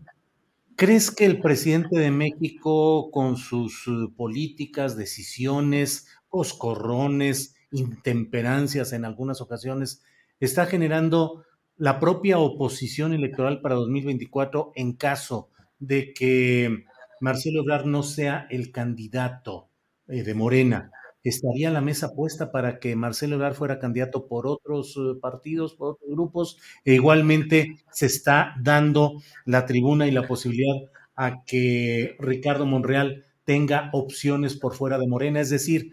¿crees 0.74 1.12
que 1.12 1.26
el 1.26 1.40
presidente 1.40 1.96
de 1.96 2.10
México, 2.10 3.12
con 3.12 3.36
sus 3.36 3.86
eh, 3.86 4.08
políticas, 4.16 4.96
decisiones, 4.96 6.08
coscorrones, 6.28 7.54
intemperancias 7.70 8.92
en 8.92 9.04
algunas 9.04 9.40
ocasiones, 9.40 10.02
está 10.40 10.66
generando 10.66 11.44
la 11.76 12.00
propia 12.00 12.38
oposición 12.38 13.12
electoral 13.12 13.60
para 13.60 13.76
2024 13.76 14.72
en 14.74 14.94
caso 14.94 15.50
de 15.78 16.12
que 16.12 16.82
Marcelo 17.20 17.60
Ebrard 17.60 17.86
no 17.86 18.02
sea 18.02 18.48
el 18.50 18.72
candidato 18.72 19.70
eh, 20.08 20.24
de 20.24 20.34
Morena? 20.34 20.90
Estaría 21.28 21.70
la 21.70 21.80
mesa 21.80 22.14
puesta 22.14 22.52
para 22.52 22.78
que 22.78 22.96
Marcelo 22.96 23.36
Ebrard 23.36 23.54
fuera 23.54 23.78
candidato 23.78 24.26
por 24.26 24.46
otros 24.46 24.96
eh, 24.96 25.18
partidos, 25.20 25.74
por 25.74 25.94
otros 25.94 26.10
grupos, 26.10 26.58
e 26.84 26.94
igualmente 26.94 27.76
se 27.90 28.06
está 28.06 28.54
dando 28.60 29.22
la 29.44 29.66
tribuna 29.66 30.06
y 30.06 30.10
la 30.10 30.26
posibilidad 30.26 30.76
a 31.14 31.44
que 31.44 32.16
Ricardo 32.18 32.66
Monreal 32.66 33.24
tenga 33.44 33.90
opciones 33.92 34.56
por 34.56 34.74
fuera 34.74 34.98
de 34.98 35.06
Morena, 35.06 35.40
es 35.40 35.50
decir, 35.50 35.92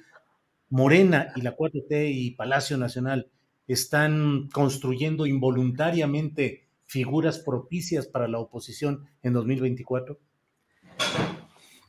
Morena 0.70 1.32
y 1.36 1.42
la 1.42 1.56
4T 1.56 2.12
y 2.14 2.32
Palacio 2.32 2.78
Nacional 2.78 3.30
están 3.68 4.50
construyendo 4.52 5.26
involuntariamente 5.26 6.68
figuras 6.86 7.40
propicias 7.40 8.08
para 8.08 8.28
la 8.28 8.40
oposición 8.40 9.08
en 9.22 9.34
2024? 9.34 10.20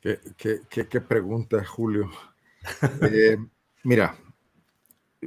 Qué, 0.01 1.01
pregunta, 1.01 1.65
Julio. 1.65 2.11
Eh, 3.03 3.37
mira, 3.83 4.17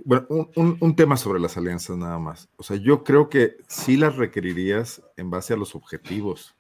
bueno, 0.06 0.28
un, 0.56 0.96
tema 0.96 1.18
sobre 1.18 1.40
las 1.40 1.58
alianzas 1.58 1.98
nada 1.98 2.20
más. 2.20 2.50
O 2.58 2.64
sea, 2.64 2.78
yo 2.78 3.04
creo 3.04 3.30
que 3.30 3.58
sí 3.68 3.98
las 3.98 4.16
requerirías 4.16 5.02
en 5.16 5.30
base 5.30 5.54
a 5.54 5.58
los 5.58 5.76
objetivos 5.76 6.56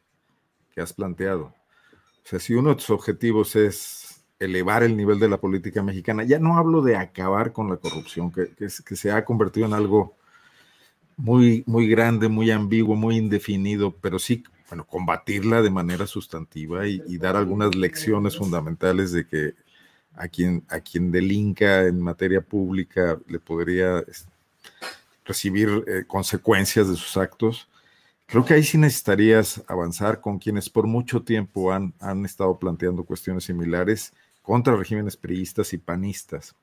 que 0.74 0.82
has 0.82 0.94
planteado. 0.94 1.46
O 1.46 2.30
sea, 2.30 2.40
si 2.40 2.54
uno 2.54 2.70
de 2.70 2.76
tus 2.76 2.90
objetivos 2.90 3.56
es 3.56 4.26
elevar 4.40 4.84
el 4.84 4.96
nivel 4.96 5.20
de 5.20 5.30
la 5.30 5.40
política 5.40 5.82
mexicana, 5.82 6.24
ya 6.24 6.40
no 6.40 6.58
hablo 6.58 6.82
de 6.82 6.96
acabar 6.96 7.54
con 7.54 7.70
la 7.70 7.78
corrupción, 7.78 8.32
que, 8.32 8.70
se 8.70 9.12
ha 9.12 9.26
convertido 9.26 9.66
en 9.66 9.74
algo 9.74 10.16
muy, 11.16 11.64
muy 11.66 11.88
grande, 11.88 12.28
muy 12.28 12.52
ambiguo, 12.52 12.96
muy 12.96 13.18
indefinido, 13.18 13.96
pero 14.00 14.20
sí, 14.20 14.44
bueno, 14.70 14.86
combatirla 14.86 15.62
de 15.62 15.72
manera 15.72 16.06
sustantiva 16.06 16.86
y 16.88 17.18
dar 17.18 17.36
algunas 17.36 17.74
lecciones 17.76 18.38
fundamentales 18.38 19.12
de 19.12 19.26
que 19.26 19.56
a 20.18 20.28
quien, 20.28 20.66
a 20.70 20.80
quien 20.80 21.12
delinca 21.12 21.84
en 21.84 22.02
materia 22.02 22.42
pública 22.42 23.20
le 23.28 23.40
podría 23.40 24.04
recibir 25.24 25.84
eh, 25.88 26.04
consecuencias 26.08 26.90
de 26.90 26.96
sus 26.96 27.16
actos. 27.18 27.70
Creo 28.26 28.44
que 28.44 28.56
ahí 28.56 28.64
sí 28.64 28.78
necesitarías 28.78 29.64
avanzar 29.68 30.20
con 30.20 30.40
quienes 30.40 30.70
por 30.70 30.88
mucho 30.88 31.22
tiempo 31.24 31.72
han, 31.72 31.94
han 32.00 32.26
estado 32.26 32.58
planteando 32.58 33.06
cuestiones 33.06 33.46
similares 33.46 34.14
contra 34.42 34.76
regímenes 34.76 35.16
priistas 35.16 35.72
y 35.74 35.78
panistas. 35.78 36.56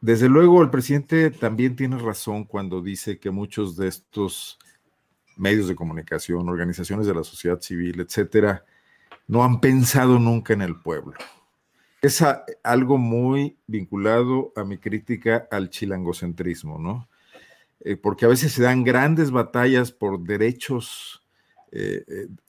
Desde 0.00 0.28
luego, 0.28 0.62
el 0.62 0.70
presidente 0.70 1.30
también 1.30 1.74
tiene 1.74 1.98
razón 1.98 2.44
cuando 2.44 2.80
dice 2.80 3.18
que 3.18 3.30
muchos 3.30 3.76
de 3.76 3.88
estos 3.88 4.58
medios 5.36 5.68
de 5.68 5.74
comunicación, 5.74 6.48
organizaciones 6.48 7.06
de 7.06 7.14
la 7.14 7.24
sociedad 7.24 7.60
civil, 7.60 8.00
etcétera, 8.00 8.64
no 9.26 9.42
han 9.42 9.60
pensado 9.60 10.18
nunca 10.18 10.52
en 10.52 10.62
el 10.62 10.76
pueblo 10.76 11.14
es 12.02 12.22
algo 12.62 12.98
muy 12.98 13.56
vinculado 13.66 14.52
a 14.56 14.64
mi 14.64 14.78
crítica 14.78 15.48
al 15.50 15.70
chilangocentrismo, 15.70 16.78
¿no? 16.78 17.08
Eh, 17.80 17.96
porque 17.96 18.24
a 18.24 18.28
veces 18.28 18.52
se 18.52 18.62
dan 18.62 18.84
grandes 18.84 19.30
batallas 19.30 19.92
por 19.92 20.20
derechos 20.20 21.22
eh, 21.72 22.04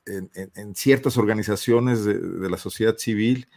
eh, 0.06 0.50
en, 0.56 0.76
ciertas 0.76 1.18
organizaciones 1.18 2.06
de, 2.06 2.50
la 2.50 2.58
sociedad 2.58 2.98
civil 2.98 3.48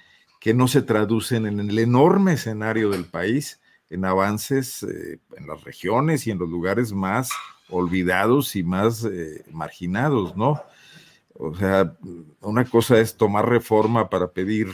que 0.40 0.52
no 0.52 0.68
se 0.68 0.82
traducen 0.82 1.46
en 1.46 1.60
el 1.60 1.78
enorme 1.78 2.32
escenario 2.34 2.90
del 2.90 3.04
país, 3.04 3.60
en 3.88 4.04
avances 4.04 4.82
en 4.82 5.46
las 5.46 5.64
regiones 5.64 6.26
y 6.26 6.30
en 6.30 6.38
los 6.38 6.48
lugares 6.48 6.92
más 6.92 7.30
olvidados 7.68 8.56
y 8.56 8.62
más 8.62 9.06
marginados, 9.50 10.36
¿no? 10.36 10.62
O 11.34 11.54
sea, 11.54 11.96
una 12.40 12.64
cosa 12.64 12.98
es 13.00 13.16
tomar 13.16 13.48
reforma 13.48 14.08
para 14.08 14.32
pedir 14.32 14.68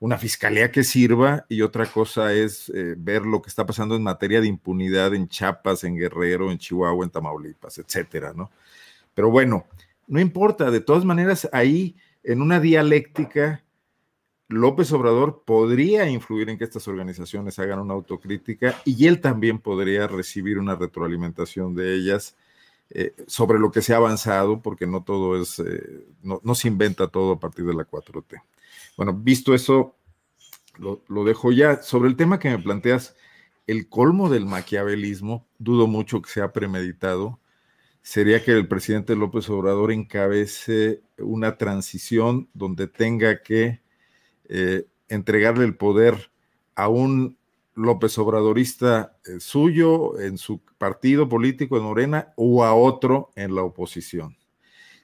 una 0.00 0.18
fiscalía 0.18 0.70
que 0.70 0.84
sirva 0.84 1.44
y 1.48 1.62
otra 1.62 1.86
cosa 1.86 2.32
es 2.32 2.68
eh, 2.70 2.94
ver 2.96 3.22
lo 3.22 3.42
que 3.42 3.48
está 3.48 3.66
pasando 3.66 3.96
en 3.96 4.02
materia 4.02 4.40
de 4.40 4.46
impunidad 4.46 5.14
en 5.14 5.28
Chiapas, 5.28 5.84
en 5.84 5.96
Guerrero, 5.96 6.50
en 6.50 6.58
Chihuahua, 6.58 7.04
en 7.04 7.10
Tamaulipas, 7.10 7.78
etcétera, 7.78 8.32
¿no? 8.34 8.50
Pero 9.14 9.30
bueno, 9.30 9.66
no 10.06 10.20
importa, 10.20 10.70
de 10.70 10.80
todas 10.80 11.04
maneras, 11.04 11.48
ahí 11.52 11.96
en 12.22 12.42
una 12.42 12.60
dialéctica, 12.60 13.64
López 14.48 14.92
Obrador 14.92 15.42
podría 15.44 16.08
influir 16.08 16.48
en 16.48 16.56
que 16.56 16.64
estas 16.64 16.88
organizaciones 16.88 17.58
hagan 17.58 17.80
una 17.80 17.94
autocrítica 17.94 18.74
y 18.84 19.06
él 19.06 19.20
también 19.20 19.58
podría 19.58 20.06
recibir 20.06 20.58
una 20.58 20.74
retroalimentación 20.74 21.74
de 21.74 21.94
ellas 21.94 22.34
eh, 22.90 23.14
sobre 23.26 23.58
lo 23.58 23.70
que 23.70 23.82
se 23.82 23.92
ha 23.92 23.98
avanzado, 23.98 24.62
porque 24.62 24.86
no 24.86 25.04
todo 25.04 25.40
es, 25.40 25.58
eh, 25.58 26.06
no, 26.22 26.54
se 26.54 26.68
inventa 26.68 27.08
todo 27.08 27.32
a 27.32 27.40
partir 27.40 27.66
de 27.66 27.74
la 27.74 27.84
4T. 27.84 28.40
Bueno, 28.98 29.14
visto 29.14 29.54
eso, 29.54 29.94
lo, 30.76 31.24
dejo 31.24 31.52
ya. 31.52 31.82
Sobre 31.82 32.08
el 32.08 32.16
tema 32.16 32.40
que 32.40 32.50
me 32.50 32.58
planteas, 32.58 33.14
el 33.68 33.88
colmo 33.88 34.28
del 34.28 34.44
maquiavelismo, 34.44 35.46
dudo 35.56 35.86
mucho 35.86 36.20
que 36.20 36.28
sea 36.28 36.52
premeditado, 36.52 37.38
sería 38.02 38.42
que 38.42 38.50
el 38.50 38.66
presidente 38.66 39.14
López 39.14 39.48
Obrador 39.50 39.92
encabece 39.92 41.00
una 41.16 41.56
transición 41.58 42.48
donde 42.54 42.88
tenga 42.88 43.40
que 43.40 43.80
eh, 44.48 44.88
entregarle 45.08 45.64
el 45.64 45.76
poder 45.76 46.32
a 46.74 46.88
un 46.88 47.38
López 47.76 48.18
Obradorista 48.18 49.16
eh, 49.24 49.38
suyo 49.38 50.18
en 50.18 50.38
su 50.38 50.60
partido 50.76 51.28
político 51.28 51.76
en 51.76 51.84
Morena 51.84 52.32
o 52.34 52.64
a 52.64 52.74
otro 52.74 53.30
en 53.36 53.54
la 53.54 53.62
oposición. 53.62 54.36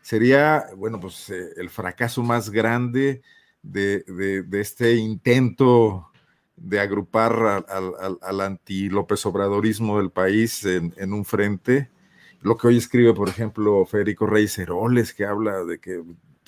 Sería, 0.02 0.66
bueno, 0.76 0.98
pues 0.98 1.30
eh, 1.30 1.50
el 1.58 1.70
fracaso 1.70 2.24
más 2.24 2.50
grande 2.50 3.22
de, 3.64 4.44
este 4.52 4.94
intento 4.94 6.10
de 6.56 6.80
agrupar 6.80 7.64
al, 7.68 8.40
anti-López 8.40 9.26
Obradorismo 9.26 9.98
del 9.98 10.10
país 10.10 10.64
en, 10.64 10.94
en, 10.96 11.12
un 11.12 11.24
frente. 11.24 11.90
Lo 12.42 12.56
que 12.56 12.68
hoy 12.68 12.76
escribe, 12.76 13.14
por 13.14 13.28
ejemplo, 13.28 13.84
Federico 13.86 14.26
Reyes 14.26 14.58
Heroles, 14.58 15.14
que 15.14 15.24
habla 15.24 15.64
de 15.64 15.80
que 15.80 16.02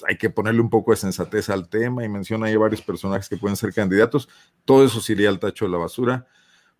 hay 0.07 0.17
que 0.17 0.31
ponerle 0.31 0.61
un 0.61 0.71
poco 0.71 0.91
de 0.91 0.99
sensatez 0.99 1.49
al 1.49 1.69
tema 1.69 2.05
y 2.05 2.09
menciona 2.09 2.47
ahí 2.47 2.57
varios 2.57 2.83
personajes 2.83 3.29
que 3.29 3.37
pueden 3.37 3.57
ser 3.57 3.73
candidatos. 3.73 4.29
Todo 4.65 4.85
eso 4.85 5.01
se 5.01 5.13
iría 5.13 5.29
al 5.29 5.39
tacho 5.39 5.65
de 5.65 5.71
la 5.71 5.79
basura 5.79 6.27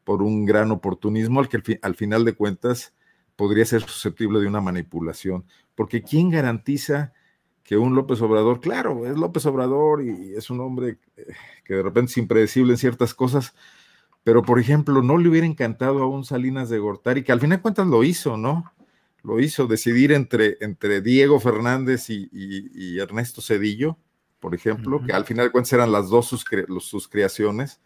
por 0.05 0.23
un 0.23 0.45
gran 0.45 0.71
oportunismo 0.71 1.41
al 1.41 1.49
que 1.49 1.79
al, 1.83 1.95
final 1.95 2.25
de 2.25 2.35
cuentas 2.35 2.95
podría 3.35 3.65
ser 3.65 3.83
susceptible 3.83 4.41
de 4.41 4.47
una 4.47 4.61
manipulación. 4.61 5.45
Porque 5.75 6.03
¿quién 6.03 6.31
garantiza 6.31 7.13
que 7.67 7.77
un 7.77 7.95
López 7.95 8.23
Obrador, 8.23 8.61
claro, 8.61 9.07
es 9.07 9.17
López 9.17 9.45
Obrador 9.47 10.03
y 10.03 10.35
es 10.37 10.51
un 10.51 10.61
hombre 10.61 10.99
eh, 11.17 11.27
que 11.65 11.75
de 11.75 11.83
repente 11.83 12.13
es 12.13 12.19
impredecible 12.19 12.73
en 12.73 12.79
ciertas 12.79 13.13
cosas, 13.13 13.55
pero 14.25 14.43
por 14.43 14.59
ejemplo, 14.61 15.03
no 15.03 15.19
le 15.19 15.29
hubiera 15.29 15.47
encantado 15.47 16.03
a 16.03 16.07
un 16.07 16.25
Salinas 16.25 16.69
de 16.69 16.79
Gortari, 16.79 17.25
que 17.25 17.33
al 17.33 17.41
final 17.41 17.59
de 17.59 17.63
cuentas 17.63 17.87
lo 17.87 18.05
hizo, 18.05 18.37
¿no? 18.37 18.73
lo 19.27 19.41
hizo, 19.41 19.67
decidir 19.67 20.13
entre, 20.13 20.57
entre 20.61 21.01
Diego 21.01 21.41
Fernández 21.41 22.09
y, 22.11 22.99
Ernesto 23.01 23.43
Cedillo, 23.43 23.99
por 24.39 24.55
ejemplo, 24.55 25.03
que 25.05 25.13
al 25.13 25.25
final 25.25 25.47
de 25.47 25.53
cuentas 25.53 25.73
eran 25.73 25.91
las 25.91 26.09
dos 26.09 26.29
sus, 26.29 26.45
sus 26.79 27.09
creaciones. 27.09 27.81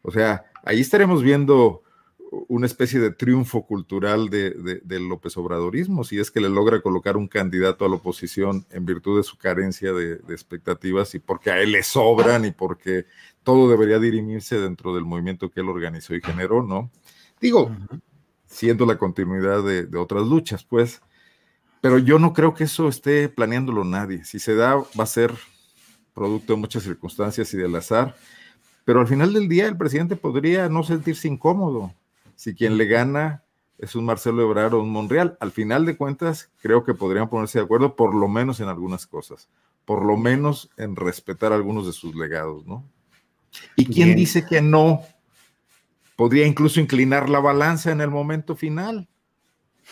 O 0.00 0.10
sea, 0.10 0.46
ahí 0.64 0.80
estaremos 0.80 1.22
viendo 1.22 1.82
una 2.30 2.66
especie 2.66 3.00
de 3.00 3.10
triunfo 3.10 3.64
cultural 3.66 4.28
de, 4.28 4.80
del 4.84 5.08
López 5.08 5.36
Obradorismo, 5.36 6.04
si 6.04 6.18
es 6.18 6.30
que 6.30 6.40
le 6.40 6.48
logra 6.48 6.80
colocar 6.82 7.16
un 7.16 7.26
candidato 7.26 7.84
a 7.84 7.88
la 7.88 7.96
oposición 7.96 8.66
en 8.70 8.84
virtud 8.84 9.18
de 9.18 9.22
su 9.22 9.38
carencia 9.38 9.92
de, 9.92 10.14
expectativas 10.28 11.14
y 11.14 11.20
porque 11.20 11.50
a 11.50 11.60
él 11.60 11.72
le 11.72 11.82
sobran 11.82 12.44
y 12.44 12.50
porque 12.50 13.06
todo 13.42 13.70
debería 13.70 13.98
dirimirse 13.98 14.60
dentro 14.60 14.94
del 14.94 15.04
movimiento 15.04 15.50
que 15.50 15.60
él 15.60 15.68
organizó 15.68 16.14
y 16.14 16.20
generó, 16.20 16.62
¿no? 16.62 16.90
Digo, 17.40 17.74
siendo 18.46 18.84
la 18.84 18.98
continuidad 18.98 19.62
de, 19.62 19.96
otras 19.96 20.26
luchas, 20.26 20.64
pues. 20.64 21.00
Pero 21.80 21.98
yo 21.98 22.18
no 22.18 22.32
creo 22.32 22.54
que 22.54 22.64
eso 22.64 22.88
esté 22.88 23.28
planeándolo 23.28 23.84
nadie. 23.84 24.24
Si 24.24 24.38
se 24.38 24.54
da, 24.54 24.74
va 24.76 25.04
a 25.04 25.06
ser 25.06 25.32
producto 26.12 26.54
de 26.54 26.58
muchas 26.58 26.82
circunstancias 26.82 27.54
y 27.54 27.56
del 27.56 27.76
azar. 27.76 28.16
Pero 28.84 29.00
al 29.00 29.06
final 29.06 29.32
del 29.32 29.48
día, 29.48 29.68
el 29.68 29.76
presidente 29.76 30.16
podría 30.16 30.68
no 30.68 30.82
sentirse 30.82 31.28
incómodo 31.28 31.94
si 32.38 32.54
quien 32.54 32.78
le 32.78 32.86
gana 32.86 33.42
es 33.78 33.96
un 33.96 34.04
Marcelo 34.04 34.42
Ebrard 34.42 34.74
o 34.74 34.82
un 34.82 34.90
Monreal. 34.90 35.36
Al 35.40 35.50
final 35.50 35.84
de 35.84 35.96
cuentas, 35.96 36.52
creo 36.62 36.84
que 36.84 36.94
podrían 36.94 37.28
ponerse 37.28 37.58
de 37.58 37.64
acuerdo, 37.64 37.96
por 37.96 38.14
lo 38.14 38.28
menos 38.28 38.60
en 38.60 38.68
algunas 38.68 39.08
cosas, 39.08 39.48
por 39.84 40.04
lo 40.04 40.16
menos 40.16 40.70
en 40.76 40.94
respetar 40.94 41.52
algunos 41.52 41.84
de 41.84 41.92
sus 41.92 42.14
legados, 42.14 42.64
¿no? 42.64 42.84
¿Y 43.74 43.86
quién 43.86 44.14
dice 44.14 44.46
que 44.46 44.62
no 44.62 45.02
podría 46.14 46.46
incluso 46.46 46.80
inclinar 46.80 47.28
la 47.28 47.40
balanza 47.40 47.90
en 47.90 48.00
el 48.00 48.10
momento 48.10 48.56
final. 48.56 49.08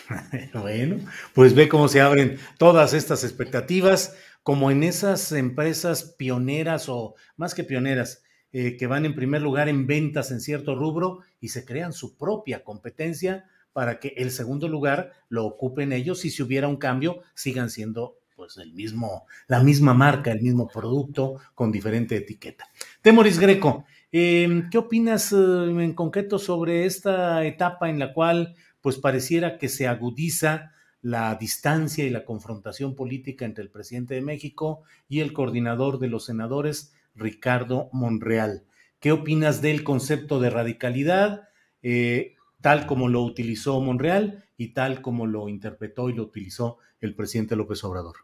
Bueno, 0.53 0.99
pues 1.35 1.55
ve 1.55 1.69
cómo 1.69 1.89
se 1.89 2.01
abren 2.01 2.39
todas 2.59 2.93
estas 2.93 3.25
expectativas, 3.25 4.17
como 4.43 4.71
en 4.71 4.83
esas 4.83 5.33
empresas 5.33 6.15
pioneras 6.19 6.89
o 6.89 7.15
más 7.37 7.55
que 7.55 7.65
pioneras, 7.65 8.23
eh, 8.53 8.77
que 8.77 8.87
van 8.87 9.05
en 9.05 9.15
primer 9.15 9.43
lugar 9.43 9.69
en 9.69 9.87
ventas 9.87 10.31
en 10.31 10.41
cierto 10.41 10.75
rubro 10.75 11.21
y 11.41 11.49
se 11.49 11.65
crean 11.65 11.93
su 11.93 12.17
propia 12.17 12.65
competencia 12.65 13.45
para 13.73 14.01
que 14.01 14.15
el 14.17 14.31
segundo 14.31 14.69
lugar 14.69 15.13
lo 15.29 15.45
ocupen 15.45 15.93
ellos 15.93 16.25
y 16.25 16.31
si 16.31 16.43
hubiera 16.43 16.69
un 16.69 16.77
cambio 16.77 17.21
sigan 17.35 17.71
siendo 17.71 18.19
pues 18.35 18.59
el 18.59 18.75
mismo, 18.75 19.27
la 19.49 19.63
misma 19.63 19.95
marca, 19.95 20.31
el 20.31 20.43
mismo 20.43 20.69
producto 20.69 21.37
con 21.55 21.73
diferente 21.73 22.17
etiqueta. 22.17 22.67
Temoris 23.01 23.39
Greco, 23.39 23.87
Em, 24.13 24.71
¿Qué 24.71 24.79
opinas 24.79 25.33
eh, 25.33 25.37
en 25.37 25.93
concreto 25.93 26.39
sobre 26.39 26.87
esta 26.87 27.45
etapa 27.45 27.91
en 27.91 27.99
la 27.99 28.15
cual 28.15 28.55
pues 28.81 28.99
pareciera 28.99 29.59
que 29.59 29.69
se 29.69 29.89
agudiza 29.89 30.73
la 31.03 31.35
distancia 31.35 32.05
y 32.05 32.09
la 32.11 32.25
confrontación 32.25 32.95
política 32.95 33.45
entre 33.45 33.63
el 33.63 33.71
presidente 33.71 34.15
de 34.15 34.23
México 34.23 34.85
y 35.09 35.21
el 35.21 35.33
coordinador 35.33 35.99
de 35.99 36.09
los 36.09 36.25
senadores, 36.25 36.95
Ricardo 37.17 37.89
Monreal? 37.93 38.65
¿Qué 39.01 39.13
opinas 39.13 39.61
del 39.63 39.85
concepto 39.85 40.41
de 40.41 40.51
radicalidad, 40.51 41.49
eh, 41.83 42.37
tal 42.61 42.87
como 42.87 43.09
lo 43.09 43.23
utilizó 43.23 43.81
Monreal 43.81 44.45
y 44.57 44.73
tal 44.73 45.03
como 45.03 45.27
lo 45.27 45.49
interpretó 45.49 46.09
y 46.09 46.15
lo 46.15 46.23
utilizó 46.23 46.79
el 47.01 47.15
presidente 47.15 47.57
López 47.57 47.83
Obrador? 47.85 48.17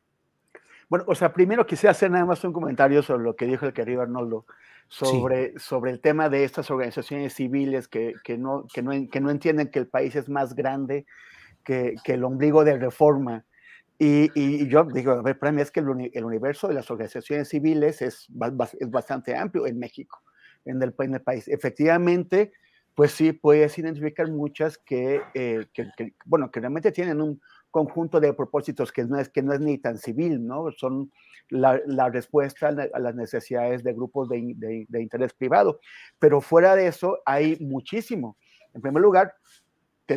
Bueno, 0.88 1.04
o 1.08 1.14
sea, 1.14 1.32
primero 1.32 1.66
quisiera 1.66 1.92
hacer 1.92 2.10
nada 2.10 2.24
más 2.24 2.44
un 2.44 2.52
comentario 2.52 3.02
sobre 3.02 3.24
lo 3.24 3.34
que 3.34 3.46
dijo 3.46 3.66
el 3.66 3.72
querido 3.72 4.02
Arnoldo 4.02 4.46
sobre, 4.92 5.58
sobre 5.58 5.90
el 5.90 6.00
tema 6.00 6.28
de 6.28 6.44
estas 6.44 6.70
organizaciones 6.70 7.32
civiles 7.32 7.88
que, 7.88 8.14
que, 8.22 8.36
no, 8.36 8.66
que, 8.72 8.82
no, 8.82 8.92
que 9.10 9.20
no 9.20 9.30
entienden 9.30 9.70
que 9.70 9.78
el 9.78 9.88
país 9.88 10.14
es 10.16 10.28
más 10.28 10.54
grande 10.54 11.06
que, 11.64 11.94
que 12.04 12.12
el 12.12 12.24
ombligo 12.24 12.62
de 12.62 12.76
reforma. 12.76 13.46
Y, 14.04 14.32
y, 14.34 14.66
yo 14.66 14.82
digo, 14.82 15.12
a 15.12 15.22
para 15.22 15.52
mí 15.52 15.62
es 15.62 15.70
que 15.70 15.78
el, 15.78 16.10
el 16.12 16.24
universo 16.24 16.66
de 16.66 16.74
las 16.74 16.90
organizaciones 16.90 17.48
civiles 17.48 18.02
es, 18.02 18.26
es, 18.80 18.90
bastante 18.90 19.36
amplio 19.36 19.64
en 19.64 19.78
México, 19.78 20.24
en 20.64 20.82
el, 20.82 20.92
en 20.98 21.14
el 21.14 21.22
país. 21.22 21.46
Efectivamente, 21.46 22.50
pues 22.96 23.12
sí, 23.12 23.32
puedes 23.32 23.78
identificar 23.78 24.28
muchas 24.28 24.76
que, 24.76 25.20
eh, 25.34 25.66
que, 25.72 25.86
que, 25.96 26.14
bueno, 26.24 26.50
que 26.50 26.58
realmente 26.58 26.90
tienen 26.90 27.20
un 27.20 27.40
conjunto 27.70 28.18
de 28.18 28.34
propósitos 28.34 28.90
que 28.90 29.04
no 29.04 29.20
es, 29.20 29.28
que 29.28 29.40
no 29.40 29.52
es 29.52 29.60
ni 29.60 29.78
tan 29.78 29.96
civil, 29.96 30.44
¿no? 30.44 30.72
Son 30.72 31.12
la, 31.48 32.08
respuesta 32.08 32.70
a 32.70 32.98
las 32.98 33.14
necesidades 33.14 33.84
de 33.84 33.92
grupos 33.92 34.28
de, 34.28 34.84
interés 35.00 35.32
privado. 35.32 35.78
Pero 36.18 36.40
fuera 36.40 36.74
de 36.74 36.88
eso 36.88 37.20
hay 37.24 37.56
muchísimo. 37.60 38.36
En 38.74 38.80
primer 38.80 39.00
lugar, 39.00 39.32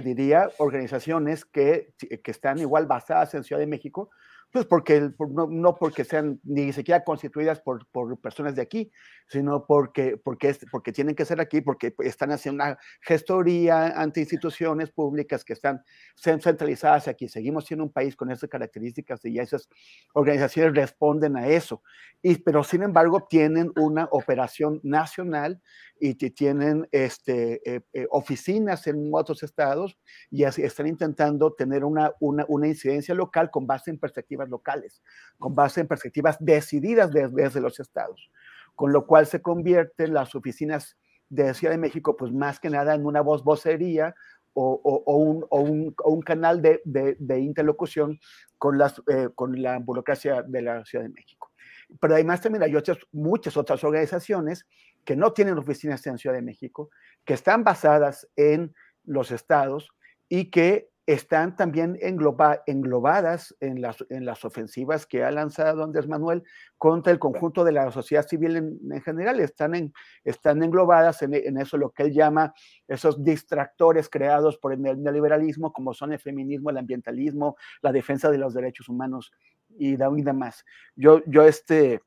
diría 0.02 0.50
organizaciones 0.58 1.46
que, 1.46 1.94
que 1.98 2.32
están 2.32 2.60
igual 2.60 2.86
basadas 2.88 3.34
en 3.34 3.44
Ciudad 3.44 3.60
de 3.60 3.68
México, 3.68 4.10
pues 4.56 4.66
porque, 4.68 5.12
no, 5.50 5.76
porque 5.76 6.06
sean 6.06 6.40
ni 6.46 6.72
siquiera 6.72 7.04
constituidas 7.04 7.60
por, 7.60 7.86
por 7.88 8.18
personas 8.22 8.56
de 8.56 8.62
aquí, 8.62 8.90
sino 9.28 9.66
porque, 9.66 10.16
porque, 10.16 10.48
es, 10.48 10.66
porque 10.72 10.94
tienen 10.94 11.14
que 11.14 11.26
ser 11.26 11.42
aquí, 11.42 11.60
porque 11.60 11.94
están 12.00 12.32
haciendo 12.32 12.64
una 12.64 12.78
gestoría 13.02 13.88
ante 14.00 14.22
instituciones 14.22 14.92
públicas 14.92 15.44
que 15.44 15.52
están 15.52 15.84
centralizadas 16.16 17.10
aquí. 17.10 17.28
Seguimos 17.28 17.66
siendo 17.66 17.84
un 17.84 17.92
país 17.92 18.16
con 18.16 18.32
esas 18.32 18.50
características 18.50 19.26
y 19.26 19.40
esas 19.40 19.68
organizaciones 20.14 20.74
responden 20.74 21.36
a 21.36 21.48
eso. 21.48 21.84
Y, 22.22 22.38
pero 22.38 22.64
sin 22.64 22.84
embargo 22.84 23.28
tienen 23.30 23.74
una 23.76 24.08
operación 24.12 24.80
nacional 24.84 25.62
y 26.00 26.14
tienen 26.16 26.88
este, 26.92 27.62
eh, 27.70 27.82
eh, 27.94 28.08
oficinas 28.10 28.86
en 28.88 29.10
otros 29.14 29.44
estados 29.44 29.98
y 30.30 30.44
así 30.44 30.62
están 30.64 30.88
intentando 30.88 31.54
tener 31.54 31.86
una, 31.86 32.12
una, 32.20 32.46
una, 32.48 32.68
incidencia 32.68 33.16
local 33.16 33.50
con 33.50 33.66
base 33.66 33.92
en 33.92 33.98
perspectivas 33.98 34.50
locales, 34.50 35.02
con 35.40 35.56
base 35.56 35.82
en 35.82 35.88
perspectivas 35.88 36.38
decididas 36.40 37.12
desde, 37.12 37.62
los 37.62 37.80
estados, 37.80 38.30
con 38.76 38.92
lo 38.92 39.06
cual 39.06 39.26
se 39.26 39.42
convierten 39.42 40.14
las 40.14 40.36
oficinas 40.36 40.98
de 41.30 41.54
Ciudad 41.54 41.74
de 41.74 41.80
México, 41.80 42.18
pues 42.18 42.32
más 42.32 42.60
que 42.60 42.70
nada 42.70 42.94
en 42.94 43.06
una 43.06 43.22
voz 43.22 43.44
vocería 43.44 44.16
o, 44.54 44.80
o, 44.84 45.18
un, 45.18 45.46
un, 45.50 45.96
un, 46.04 46.22
canal 46.22 46.62
de, 46.62 46.82
de, 46.86 47.18
de 47.20 47.40
interlocución 47.40 48.20
con, 48.58 48.78
las, 48.78 49.02
eh, 49.08 49.30
con 49.36 49.62
la 49.62 49.80
burocracia 49.80 50.44
de 50.44 50.62
la 50.62 50.86
Ciudad 50.86 51.04
de 51.04 51.10
México. 51.10 51.52
Pero 52.00 52.14
además 52.14 52.42
también 52.42 52.64
hay 52.64 52.76
otras, 52.76 52.98
muchas 53.12 53.58
otras 53.58 53.84
organizaciones 53.84 54.66
que 55.06 55.16
no 55.16 55.32
tienen 55.32 55.58
oficinas 55.58 56.06
en 56.08 56.18
Ciudad 56.18 56.36
de 56.36 56.42
México, 56.42 56.90
que 57.24 57.36
están 57.36 57.64
basadas 57.64 58.28
en 58.36 58.74
los 59.04 59.32
estados 59.32 59.92
y 60.28 60.50
que 60.50 60.90
están 61.08 61.56
también 61.56 62.00
englobadas 62.02 63.56
en 63.60 63.80
las, 63.80 64.04
en 64.10 64.26
las 64.26 64.44
ofensivas 64.44 65.06
que 65.06 65.24
ha 65.24 65.30
lanzado 65.30 65.84
Andrés 65.84 66.08
Manuel 66.08 66.44
contra 66.80 67.14
el 67.14 67.20
conjunto 67.20 67.64
de 67.64 67.74
la 67.74 67.92
sociedad 67.92 68.28
civil 68.28 68.58
en, 68.58 69.02
general. 69.02 69.40
Están, 69.40 69.76
en, 69.76 69.94
están 70.24 70.64
englobadas 70.64 71.22
en, 71.22 71.36
en, 71.36 71.58
eso 71.60 71.78
lo 71.78 71.92
que 71.92 72.04
él 72.04 72.12
llama 72.12 72.56
esos 72.88 73.24
distractores 73.24 74.10
creados 74.10 74.58
por 74.58 74.74
el 74.74 74.82
neoliberalismo, 74.82 75.72
como 75.72 75.94
son 75.94 76.12
el 76.12 76.20
feminismo, 76.20 76.72
el 76.72 76.78
ambientalismo, 76.78 77.56
la 77.82 77.92
defensa 77.92 78.32
de 78.32 78.40
los 78.40 78.56
derechos 78.56 78.90
humanos 78.90 79.32
y, 79.78 79.96
demás. 79.98 80.66
Yo, 80.96 81.22
yo 81.28 81.44
este, 81.44 82.02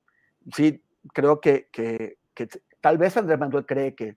sí 0.52 0.82
creo 1.14 1.40
que, 1.40 1.68
que, 1.70 2.18
que 2.34 2.48
tal 2.80 2.98
vez 2.98 3.16
Andrés 3.16 3.38
Manuel 3.38 3.66
cree 3.66 3.94
que 3.94 4.16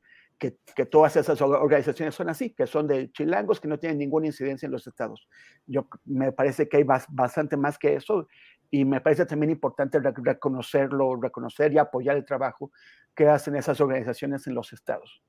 que, 0.75 0.85
todas 0.85 1.15
esas 1.15 1.39
organizaciones 1.41 2.15
son 2.15 2.29
así, 2.29 2.51
que 2.51 2.65
son 2.65 2.87
de 2.87 3.11
chilangos 3.11 3.59
que 3.59 3.67
no 3.67 3.77
tienen 3.77 3.99
ninguna 3.99 4.25
incidencia 4.25 4.65
en 4.65 4.71
los 4.71 4.87
estados. 4.87 5.27
Yo 5.67 5.87
me 6.05 6.31
parece 6.31 6.67
que 6.67 6.77
hay 6.77 6.83
bastante 6.83 7.57
más 7.57 7.77
que 7.77 7.95
eso 7.95 8.27
y 8.71 8.83
me 8.83 9.01
parece 9.01 9.25
también 9.25 9.51
importante 9.51 9.99
reconocerlo, 9.99 11.21
reconocer 11.21 11.71
y 11.73 11.77
apoyar 11.77 12.17
el 12.17 12.25
trabajo 12.25 12.71
que 13.13 13.27
hacen 13.27 13.55
esas 13.55 13.79
organizaciones 13.81 14.47
en 14.47 14.55
los 14.55 14.73
estados. 14.73 15.23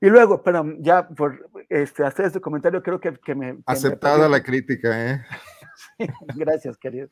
Y 0.00 0.08
luego, 0.08 0.42
pero 0.42 0.64
ya 0.78 1.06
por 1.06 1.50
este, 1.68 2.04
hacer 2.04 2.26
este 2.26 2.40
comentario, 2.40 2.82
creo 2.82 3.00
que, 3.00 3.18
que 3.18 3.34
me... 3.34 3.58
Aceptada 3.66 4.28
la 4.28 4.42
crítica, 4.42 5.10
¿eh? 5.10 5.24
gracias, 6.36 6.78
querido. 6.78 7.08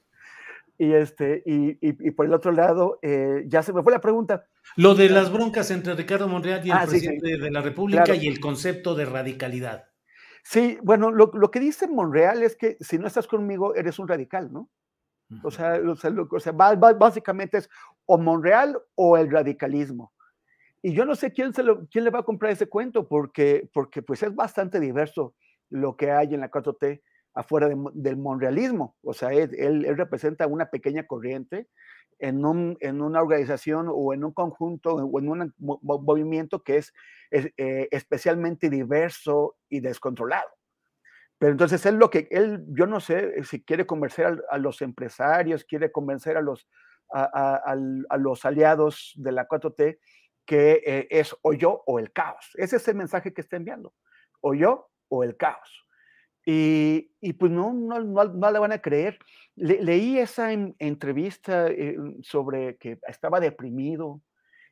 Y, 0.78 0.92
este, 0.92 1.42
y, 1.46 1.78
y, 1.80 2.10
por 2.10 2.26
el 2.26 2.34
otro 2.34 2.52
lado, 2.52 2.98
eh, 3.00 3.44
ya 3.46 3.62
se 3.62 3.72
me 3.72 3.82
fue 3.82 3.92
la 3.92 4.00
pregunta. 4.00 4.46
Lo 4.76 4.94
de 4.94 5.08
las 5.08 5.32
broncas 5.32 5.70
entre 5.70 5.94
Ricardo 5.94 6.28
Monreal 6.28 6.66
y 6.66 6.70
el 6.70 6.76
ah, 6.76 6.86
presidente 6.86 7.38
de 7.38 7.50
la 7.50 7.62
República 7.62 8.14
y 8.14 8.28
el 8.28 8.40
concepto 8.40 8.94
de 8.94 9.06
radicalidad. 9.06 9.86
Sí, 10.44 10.78
bueno, 10.82 11.10
lo, 11.10 11.30
lo, 11.32 11.50
que 11.50 11.60
dice 11.60 11.88
Monreal 11.88 12.42
es 12.42 12.56
que 12.56 12.76
si 12.80 12.98
no 12.98 13.06
estás 13.06 13.26
conmigo, 13.26 13.74
eres 13.74 13.98
un 13.98 14.06
radical, 14.06 14.52
¿no? 14.52 14.70
O 15.42 15.50
sea, 15.50 15.80
o 15.84 15.96
sea, 15.96 16.12
o 16.30 16.40
sea 16.40 16.52
básicamente 16.52 17.58
es 17.58 17.68
o 18.04 18.18
Monreal 18.18 18.78
o 18.94 19.16
el 19.16 19.30
radicalismo. 19.30 20.12
Y 20.82 20.92
yo 20.94 21.04
no 21.04 21.16
sé 21.16 21.32
quién, 21.32 21.52
se 21.52 21.62
lo, 21.62 21.86
quién 21.88 22.04
le 22.04 22.10
va 22.10 22.20
a 22.20 22.24
comprar 22.24 22.52
ese 22.52 22.68
cuento, 22.68 23.08
porque, 23.08 23.68
porque 23.72 24.02
pues 24.02 24.22
es 24.22 24.34
bastante 24.34 24.78
diverso 24.78 25.34
lo 25.68 25.96
que 25.96 26.12
hay 26.12 26.34
en 26.34 26.40
la 26.40 26.50
4T 26.50 27.02
afuera 27.36 27.68
del 27.92 28.16
monrealismo. 28.16 28.96
O 29.02 29.12
sea, 29.12 29.30
él, 29.30 29.54
él, 29.54 29.96
representa 29.96 30.46
una 30.46 30.70
pequeña 30.70 31.06
corriente 31.06 31.68
en, 32.18 32.44
un, 32.44 32.78
en, 32.80 33.02
una 33.02 33.20
organización 33.20 33.88
o 33.90 34.14
en 34.14 34.24
un 34.24 34.32
conjunto 34.32 34.94
o 34.94 35.20
en 35.20 35.28
un 35.28 35.54
movimiento 35.58 36.62
que 36.62 36.78
es, 36.78 36.94
eh, 37.30 37.88
especialmente 37.90 38.70
diverso 38.70 39.56
y 39.68 39.80
descontrolado. 39.80 40.48
Pero 41.38 41.52
entonces 41.52 41.84
él 41.84 41.96
lo 41.96 42.08
que, 42.08 42.26
él, 42.30 42.64
yo 42.68 42.86
no 42.86 43.00
sé 43.00 43.44
si 43.44 43.62
quiere 43.62 43.84
convencer 43.86 44.42
a, 44.50 44.56
los 44.56 44.80
empresarios, 44.80 45.64
quiere 45.64 45.92
convencer 45.92 46.38
a 46.38 46.40
los, 46.40 46.66
a, 47.12 47.56
a, 47.56 48.16
los 48.16 48.46
aliados 48.46 49.12
de 49.16 49.32
la 49.32 49.46
4T 49.46 49.98
que 50.46 50.82
eh, 50.86 51.06
es 51.10 51.36
o 51.42 51.52
yo 51.52 51.82
o 51.86 51.98
el 51.98 52.12
caos. 52.12 52.50
Ese 52.54 52.76
es 52.76 52.88
el 52.88 52.94
mensaje 52.94 53.34
que 53.34 53.42
está 53.42 53.56
enviando. 53.56 53.92
O 54.40 54.54
yo 54.54 54.88
o 55.08 55.22
el 55.22 55.36
caos. 55.36 55.85
Y, 56.48 57.10
y 57.20 57.32
pues 57.32 57.50
no, 57.50 57.72
no, 57.72 57.98
no, 58.00 58.50
le 58.52 58.58
van 58.60 58.70
a 58.70 58.78
creer. 58.80 59.18
leí 59.56 60.18
esa 60.18 60.52
entrevista 60.52 61.66
eh, 61.66 61.96
sobre 62.22 62.76
que 62.76 62.98
estaba 63.08 63.40
deprimido 63.40 64.22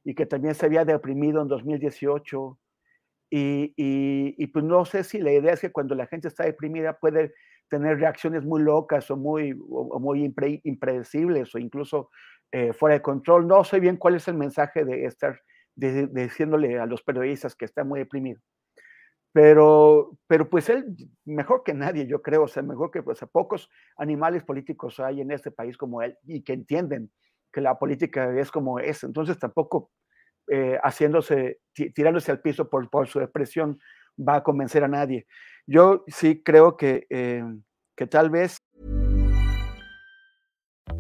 y 0.04 0.14
que 0.14 0.24
también 0.24 0.54
se 0.54 0.66
había 0.66 0.84
deprimido 0.84 1.42
en 1.42 1.48
2018. 1.48 2.58
Y, 3.30 3.74
y, 3.76 4.37
y, 4.38 4.46
pues 4.46 4.64
no 4.64 4.84
sé 4.84 5.02
si 5.02 5.18
la 5.18 5.32
idea 5.32 5.54
es 5.54 5.60
que 5.60 5.72
cuando 5.72 5.96
la 5.96 6.06
gente 6.06 6.28
está 6.28 6.44
deprimida 6.44 6.96
puede 7.00 7.34
tener 7.68 7.98
reacciones 7.98 8.44
muy 8.44 8.62
locas 8.62 9.10
o 9.10 9.16
muy, 9.16 9.58
o, 9.68 9.98
muy 9.98 10.32
impredecibles 10.62 11.52
o 11.56 11.58
incluso 11.58 12.10
eh, 12.52 12.72
fuera 12.72 12.94
de 12.94 13.02
control. 13.02 13.48
No 13.48 13.64
sé 13.64 13.80
bien 13.80 13.96
cuál 13.96 14.14
es 14.14 14.28
el 14.28 14.34
mensaje 14.34 14.84
de 14.84 15.06
estar 15.06 15.40
diciéndole 15.74 16.78
a 16.78 16.87
los 16.87 17.02
periodistas 17.02 17.56
que 17.56 17.64
está 17.64 17.82
muy 17.82 17.98
deprimido. 17.98 18.40
Pero, 19.35 20.16
pero 20.29 20.49
pues 20.49 20.68
él, 20.68 20.97
mejor 21.25 21.64
que 21.64 21.75
nadie, 21.75 22.07
yo 22.07 22.23
creo, 22.23 22.44
o 22.44 22.49
sea, 22.49 22.62
mejor 22.62 22.92
que 22.92 23.03
pues, 23.03 23.18
pocos 23.33 23.68
animales 23.97 24.44
políticos 24.44 25.01
hay 25.01 25.20
en 25.23 25.33
este 25.33 25.51
país 25.51 25.77
como 25.77 26.03
él 26.03 26.16
y 26.23 26.42
que 26.44 26.53
entienden 26.53 27.11
que 27.53 27.61
la 27.61 27.77
política 27.77 28.33
es 28.38 28.53
como 28.53 28.79
es. 28.79 29.03
Entonces 29.03 29.37
tampoco 29.37 29.90
eh, 30.47 30.79
haciéndose, 30.85 31.59
tirándose 31.73 32.31
al 32.31 32.42
piso 32.42 32.70
por, 32.70 32.88
por, 32.88 33.09
su 33.09 33.20
expresión 33.20 33.81
va 34.16 34.37
a 34.37 34.42
convencer 34.44 34.85
a 34.85 34.88
nadie. 34.88 35.27
Yo 35.66 36.05
sí 36.07 36.40
creo 36.44 36.77
que, 36.77 37.05
eh, 37.11 37.42
que 37.97 38.07
tal 38.07 38.31
vez 38.31 38.59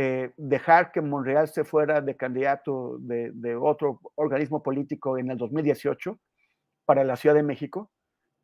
Eh, 0.00 0.30
dejar 0.36 0.92
que 0.92 1.00
Monreal 1.00 1.48
se 1.48 1.64
fuera 1.64 2.00
de 2.00 2.16
candidato 2.16 2.98
de, 3.00 3.56
otro 3.56 4.00
organismo 4.14 4.62
político 4.62 5.18
en 5.18 5.28
el 5.28 5.36
2018 5.36 6.20
para 6.84 7.02
la 7.02 7.16
Ciudad 7.16 7.34
de 7.34 7.42
México, 7.42 7.90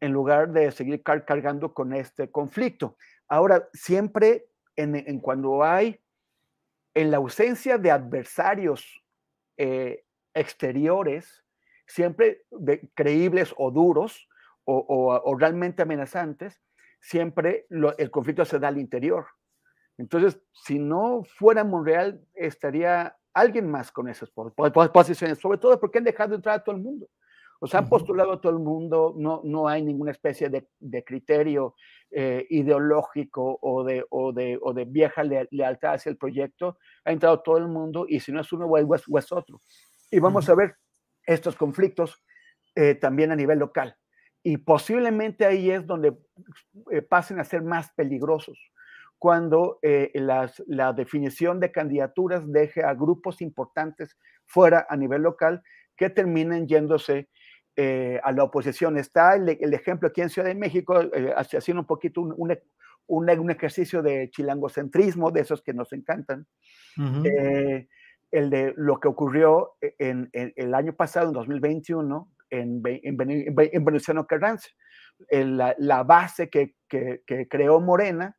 en 0.01 0.11
lugar 0.11 0.51
de 0.51 0.73
seguir 0.73 1.05
cargando 1.05 1.73
con 1.73 1.93
este 1.95 2.29
conflicto. 2.29 2.97
Ahora, 3.29 3.69
siempre 3.73 4.49
en, 4.75 5.21
cuando 5.21 5.63
hay, 5.63 6.01
en 6.93 7.13
la 7.13 7.19
ausencia 7.19 7.79
de 7.79 7.93
adversarios 7.93 9.05
eh, 9.57 10.05
exteriores, 10.35 11.45
siempre 11.87 12.47
creíbles 12.95 13.55
o 13.57 13.71
duros 13.71 14.29
o, 14.65 15.37
realmente 15.39 15.83
amenazantes, 15.83 16.61
siempre 17.01 17.69
el 17.71 18.11
conflicto 18.11 18.45
se 18.45 18.59
da 18.59 18.67
al 18.67 18.79
interior. 18.79 19.27
Entonces, 19.99 20.41
si 20.53 20.79
no 20.79 21.23
fuera 21.25 21.65
Monreal, 21.65 22.21
estaría 22.35 23.17
alguien 23.33 23.71
más 23.71 23.91
con 23.91 24.09
esas 24.09 24.31
posiciones, 24.93 25.39
sobre 25.39 25.59
todo 25.59 25.79
porque 25.79 25.99
han 25.99 26.05
dejado 26.05 26.35
entrar 26.35 26.57
a 26.57 26.65
todo 26.65 26.77
el 26.77 26.83
mundo. 26.83 27.09
O 27.61 27.67
sea, 27.67 27.81
han 27.81 27.89
postulado 27.89 28.33
a 28.33 28.41
todo 28.41 28.53
el 28.53 28.59
mundo, 28.59 29.15
no, 29.17 29.41
no 29.45 29.69
hay 29.69 29.83
ninguna 29.83 30.11
especie 30.11 30.51
de, 30.51 31.05
criterio 31.05 31.75
eh, 32.11 32.47
ideológico 32.51 33.59
o 33.63 33.85
de, 33.85 34.05
o, 34.11 34.33
de, 34.33 34.59
o 34.61 34.75
de 34.75 34.85
vieja 34.85 35.23
lealtad 35.23 35.95
hacia 35.95 36.11
el 36.11 36.19
proyecto. 36.19 36.79
Ha 37.05 37.13
entrado 37.13 37.41
todo 37.41 37.57
el 37.59 37.69
mundo 37.69 38.07
y 38.09 38.21
si 38.21 38.33
no 38.33 38.41
es 38.41 38.53
uno 38.53 38.67
o 38.67 38.95
es, 38.95 39.33
otro. 39.33 39.63
Y 40.11 40.19
vamos 40.19 40.49
a 40.49 40.55
ver 40.55 40.77
estos 41.27 41.57
conflictos 41.57 42.23
eh, 42.75 42.97
también 42.97 43.33
a 43.33 43.37
nivel 43.37 43.61
local. 43.61 43.97
Y 44.43 44.59
posiblemente 44.59 45.47
ahí 45.47 45.71
es 45.71 45.87
donde 45.87 46.15
eh, 46.91 47.01
pasen 47.01 47.41
a 47.41 47.45
ser 47.45 47.63
más 47.63 47.91
peligrosos 47.93 48.59
cuando 49.25 49.79
eh, 49.81 50.13
la 50.67 50.93
definición 50.93 51.59
de 51.59 51.73
candidaturas 51.73 52.43
deje 52.47 52.85
a 52.85 52.93
grupos 52.93 53.41
importantes 53.41 54.19
fuera 54.45 54.87
a 54.87 54.99
nivel 54.99 55.23
local 55.23 55.63
que 55.97 56.11
terminen 56.11 56.69
yéndose 56.69 57.31
eh, 57.75 58.21
a 58.23 58.33
la 58.33 58.45
oposición. 58.45 58.99
Está 58.99 59.37
el, 59.37 59.49
ejemplo 59.73 60.09
aquí 60.09 60.21
en 60.21 60.29
Ciudad 60.29 60.49
de 60.49 60.55
México, 60.55 61.01
eh, 61.01 61.33
haciendo 61.35 61.81
un 61.81 61.87
poquito 61.87 62.21
un, 62.21 62.55
un, 63.07 63.51
ejercicio 63.51 64.03
de 64.03 64.29
chilangocentrismo, 64.29 65.31
de 65.31 65.41
esos 65.41 65.63
que 65.63 65.73
nos 65.73 65.95
encantan. 65.95 66.47
el 66.95 68.51
de 68.51 68.75
lo 68.77 69.01
que 69.01 69.09
ocurrió 69.09 69.77
en, 69.81 70.29
el 70.35 70.75
año 70.75 70.93
pasado, 70.93 71.29
en 71.29 71.33
2021, 71.33 72.31
en, 72.51 72.83
en, 72.85 73.17
en 73.57 73.85
Venustiano 73.87 74.27
Carranza. 74.27 74.69
La, 75.31 75.75
la, 75.79 76.03
base 76.03 76.51
que, 76.51 76.75
que, 76.87 77.23
que 77.27 77.49
creó 77.49 77.81
Morena 77.81 78.37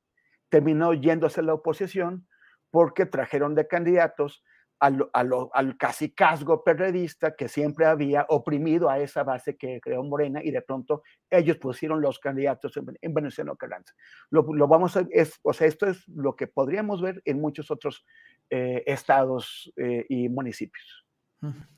terminó 0.55 0.93
yéndose 0.93 1.41
a 1.41 1.43
la 1.43 1.53
oposición 1.53 2.29
porque 2.71 3.05
trajeron 3.05 3.55
de 3.55 3.67
candidatos 3.67 4.41
al, 4.79 5.05
al 5.11 5.77
casicazgo 5.77 6.63
perredista 6.63 7.35
que 7.35 7.49
siempre 7.49 7.85
había 7.85 8.25
oprimido 8.29 8.89
a 8.89 8.99
esa 8.99 9.25
base 9.25 9.57
que 9.57 9.81
creó 9.81 10.01
Morena 10.05 10.41
y 10.41 10.51
de 10.51 10.61
pronto 10.61 11.03
ellos 11.29 11.57
pusieron 11.57 11.99
los 11.99 12.19
candidatos 12.19 12.77
en, 12.77 12.85
en 13.01 13.13
Venezuela 13.13 13.53
Carranza. 13.59 13.93
Lo, 14.29 14.45
vamos 14.65 14.95
a, 14.95 15.05
es, 15.11 15.37
o 15.43 15.51
sea, 15.51 15.67
esto 15.67 15.87
es 15.87 16.07
lo 16.07 16.37
que 16.37 16.47
podríamos 16.47 17.01
ver 17.01 17.21
en 17.25 17.41
muchos 17.41 17.69
otros 17.69 18.05
eh, 18.49 18.81
estados 18.85 19.73
eh, 19.75 20.05
y 20.07 20.29
municipios. 20.29 21.05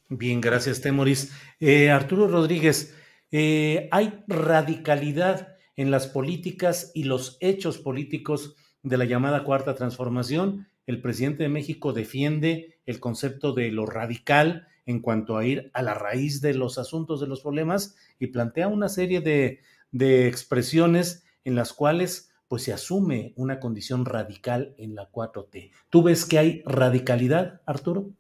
Bien, 0.08 0.40
gracias, 0.40 0.82
Temoris. 0.82 1.36
Eh, 1.60 1.90
Arturo 1.90 2.28
Rodríguez, 2.28 2.96
hay 3.32 4.24
radicalidad 4.28 5.58
en 5.76 5.90
las 5.90 6.06
políticas 6.06 6.92
y 6.94 7.06
los 7.06 7.38
hechos 7.40 7.80
políticos 7.80 8.56
de 8.88 8.98
la 8.98 9.06
llamada 9.06 9.44
cuarta 9.44 9.76
transformación. 9.76 10.68
El 10.86 11.02
presidente 11.02 11.44
de 11.44 11.50
México 11.50 11.94
defiende 11.94 12.80
el 12.86 13.00
concepto 13.00 13.54
de 13.54 13.72
lo 13.72 13.86
radical 13.86 14.68
en 14.86 15.02
cuanto 15.02 15.38
a 15.38 15.46
ir 15.46 15.70
a 15.74 15.82
la 15.82 15.94
raíz 15.94 16.42
de 16.42 16.54
los 16.54 16.78
asuntos, 16.78 17.20
de 17.20 17.28
los 17.28 17.42
problemas, 17.42 17.96
y 18.20 18.28
plantea 18.28 18.70
una 18.70 18.88
serie 18.88 19.20
de, 19.20 19.60
de 19.92 20.28
expresiones 20.28 21.26
en 21.44 21.56
las 21.56 21.74
cuales 21.74 22.32
pues 22.48 22.64
se 22.64 22.74
asume 22.74 23.34
una 23.36 23.60
condición 23.60 24.06
radical 24.06 24.74
en 24.78 24.96
la 24.96 25.12
4T. 25.12 25.72
¿Tú 25.90 26.04
ves 26.04 26.26
que 26.26 26.40
hay 26.40 26.64
radicalidad, 26.66 27.62
Arturo? 27.66 28.12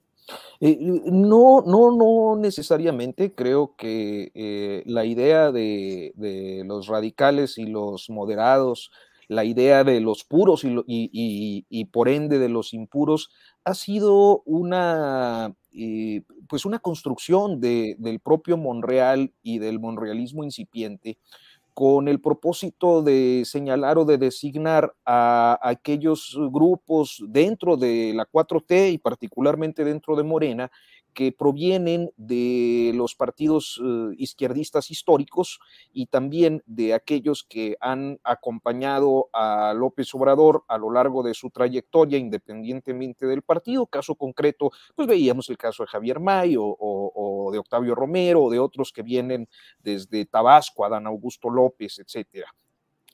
Eh, 0.59 0.77
no, 0.79 1.63
no, 1.65 1.95
no 1.95 2.35
necesariamente. 2.39 3.33
Creo 3.33 3.75
que 3.77 4.31
eh, 4.33 4.83
la 4.85 5.05
idea 5.05 5.51
de, 5.51 6.11
de, 6.15 6.63
los 6.65 6.87
radicales 6.87 7.57
y 7.57 7.67
los 7.67 8.09
moderados, 8.09 8.91
la 9.27 9.43
idea 9.43 9.83
de 9.83 9.99
los 9.99 10.23
puros 10.23 10.63
y, 10.63 11.85
por 11.91 12.09
ende 12.09 12.39
de 12.39 12.49
los 12.49 12.73
impuros, 12.73 13.29
ha 13.63 13.73
sido 13.73 14.41
una, 14.45 15.53
eh, 15.73 16.21
pues 16.47 16.65
una 16.65 16.79
construcción 16.79 17.59
de, 17.59 17.95
del 17.99 18.19
propio 18.19 18.57
Monreal 18.57 19.33
y 19.43 19.59
del 19.59 19.79
monrealismo 19.79 20.43
incipiente 20.43 21.17
con 21.77 22.07
el 22.07 22.19
propósito 22.19 23.03
de 23.03 23.43
señalar 23.45 23.99
o 23.99 24.05
de 24.05 24.17
designar 24.17 24.95
a, 25.05 25.59
aquellos 25.61 26.35
grupos 26.51 27.23
dentro 27.27 27.77
de 27.77 28.13
la 28.15 28.25
4T 28.25 28.93
y 28.93 28.97
particularmente 28.97 29.85
dentro 29.85 30.15
de 30.15 30.23
Morena 30.23 30.71
que 31.17 31.31
provienen 31.31 32.11
de 32.15 32.91
los 32.93 33.15
partidos 33.15 33.79
uh, 33.79 34.11
izquierdistas 34.19 34.91
históricos 34.91 35.59
y 35.91 36.05
también 36.05 36.61
de 36.67 36.93
aquellos 36.93 37.43
que 37.43 37.75
han 37.81 38.19
acompañado 38.23 39.27
a 39.33 39.73
López 39.75 40.13
Obrador 40.13 40.63
a 40.67 40.77
lo 40.77 40.91
largo 40.91 41.23
de 41.23 41.33
su 41.33 41.49
trayectoria, 41.49 42.19
independientemente 42.19 43.25
del 43.25 43.41
partido. 43.41 43.87
Caso 43.87 44.13
concreto, 44.13 44.69
pues 44.93 45.07
veíamos 45.07 45.49
el 45.49 45.57
caso 45.57 45.81
de 45.81 45.87
Javier 45.87 46.19
May 46.19 46.53
o 46.55 47.49
de 47.51 47.57
Octavio 47.57 47.95
Romero 47.95 48.43
o 48.43 48.51
de 48.51 48.59
otros 48.59 48.91
que 48.93 49.01
vienen 49.01 49.49
desde 49.79 50.27
Tabasco, 50.27 50.85
Adán 50.85 51.07
Augusto 51.07 51.49
López, 51.49 51.97
etcétera. 51.97 52.53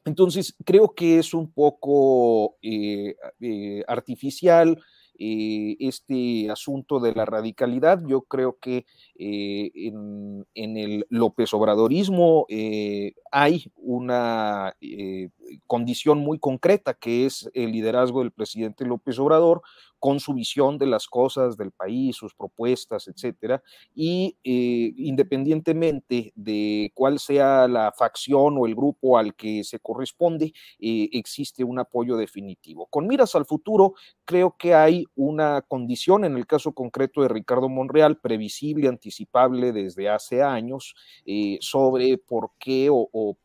Entonces, 0.06 0.56
creo 0.66 0.93
que 0.93 1.20
es 1.20 1.34
un 1.34 1.51
poco 1.51 2.58
eh, 2.62 3.16
eh, 3.39 3.84
artificial, 3.88 4.78
este 5.20 6.49
asunto 6.49 6.99
de 6.99 7.14
la 7.14 7.26
radicalidad. 7.26 8.01
Yo 8.05 8.22
creo 8.22 8.57
que 8.59 8.86
eh, 9.16 9.72
en, 9.76 10.45
en, 10.55 10.78
el 10.78 11.05
López 11.09 11.53
Obradorismo 11.53 12.45
eh, 12.49 13.14
hay 13.32 13.72
una 13.76 14.76
eh, 14.82 15.30
condición 15.68 16.20
muy 16.20 16.39
concreta 16.39 16.93
que 16.93 17.26
es 17.26 17.49
el 17.53 17.72
liderazgo 17.72 18.20
del 18.20 18.32
presidente 18.32 18.86
López 18.86 19.20
Obrador 19.20 19.61
con 20.04 20.20
su 20.20 20.34
visión 20.34 20.78
de 20.78 20.86
las 20.86 21.08
cosas 21.08 21.56
del 21.56 21.72
país, 21.72 22.18
sus 22.18 22.36
propuestas, 22.36 23.08
etcétera, 23.08 23.64
y 23.95 24.36
eh, 24.43 24.91
independientemente 24.97 26.34
de 26.36 26.91
cuál 26.93 27.20
sea 27.20 27.70
la 27.70 27.93
facción 27.93 28.58
o 28.58 28.66
el 28.66 28.76
grupo 28.76 29.18
al 29.18 29.34
que 29.34 29.64
se 29.64 29.80
corresponde, 29.80 30.51
eh, 30.78 31.08
existe 31.14 31.64
un 31.64 31.80
apoyo 31.80 32.18
definitivo. 32.18 32.88
Con 32.88 33.08
miras 33.08 33.34
al 33.36 33.45
futuro, 33.45 33.93
creo 34.26 34.58
que 34.60 34.74
hay 34.74 35.06
una 35.16 35.62
condición, 35.62 36.26
en 36.26 36.36
el 36.36 36.47
caso 36.47 36.74
concreto 36.74 37.22
de 37.22 37.30
Ricardo 37.30 37.70
Monreal, 37.70 38.20
previsible, 38.20 38.89
anticipable 38.89 39.72
desde 39.72 40.10
hace 40.10 40.43
años, 40.43 40.95
eh, 41.26 41.58
sobre 41.62 42.18
por 42.18 42.51
qué 42.60 42.89
o, 42.91 43.38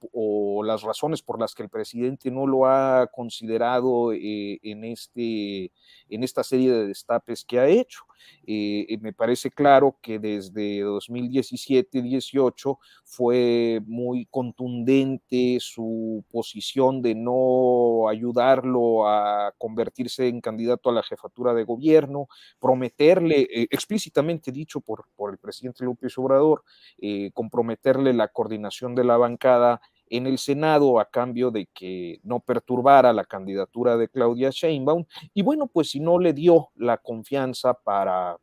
las 0.64 0.82
razones 0.82 1.22
por 1.22 1.38
las 1.38 1.54
que 1.54 1.62
el 1.62 1.68
presidente 1.68 2.32
no 2.32 2.48
lo 2.48 2.66
ha 2.66 3.06
considerado 3.14 4.12
en, 4.12 4.84
este, 4.84 5.70
en 6.08 6.24
serie 6.48 6.72
de 6.72 6.86
destapes 6.86 7.44
que 7.44 7.60
ha 7.60 7.66
hecho. 7.68 8.04
Eh, 8.46 8.98
me 9.00 9.12
parece 9.12 9.50
claro 9.50 9.96
que 10.00 10.18
desde 10.18 10.82
2017-18 10.82 12.78
fue 13.04 13.80
muy 13.86 14.26
contundente 14.26 15.58
su 15.60 16.24
posición 16.30 17.02
de 17.02 17.14
no 17.14 18.08
ayudarlo 18.08 19.08
a 19.08 19.54
convertirse 19.58 20.28
en 20.28 20.40
candidato 20.40 20.88
a 20.88 20.94
la 20.94 21.02
jefatura 21.02 21.52
de 21.52 21.64
gobierno, 21.64 22.28
prometerle, 22.58 23.42
eh, 23.42 23.66
explícitamente 23.70 24.50
dicho 24.50 24.80
por, 24.80 25.06
por, 25.14 25.30
el 25.30 25.38
presidente 25.38 25.84
López 25.84 26.16
Obrador, 26.18 26.64
eh, 26.98 27.30
comprometerle 27.34 28.12
la 28.14 28.28
coordinación 28.28 28.94
de 28.94 29.04
la 29.04 29.16
bancada 29.16 29.80
en 30.10 30.26
el 30.26 30.38
Senado 30.38 31.00
a 31.00 31.06
cambio 31.10 31.50
de 31.50 31.66
que 31.66 32.20
no 32.22 32.40
perturbara 32.40 33.12
la 33.12 33.24
candidatura 33.24 33.96
de 33.96 34.08
Claudia 34.08 34.50
Sheinbaum. 34.50 35.04
Y 35.34 35.42
bueno, 35.42 35.66
pues 35.66 35.90
si 35.90 36.00
no 36.00 36.18
le 36.18 36.32
dio 36.32 36.70
la 36.76 36.98
confianza 36.98 37.74
para, 37.74 38.36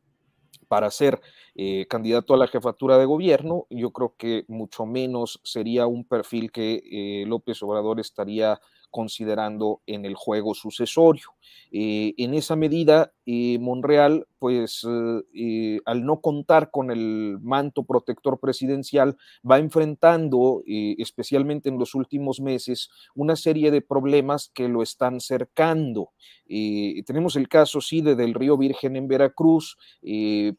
para 0.67 0.89
ser 0.91 1.19
eh, 1.55 1.85
candidato 1.87 2.33
a 2.33 2.37
la 2.37 2.47
jefatura 2.47 2.97
de 2.97 3.05
gobierno, 3.05 3.67
yo 3.69 3.91
creo 3.91 4.15
que 4.17 4.45
mucho 4.47 4.85
menos 4.85 5.39
sería 5.43 5.87
un 5.87 6.05
perfil 6.05 6.51
que 6.51 6.81
eh, 6.91 7.25
López 7.27 7.61
Obrador 7.63 7.99
estaría 7.99 8.59
considerando 8.91 9.81
en 9.85 10.05
el 10.05 10.15
juego 10.15 10.53
sucesorio. 10.53 11.34
Eh, 11.71 12.13
en 12.17 12.33
esa 12.33 12.55
medida, 12.55 13.11
eh, 13.25 13.57
Monreal, 13.59 14.27
pues 14.39 14.85
eh, 15.33 15.79
al 15.85 16.05
no 16.05 16.21
contar 16.21 16.71
con 16.71 16.91
el 16.91 17.37
manto 17.41 17.83
protector 17.83 18.39
presidencial, 18.39 19.17
va 19.49 19.57
enfrentando, 19.57 20.61
especialmente 20.65 21.67
en 21.67 21.79
los 21.79 21.95
últimos 21.95 22.39
meses, 22.39 22.89
una 23.15 23.35
serie 23.35 23.71
de 23.71 23.81
problemas 23.81 24.51
que 24.53 24.69
lo 24.69 24.83
están 24.83 25.19
cercando. 25.19 26.11
Tenemos 26.47 27.35
el 27.35 27.49
caso, 27.49 27.81
sí, 27.81 28.01
de 28.01 28.15
del 28.15 28.35
Río 28.35 28.55
Virgen 28.55 28.95
en 28.95 29.07
Veracruz. 29.07 29.77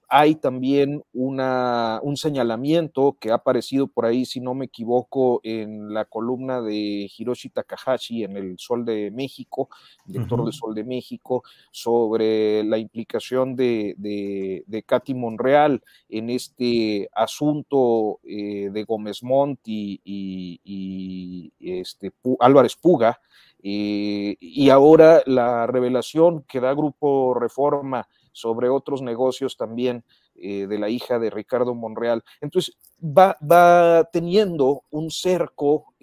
hay 0.09 0.34
también 0.34 1.05
una, 1.12 2.01
un 2.03 2.16
señalamiento 2.16 3.16
que 3.20 3.30
ha 3.30 3.34
aparecido 3.34 3.87
por 3.87 4.05
ahí, 4.07 4.24
si 4.26 4.41
no 4.41 4.55
me 4.55 4.64
equivoco, 4.64 5.41
en 5.45 5.95
la 5.95 6.05
columna 6.07 6.61
de 6.61 7.09
Hiroshi 7.16 7.51
Takahashi 7.51 8.24
en 8.24 8.37
el 8.37 8.59
Sol 8.59 8.84
de 8.84 9.12
México, 9.12 9.68
director 10.05 10.41
uh 10.41 10.43
-huh. 10.43 10.47
de 10.47 10.53
Sol 10.53 10.74
de 10.77 10.85
México, 10.85 11.43
sobre 11.72 12.62
la 12.62 12.79
implicación 12.79 13.57
de, 13.57 13.95
de, 13.99 14.62
de 14.68 14.83
Katy 14.85 15.14
Monreal 15.14 15.83
en 16.09 16.31
este 16.31 17.09
asunto 17.12 18.20
eh, 18.24 18.70
de 18.72 18.85
Gómez 18.85 19.22
Montt 19.22 19.61
y, 19.64 21.53
este, 21.61 22.12
Álvarez 22.41 22.77
Puga. 22.77 23.20
Eh, 23.62 24.37
y 24.39 24.70
ahora 24.70 25.22
la 25.27 25.66
revelación 25.66 26.45
que 26.45 26.61
da 26.61 26.72
Grupo 26.72 27.35
Reforma 27.35 28.09
sobre 28.33 28.68
otros 28.68 29.03
negocios 29.03 29.57
también 29.57 30.05
eh, 30.37 30.66
de 30.66 30.79
la 30.79 30.89
hija 30.89 31.18
de 31.18 31.31
Ricardo 31.31 31.74
Monreal. 31.74 32.22
Entonces 32.41 32.77
va, 33.03 33.37
va 33.41 34.05
teniendo 34.12 34.83
un 34.91 35.11
cerco 35.11 35.95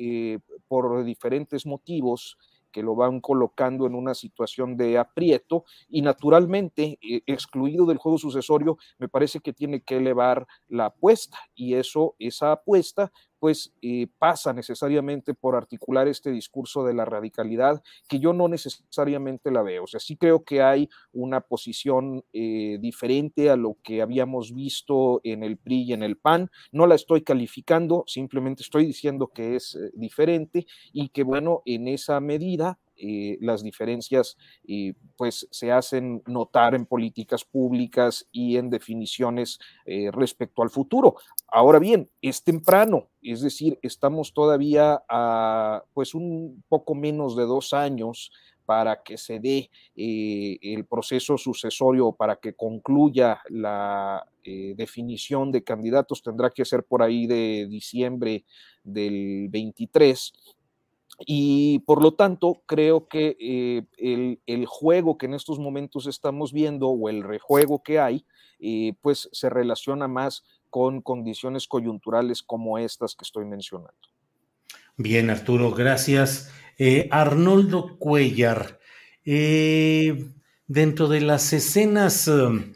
por 0.67 1.03
diferentes 1.05 1.65
motivos 1.65 2.37
que 2.73 2.83
lo 2.83 2.95
van 2.95 3.21
colocando 3.21 3.87
en 3.87 3.95
una 3.95 4.13
situación 4.15 4.75
de 4.75 4.97
aprieto 4.97 5.63
y 5.87 6.01
naturalmente, 6.01 6.99
eh, 7.01 7.21
excluido 7.27 7.85
del 7.85 7.99
juego 7.99 8.17
sucesorio, 8.17 8.77
me 8.97 9.07
parece 9.07 9.39
que 9.39 9.53
tiene 9.53 9.81
que 9.81 9.97
elevar 9.97 10.45
la 10.67 10.87
apuesta 10.87 11.37
y 11.55 11.75
eso, 11.75 12.15
esa 12.19 12.51
apuesta, 12.51 13.13
pues 13.43 13.73
eh, 13.81 14.07
pasa 14.19 14.53
necesariamente 14.53 15.33
por 15.33 15.57
articular 15.57 16.07
este 16.07 16.31
discurso 16.31 16.85
de 16.85 16.93
la 16.93 17.03
radicalidad 17.03 17.83
que 18.07 18.21
yo 18.21 18.31
no 18.31 18.47
necesariamente 18.47 19.51
la 19.51 19.61
veo. 19.63 19.83
O 19.83 19.87
sea, 19.87 19.99
sí 19.99 20.15
creo 20.15 20.45
que 20.45 20.61
hay 20.61 20.87
una 21.11 21.41
posición 21.41 22.23
eh, 22.31 22.77
diferente 22.79 23.49
a 23.49 23.57
lo 23.57 23.75
que 23.83 24.01
habíamos 24.01 24.53
visto 24.53 25.19
en 25.25 25.43
el 25.43 25.57
PRI 25.57 25.81
y 25.81 25.91
en 25.91 26.03
el 26.03 26.15
PAN. 26.15 26.51
No 26.71 26.87
la 26.87 26.95
estoy 26.95 27.21
calificando, 27.23 28.05
simplemente 28.07 28.63
estoy 28.63 28.85
diciendo 28.85 29.27
que 29.27 29.57
es 29.57 29.75
eh, 29.75 29.91
diferente 29.93 30.65
y 30.93 31.09
que 31.09 31.23
bueno, 31.23 31.63
en 31.65 31.89
esa 31.89 32.21
medida 32.21 32.79
eh, 33.05 33.37
las 33.41 33.63
diferencias 33.63 34.37
eh, 34.65 34.93
pues 35.17 35.45
se 35.51 35.73
hacen 35.73 36.23
notar 36.25 36.73
en 36.73 36.85
políticas 36.85 37.43
públicas 37.43 38.29
y 38.31 38.55
en 38.55 38.69
definiciones 38.69 39.59
eh, 39.85 40.09
respecto 40.09 40.63
al 40.63 40.69
futuro. 40.69 41.15
Ahora 41.49 41.79
bien, 41.79 42.09
es 42.21 42.43
temprano, 42.45 43.09
es 43.21 43.41
decir, 43.41 43.77
estamos 43.81 44.33
todavía 44.33 45.03
a 45.09 45.83
pues 45.93 46.15
un 46.15 46.63
poco 46.69 46.95
menos 46.95 47.35
de 47.35 47.43
dos 47.43 47.73
años 47.73 48.31
para 48.65 49.03
que 49.03 49.17
se 49.17 49.41
dé 49.41 49.69
eh, 49.97 50.57
el 50.61 50.85
proceso 50.85 51.37
sucesorio, 51.37 52.13
para 52.13 52.37
que 52.37 52.53
concluya 52.53 53.41
la 53.49 54.25
definición 54.75 55.53
de 55.53 55.63
candidatos, 55.63 56.21
tendrá 56.21 56.49
que 56.49 56.65
ser 56.65 56.83
por 56.83 57.01
ahí 57.01 57.27
de 57.27 57.65
diciembre 57.69 58.43
del 58.83 59.47
23. 59.49 60.33
Y 61.25 61.79
por 61.79 62.01
lo 62.01 62.15
tanto, 62.15 62.63
creo 62.65 63.07
que 63.07 63.37
eh, 63.39 63.85
el, 63.97 64.41
el, 64.45 64.65
juego 64.65 65.17
que 65.17 65.27
en 65.27 65.35
estos 65.35 65.59
momentos 65.59 66.07
estamos 66.07 66.51
viendo 66.51 66.89
o 66.89 67.09
el 67.09 67.23
rejuego 67.23 67.83
que 67.83 67.99
hay, 67.99 68.25
pues 69.01 69.29
se 69.33 69.49
relaciona 69.49 70.07
más 70.07 70.43
con 70.69 71.01
condiciones 71.01 71.67
coyunturales 71.67 72.41
como 72.41 72.79
estas 72.79 73.13
que 73.13 73.25
estoy 73.25 73.45
mencionando. 73.45 73.93
Bien, 74.97 75.29
Arturo, 75.29 75.71
gracias. 75.71 76.51
Eh, 76.77 77.07
Arnoldo 77.11 77.97
Cuellar, 77.99 78.79
eh, 79.25 80.31
dentro 80.67 81.07
de 81.07 81.21
las 81.21 81.53
escenas 81.53 82.27
um, 82.27 82.73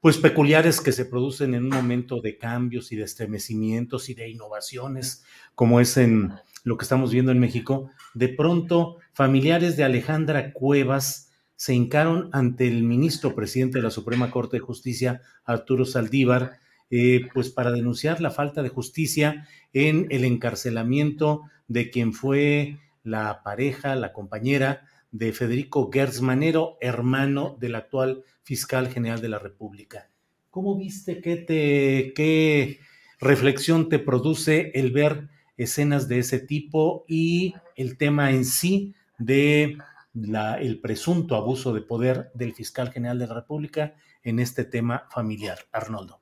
pues 0.00 0.18
peculiares 0.18 0.80
que 0.80 0.92
se 0.92 1.06
producen 1.06 1.54
en 1.54 1.64
un 1.64 1.70
momento 1.70 2.20
de 2.20 2.36
cambios 2.38 2.92
y 2.92 2.96
de 2.96 3.04
estremecimientos 3.04 4.08
y 4.08 4.14
de 4.14 4.28
innovaciones, 4.28 5.24
como 5.54 5.80
es 5.80 5.96
en 5.96 6.32
lo 6.64 6.76
que 6.76 6.84
estamos 6.84 7.12
viendo 7.12 7.32
en 7.32 7.38
México, 7.38 7.90
de 8.14 8.28
pronto 8.28 8.98
familiares 9.12 9.76
de 9.76 9.84
Alejandra 9.84 10.52
Cuevas 10.52 11.30
se 11.56 11.74
hincaron 11.74 12.30
ante 12.32 12.68
el 12.68 12.84
ministro 12.84 13.34
presidente 13.34 13.78
de 13.78 13.84
la 13.84 13.90
Suprema 13.90 14.30
Corte 14.30 14.58
de 14.58 14.60
Justicia, 14.60 15.22
Arturo 15.44 15.84
Saldívar, 15.84 16.60
eh, 16.90 17.28
pues 17.34 17.50
para 17.50 17.72
denunciar 17.72 18.20
la 18.20 18.30
falta 18.30 18.62
de 18.62 18.68
justicia 18.68 19.46
en 19.72 20.06
el 20.10 20.24
encarcelamiento 20.24 21.42
de 21.66 21.90
quien 21.90 22.12
fue 22.12 22.78
la 23.02 23.42
pareja, 23.42 23.94
la 23.96 24.12
compañera 24.12 24.86
de 25.10 25.32
Federico 25.32 25.90
Gersmanero, 25.92 26.76
hermano 26.80 27.56
del 27.58 27.74
actual 27.74 28.24
fiscal 28.42 28.88
general 28.88 29.20
de 29.20 29.28
la 29.28 29.38
República. 29.38 30.10
¿Cómo 30.50 30.76
viste 30.76 31.20
qué 31.20 31.36
te 31.36 32.12
qué 32.14 32.78
reflexión 33.20 33.88
te 33.88 33.98
produce 33.98 34.70
el 34.74 34.92
ver 34.92 35.28
escenas 35.58 36.08
de 36.08 36.20
ese 36.20 36.38
tipo 36.38 37.04
y 37.06 37.54
el 37.76 37.98
tema 37.98 38.30
en 38.30 38.46
sí 38.46 38.94
de 39.18 39.76
la, 40.14 40.54
el 40.54 40.80
presunto 40.80 41.34
abuso 41.36 41.74
de 41.74 41.82
poder 41.82 42.30
del 42.32 42.54
fiscal 42.54 42.90
general 42.90 43.18
de 43.18 43.26
la 43.26 43.34
República 43.34 43.94
en 44.22 44.38
este 44.38 44.64
tema 44.64 45.06
familiar, 45.10 45.58
Arnoldo? 45.72 46.20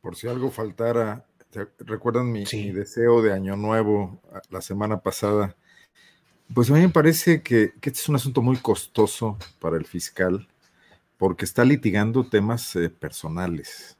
Por 0.00 0.16
si 0.16 0.28
algo 0.28 0.50
faltara, 0.50 1.26
recuerdan 1.80 2.30
mi, 2.30 2.44
deseo 2.44 3.22
de 3.22 3.32
Año 3.32 3.56
Nuevo 3.56 4.20
la 4.50 4.60
semana 4.60 5.00
pasada. 5.00 5.56
Pues 6.54 6.70
a 6.70 6.74
mí 6.74 6.80
me 6.80 6.88
parece 6.88 7.42
que, 7.42 7.72
este 7.74 7.90
es 7.90 8.08
un 8.08 8.16
asunto 8.16 8.42
muy 8.42 8.56
costoso 8.56 9.38
para 9.58 9.76
el 9.76 9.84
fiscal 9.84 10.48
porque 11.16 11.44
está 11.44 11.64
litigando 11.64 12.28
temas 12.28 12.76
eh, 12.76 12.90
personales. 12.90 13.95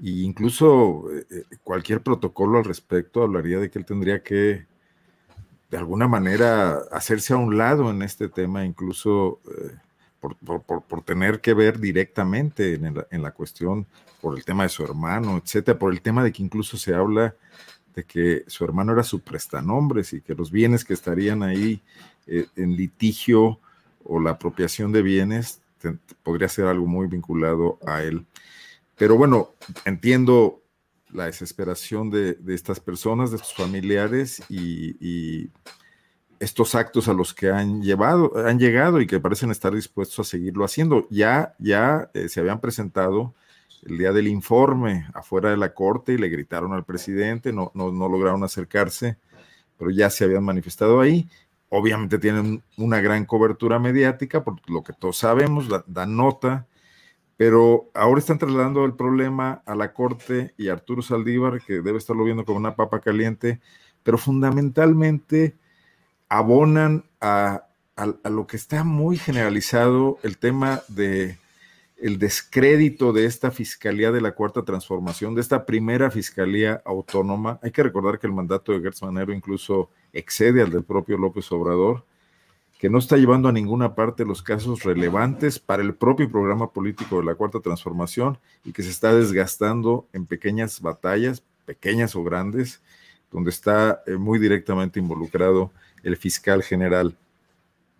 E 0.00 0.10
incluso 0.22 1.10
eh, 1.12 1.26
eh, 1.30 1.56
cualquier 1.64 2.02
protocolo 2.02 2.58
al 2.58 2.64
respecto 2.64 3.22
hablaría 3.22 3.58
de 3.58 3.70
que 3.70 3.78
él 3.78 3.84
tendría 3.84 4.22
que, 4.22 4.66
de 5.70 5.76
alguna 5.76 6.08
manera, 6.08 6.78
hacerse 6.92 7.32
a 7.34 7.36
un 7.36 7.58
lado 7.58 7.90
en 7.90 8.02
este 8.02 8.28
tema, 8.28 8.64
incluso 8.64 9.40
por, 10.20 11.02
tener 11.04 11.40
que 11.40 11.54
ver 11.54 11.78
directamente 11.78 12.74
en 12.74 13.22
la, 13.22 13.30
cuestión, 13.32 13.86
por 14.20 14.36
el 14.36 14.44
tema 14.44 14.64
de 14.64 14.68
su 14.68 14.82
hermano, 14.82 15.40
etcétera, 15.42 15.78
por 15.78 15.92
el 15.92 16.00
tema 16.00 16.24
de 16.24 16.32
que 16.32 16.42
incluso 16.42 16.76
se 16.76 16.94
habla 16.94 17.34
de 17.94 18.04
que 18.04 18.44
su 18.46 18.64
hermano 18.64 18.92
era 18.92 19.02
su 19.02 19.20
prestanombres 19.20 20.12
y 20.12 20.20
que 20.20 20.34
los 20.34 20.50
bienes 20.50 20.84
que 20.84 20.94
estarían 20.94 21.42
ahí 21.42 21.82
eh, 22.26 22.46
en 22.56 22.76
litigio 22.76 23.60
o 24.04 24.20
la 24.20 24.30
apropiación 24.32 24.92
de 24.92 25.02
bienes 25.02 25.60
podría 26.22 26.48
ser 26.48 26.66
algo 26.66 26.86
muy 26.86 27.06
vinculado 27.06 27.78
a 27.86 28.02
él. 28.02 28.24
Pero 28.98 29.16
bueno, 29.16 29.54
entiendo 29.84 30.62
la 31.10 31.26
desesperación 31.26 32.10
de, 32.10 32.36
estas 32.48 32.80
personas, 32.80 33.30
de 33.30 33.38
sus 33.38 33.54
familiares 33.54 34.42
y 34.48 35.50
estos 36.40 36.74
actos 36.74 37.08
a 37.08 37.12
los 37.12 37.34
que 37.34 37.50
han 37.50 37.82
llevado, 37.82 38.32
han 38.46 38.58
llegado 38.58 39.00
y 39.00 39.06
que 39.06 39.20
parecen 39.20 39.50
estar 39.50 39.74
dispuestos 39.74 40.18
a 40.20 40.30
seguirlo 40.30 40.64
haciendo. 40.64 41.06
Ya, 41.10 41.54
ya 41.58 42.10
eh, 42.14 42.28
se 42.28 42.40
habían 42.40 42.60
presentado 42.60 43.34
el 43.82 43.98
día 43.98 44.12
del 44.12 44.28
informe 44.28 45.08
afuera 45.14 45.50
de 45.50 45.56
la 45.56 45.74
corte 45.74 46.12
y 46.12 46.18
le 46.18 46.28
gritaron 46.28 46.72
al 46.72 46.84
presidente, 46.84 47.52
no, 47.52 47.70
no, 47.74 47.92
no 47.92 48.08
lograron 48.08 48.42
acercarse, 48.44 49.18
pero 49.76 49.90
ya 49.90 50.10
se 50.10 50.24
habían 50.24 50.44
manifestado 50.44 51.00
ahí. 51.00 51.28
Obviamente 51.70 52.18
tienen 52.18 52.62
una 52.76 53.00
gran 53.00 53.24
cobertura 53.24 53.78
mediática, 53.78 54.42
por 54.42 54.56
lo 54.70 54.82
que 54.82 54.92
todos 54.92 55.18
sabemos, 55.18 55.68
dan 55.86 56.16
nota, 56.16 56.66
pero 57.38 57.88
ahora 57.94 58.18
están 58.18 58.38
trasladando 58.38 58.84
el 58.84 58.94
problema 58.94 59.62
a 59.64 59.76
la 59.76 59.92
corte 59.92 60.54
y 60.58 60.68
a 60.68 60.72
Arturo 60.72 61.02
Saldívar, 61.02 61.62
que 61.62 61.80
debe 61.80 61.96
estarlo 61.96 62.24
viendo 62.24 62.44
como 62.44 62.58
una 62.58 62.74
papa 62.74 63.00
caliente, 63.00 63.60
pero 64.02 64.18
fundamentalmente 64.18 65.56
abonan 66.28 67.04
a, 67.20 67.62
lo 68.24 68.48
que 68.48 68.56
está 68.56 68.82
muy 68.82 69.16
generalizado 69.16 70.18
el 70.24 70.36
tema 70.38 70.82
de 70.88 71.38
el 71.96 72.18
descrédito 72.18 73.12
de 73.12 73.26
esta 73.26 73.52
Fiscalía 73.52 74.10
de 74.10 74.20
la 74.20 74.32
Cuarta 74.32 74.64
Transformación, 74.64 75.36
de 75.36 75.40
esta 75.40 75.64
primera 75.64 76.10
Fiscalía 76.10 76.82
Autónoma. 76.84 77.60
Hay 77.62 77.70
que 77.70 77.84
recordar 77.84 78.18
que 78.18 78.26
el 78.26 78.32
mandato 78.32 78.72
de 78.72 78.80
Gertz 78.80 79.02
Manero 79.02 79.32
incluso 79.32 79.90
excede 80.12 80.60
al 80.62 80.70
del 80.70 80.82
propio 80.82 81.16
López 81.18 81.50
Obrador, 81.52 82.04
que 82.78 82.88
no 82.88 82.98
está 82.98 83.16
llevando 83.16 83.48
a 83.48 83.52
ninguna 83.52 83.96
parte 83.96 84.24
los 84.24 84.40
casos 84.42 84.84
relevantes 84.84 85.58
para 85.58 85.82
el 85.82 85.94
propio 85.94 86.30
programa 86.30 86.70
político 86.70 87.18
de 87.18 87.24
la 87.24 87.34
Cuarta 87.34 87.60
Transformación 87.60 88.38
y 88.64 88.72
que 88.72 88.84
se 88.84 88.90
está 88.90 89.12
desgastando 89.12 90.06
en 90.12 90.26
pequeñas 90.26 90.80
batallas, 90.80 91.42
pequeñas 91.66 92.14
o 92.14 92.22
grandes, 92.22 92.80
donde 93.32 93.50
está 93.50 94.02
eh, 94.06 94.12
muy 94.12 94.38
directamente 94.38 95.00
involucrado 95.00 95.72
el 96.04 96.16
fiscal 96.16 96.62
general. 96.62 97.16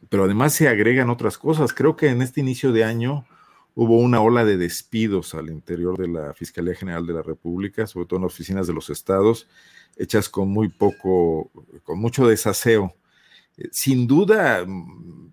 Pero 0.09 0.24
además 0.24 0.55
se 0.55 0.68
agregan 0.68 1.11
otras 1.11 1.39
cosas. 1.39 1.74
Creo 1.74 1.97
que 1.97 2.09
en 2.09 2.22
este 2.22 2.41
inicio 2.41 2.70
de 2.70 2.85
año 2.85 3.26
hubo 3.74 3.99
una 3.99 4.20
ola 4.20 4.45
de 4.45 4.57
despidos 4.57 5.35
al 5.35 5.51
interior 5.51 5.99
de 5.99 6.07
la 6.07 6.35
Fiscalía 6.35 6.76
General 6.76 7.05
de 7.05 7.14
la 7.14 7.22
República, 7.22 7.89
sobre 7.89 8.07
todo 8.07 8.20
en 8.20 8.26
oficinas 8.26 8.68
de 8.68 8.74
los 8.74 8.91
estados, 8.91 9.49
hechas 9.97 10.29
con 10.29 10.49
muy 10.49 10.68
poco, 10.68 11.51
con 11.83 11.99
mucho 11.99 12.29
desaseo. 12.29 12.95
Sin 13.71 14.07
duda, 14.07 14.65
mm, 14.65 15.33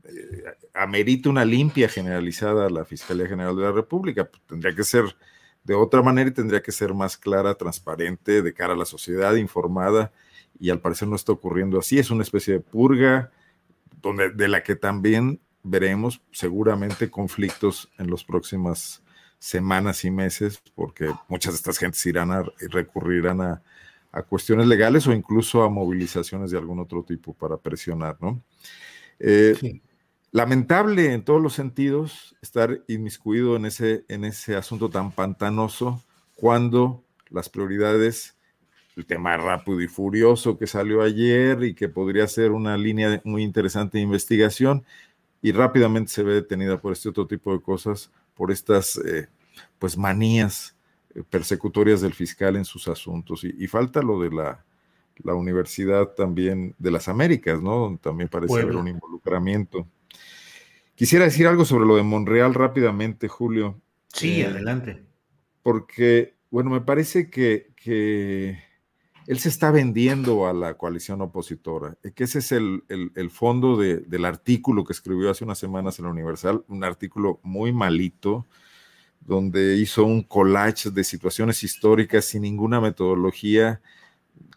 amerita 0.73 1.29
una 1.29 1.45
limpia 1.45 1.87
generalizada 1.87 2.67
a 2.67 2.69
la 2.69 2.85
Fiscalía 2.85 3.27
General 3.27 3.55
de 3.55 3.63
la 3.63 3.71
República. 3.71 4.29
Tendría 4.47 4.75
que 4.75 4.83
ser 4.83 5.15
de 5.63 5.73
otra 5.73 6.01
manera 6.01 6.29
y 6.29 6.33
tendría 6.33 6.61
que 6.61 6.71
ser 6.71 6.93
más 6.93 7.17
clara, 7.17 7.55
transparente, 7.55 8.41
de 8.41 8.53
cara 8.53 8.73
a 8.73 8.77
la 8.77 8.85
sociedad, 8.85 9.35
informada 9.35 10.11
y 10.59 10.69
al 10.69 10.79
parecer 10.79 11.07
no 11.07 11.15
está 11.15 11.31
ocurriendo 11.31 11.79
así. 11.79 11.97
Es 11.97 12.11
una 12.11 12.23
especie 12.23 12.55
de 12.55 12.59
purga 12.59 13.31
donde, 14.01 14.29
de 14.29 14.47
la 14.47 14.63
que 14.63 14.75
también 14.75 15.39
veremos 15.63 16.21
seguramente 16.31 17.09
conflictos 17.09 17.89
en 17.97 18.11
las 18.11 18.23
próximas 18.23 19.01
semanas 19.39 20.05
y 20.05 20.11
meses, 20.11 20.61
porque 20.75 21.11
muchas 21.27 21.53
de 21.53 21.57
estas 21.57 21.77
gentes 21.77 22.05
irán 22.05 22.31
a 22.31 22.43
recurrirán 22.69 23.41
a, 23.41 23.63
cuestiones 24.23 24.67
legales 24.67 25.07
o 25.07 25.13
incluso 25.13 25.63
a 25.63 25.69
movilizaciones 25.69 26.51
de 26.51 26.57
algún 26.57 26.79
otro 26.79 27.03
tipo 27.03 27.33
para 27.33 27.57
presionar, 27.57 28.17
¿no? 28.21 28.41
Eh, 29.19 29.81
lamentable 30.31 31.13
en 31.13 31.23
todos 31.23 31.41
los 31.41 31.53
sentidos 31.53 32.35
estar 32.41 32.83
inmiscuido 32.87 33.55
en 33.55 33.65
ese, 33.65 34.05
en 34.09 34.25
ese 34.25 34.55
asunto 34.55 34.89
tan 34.89 35.11
pantanoso 35.11 36.03
cuando 36.35 37.03
las 37.29 37.49
prioridades 37.49 38.35
el 38.95 39.05
tema 39.05 39.35
rápido 39.37 39.81
y 39.81 39.87
furioso 39.87 40.57
que 40.57 40.67
salió 40.67 41.01
ayer 41.01 41.63
y 41.63 41.73
que 41.73 41.89
podría 41.89 42.27
ser 42.27 42.51
una 42.51 42.77
línea 42.77 43.21
muy 43.25 43.43
interesante 43.43 43.97
de 43.97 44.03
investigación 44.03 44.85
y 45.41 45.51
rápidamente 45.51 46.11
se 46.11 46.23
ve 46.23 46.35
detenida 46.35 46.79
por 46.79 46.93
este 46.93 47.09
otro 47.09 47.27
tipo 47.27 47.53
de 47.53 47.61
cosas, 47.61 48.11
por 48.33 48.51
estas 48.51 48.97
eh, 48.97 49.27
pues 49.79 49.97
manías 49.97 50.74
persecutorias 51.23 52.01
del 52.01 52.13
fiscal 52.13 52.55
en 52.55 52.65
sus 52.65 52.87
asuntos. 52.87 53.43
Y, 53.43 53.67
falta 53.67 54.01
lo 54.01 54.19
de 54.21 54.31
la, 54.31 54.65
la, 55.17 55.33
Universidad 55.33 56.09
también 56.09 56.75
de 56.77 56.91
las 56.91 57.07
Américas, 57.07 57.61
¿no? 57.61 57.79
Donde 57.79 57.99
también 57.99 58.29
parece 58.29 58.61
haber 58.61 58.75
un 58.75 58.87
involucramiento. 58.87 59.87
Quisiera 60.95 61.25
decir 61.25 61.47
algo 61.47 61.65
sobre 61.65 61.85
lo 61.85 61.95
de 61.95 62.03
Monreal 62.03 62.53
rápidamente, 62.53 63.27
Julio. 63.27 63.81
Sí, 64.13 64.41
eh, 64.41 64.47
adelante. 64.47 65.03
Porque, 65.61 66.35
bueno, 66.49 66.69
me 66.69 66.81
parece 66.81 67.29
que, 67.29 67.71
que 67.75 68.57
él 69.27 69.39
se 69.39 69.49
está 69.49 69.71
vendiendo 69.71 70.47
a 70.47 70.53
la 70.53 70.75
coalición 70.75 71.21
opositora, 71.21 71.97
eh, 72.03 72.11
que 72.11 72.25
ese 72.25 72.39
es 72.39 72.51
el, 72.51 72.83
fondo 73.31 73.77
del 73.77 74.25
artículo 74.25 74.83
que 74.83 74.93
escribió 74.93 75.29
hace 75.29 75.43
unas 75.43 75.57
semanas 75.57 75.97
en 75.97 76.05
la 76.05 76.11
Universal, 76.11 76.63
un 76.67 76.83
artículo 76.83 77.39
muy 77.43 77.73
malito, 77.73 78.45
donde 79.25 79.75
hizo 79.75 80.05
un 80.05 80.21
collage 80.21 80.91
de 80.91 81.03
situaciones 81.03 81.63
históricas 81.63 82.25
sin 82.25 82.43
ninguna 82.43 82.79
metodología, 82.79 83.81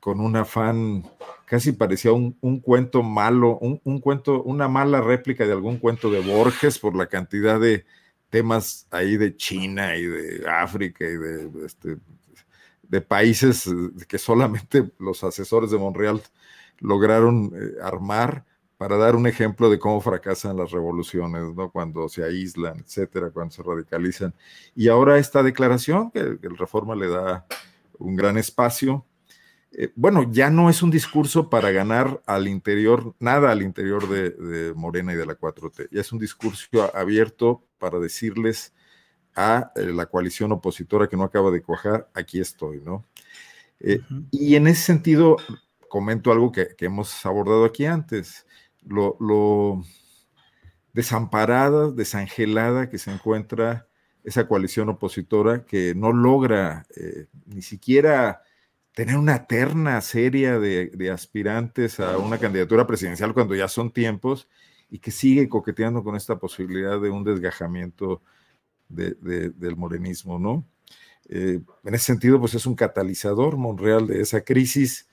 con 0.01 0.21
un 0.21 0.37
afán, 0.37 1.05
casi 1.45 1.73
parecía 1.73 2.13
un, 2.13 2.33
cuento 2.61 3.03
malo, 3.03 3.59
un, 3.59 4.01
cuento, 4.01 4.43
una 4.43 4.69
mala 4.69 5.01
réplica 5.01 5.47
de 5.47 5.53
algún 5.53 5.79
cuento 5.79 6.11
de 6.11 6.21
Borges 6.21 6.79
por 6.79 6.95
la 6.95 7.07
cantidad 7.07 7.59
de 7.59 7.85
temas 8.31 8.87
ahí 8.91 9.17
de 9.17 9.37
China 9.37 9.97
y 9.97 10.05
de 10.05 10.49
África 10.49 11.05
y 11.05 11.17
de, 11.17 11.51
este, 11.65 11.97
de 12.83 13.01
países 13.01 13.69
que 14.07 14.19
solamente 14.19 14.91
los 14.99 15.25
asesores 15.25 15.71
de 15.71 15.79
Monreal 15.79 16.23
lograron 16.81 17.53
eh, 17.55 17.83
armar 17.83 18.45
para 18.79 18.97
dar 18.97 19.17
un 19.17 19.27
ejemplo 19.27 19.69
de 19.69 19.79
cómo 19.81 20.01
fracasan 20.01 20.57
las 20.57 20.71
revoluciones, 20.71 21.53
¿no? 21.55 21.71
Cuando 21.71 22.09
se 22.09 22.25
aíslan, 22.25 22.79
etcétera, 22.79 23.31
cuando 23.31 23.53
se 23.53 23.63
radicalizan. 23.63 24.33
Y 24.77 24.87
ahora 24.89 25.19
esta 25.19 25.43
declaración 25.43 26.13
que, 26.13 26.21
el 26.21 26.57
Reforma 26.57 26.95
le 26.95 27.09
da 27.09 27.45
un 27.99 28.15
gran 28.15 28.39
espacio, 28.39 29.05
eh, 29.73 29.91
bueno, 29.97 30.31
ya 30.31 30.49
no 30.49 30.71
es 30.71 30.81
un 30.81 30.93
discurso 30.93 31.51
para 31.51 31.73
ganar 31.73 32.23
al 32.25 32.47
interior, 32.47 33.15
nada 33.19 33.51
al 33.51 33.63
interior 33.63 34.09
de, 34.09 34.73
Morena 34.77 35.13
y 35.13 35.17
de 35.17 35.27
la 35.27 35.35
4T, 35.35 35.89
ya 35.91 36.01
es 36.01 36.13
un 36.13 36.21
discurso 36.21 36.69
abierto 36.95 37.65
para 37.79 37.99
decirles 37.99 38.73
a 39.35 39.73
eh, 39.75 39.87
la 39.87 40.07
coalición 40.07 40.53
opositora 40.53 41.09
que 41.09 41.17
no 41.17 41.25
acaba 41.25 41.51
de 41.51 41.63
cuajar, 41.63 42.09
aquí 42.15 42.39
estoy, 42.39 42.81
¿no? 42.81 43.05
Eh, 43.81 44.01
y 44.31 44.55
en 44.55 44.69
ese 44.69 44.83
sentido, 44.83 45.37
comento 45.89 46.31
algo 46.31 46.53
que, 46.53 46.77
que 46.77 46.87
hemos 46.87 47.27
abordado 47.27 47.65
aquí 47.65 47.85
antes 47.85 48.47
lo, 48.89 49.83
desamparada, 50.93 51.91
desangelada 51.91 52.89
que 52.89 52.99
se 52.99 53.13
encuentra 53.13 53.87
esa 54.25 54.49
coalición 54.49 54.89
opositora 54.89 55.65
que 55.65 55.95
no 55.95 56.13
logra 56.13 56.87
eh, 56.97 57.27
ni 57.47 57.63
siquiera 57.63 58.43
tener 58.95 59.17
una 59.17 59.47
terna 59.47 60.01
seria 60.01 60.59
de, 60.59 61.11
aspirantes 61.13 62.01
a 62.01 62.19
una 62.19 62.39
candidatura 62.39 62.87
presidencial 62.87 63.33
cuando 63.33 63.55
ya 63.55 63.69
son 63.69 63.93
tiempos 63.93 64.49
y 64.91 64.99
que 64.99 65.13
sigue 65.13 65.49
coqueteando 65.49 66.03
con 66.03 66.17
esta 66.17 66.39
posibilidad 66.39 67.01
de 67.01 67.11
un 67.11 67.23
desgajamiento 67.23 68.23
del 68.89 69.77
morenismo, 69.77 70.39
¿no? 70.39 70.67
Eh, 71.29 71.61
en 71.85 71.95
ese 71.95 72.07
sentido, 72.07 72.41
pues 72.41 72.55
es 72.55 72.65
un 72.67 72.75
catalizador 72.75 73.57
Monreal 73.57 74.07
de 74.07 74.23
esa 74.23 74.41
crisis 74.41 75.08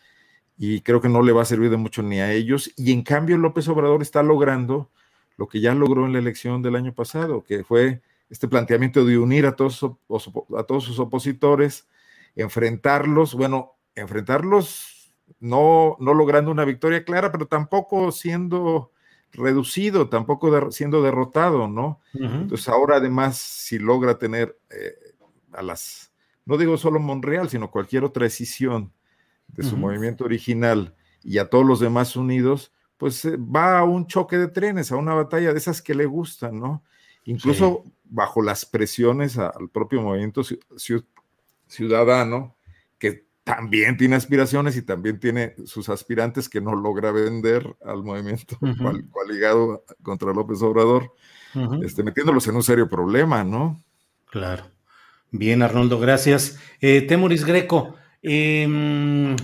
y 0.58 0.82
creo 0.82 1.01
que 1.01 1.10
no 1.10 1.22
le 1.22 1.32
va 1.32 1.41
a 1.41 1.45
servir 1.45 1.70
de 1.70 1.78
mucho 1.78 2.01
ni 2.01 2.20
a 2.20 2.32
ellos. 2.32 2.72
Y 2.78 2.91
en 2.91 3.03
cambio 3.03 3.38
López 3.38 3.68
Obrador 3.68 4.01
está 4.01 4.24
logrando 4.24 4.89
lo 5.38 5.47
que 5.47 5.60
ya 5.60 5.74
logró 5.74 6.06
en 6.06 6.14
la 6.14 6.20
elección 6.20 6.62
del 6.62 6.76
año 6.76 6.93
pasado, 6.93 7.43
que 7.43 7.64
fue 7.64 8.01
este 8.30 8.47
planteamiento 8.47 9.06
de 9.06 9.18
unir 9.18 9.45
a 9.45 9.56
todos, 9.56 9.84
a 9.84 10.64
todos 10.64 10.84
sus 10.84 10.99
opositores, 10.99 11.88
enfrentarlos, 12.36 13.36
bueno, 13.36 13.74
enfrentarlos 13.95 15.14
no, 15.39 15.97
no 15.99 16.14
logrando 16.14 16.51
una 16.51 16.66
victoria 16.66 17.03
clara, 17.03 17.32
pero 17.32 17.47
tampoco 17.47 18.12
siendo 18.12 18.91
reducido, 19.32 20.10
tampoco 20.10 20.72
siendo 20.72 21.01
derrotado, 21.01 21.68
¿no? 21.68 21.99
Entonces 22.14 22.70
ahora 22.70 22.97
además, 22.97 23.38
si 23.38 23.80
logra 23.80 24.18
tener 24.18 24.58
eh, 24.70 25.14
a 25.51 25.62
las, 25.62 26.14
no 26.45 26.58
digo 26.58 26.78
solo 26.78 26.99
Monreal, 26.99 27.49
sino 27.49 27.70
cualquier 27.70 28.06
otra 28.06 28.24
decisión, 28.24 28.93
de 29.47 29.63
su 29.63 29.77
movimiento 29.77 30.25
original 30.25 30.95
y 31.23 31.37
a 31.37 31.49
todos 31.49 31.65
los 31.65 31.79
demás 31.79 32.15
unidos, 32.15 32.71
pues 32.97 33.25
eh, 33.25 33.37
va 33.37 33.79
a 33.79 33.83
un 33.83 34.07
choque 34.07 34.37
de 34.37 34.47
trenes, 34.47 34.91
a 34.91 34.97
una 34.97 35.13
batalla 35.13 35.51
de 35.51 35.57
esas 35.57 35.81
que 35.81 35.95
le 35.95 36.05
gustan, 36.05 36.59
¿no? 36.59 36.83
Incluso 37.25 37.83
bajo 38.03 38.41
las 38.41 38.65
presiones 38.65 39.37
al 39.37 39.69
propio 39.71 40.01
movimiento 40.01 40.41
ciudadano, 41.67 42.55
que 42.99 43.25
también 43.43 43.97
tiene 43.97 44.15
aspiraciones 44.15 44.77
y 44.77 44.83
también 44.83 45.19
tiene 45.19 45.55
sus 45.65 45.89
aspirantes 45.89 46.47
que 46.47 46.61
no 46.61 46.75
logra 46.75 47.11
vender 47.11 47.75
al 47.83 48.03
movimiento 48.03 48.57
coaligado 49.11 49.83
contra 50.03 50.33
López 50.33 50.61
Obrador, 50.61 51.13
este, 51.81 52.03
metiéndolos 52.03 52.47
en 52.47 52.55
un 52.55 52.63
serio 52.63 52.87
problema, 52.89 53.43
¿no? 53.43 53.81
Claro. 54.29 54.65
Bien, 55.31 55.61
Arnoldo, 55.63 55.99
gracias. 55.99 56.59
Eh, 56.79 57.01
Temoris 57.01 57.45
Greco, 57.45 57.95
Em, 58.28 59.36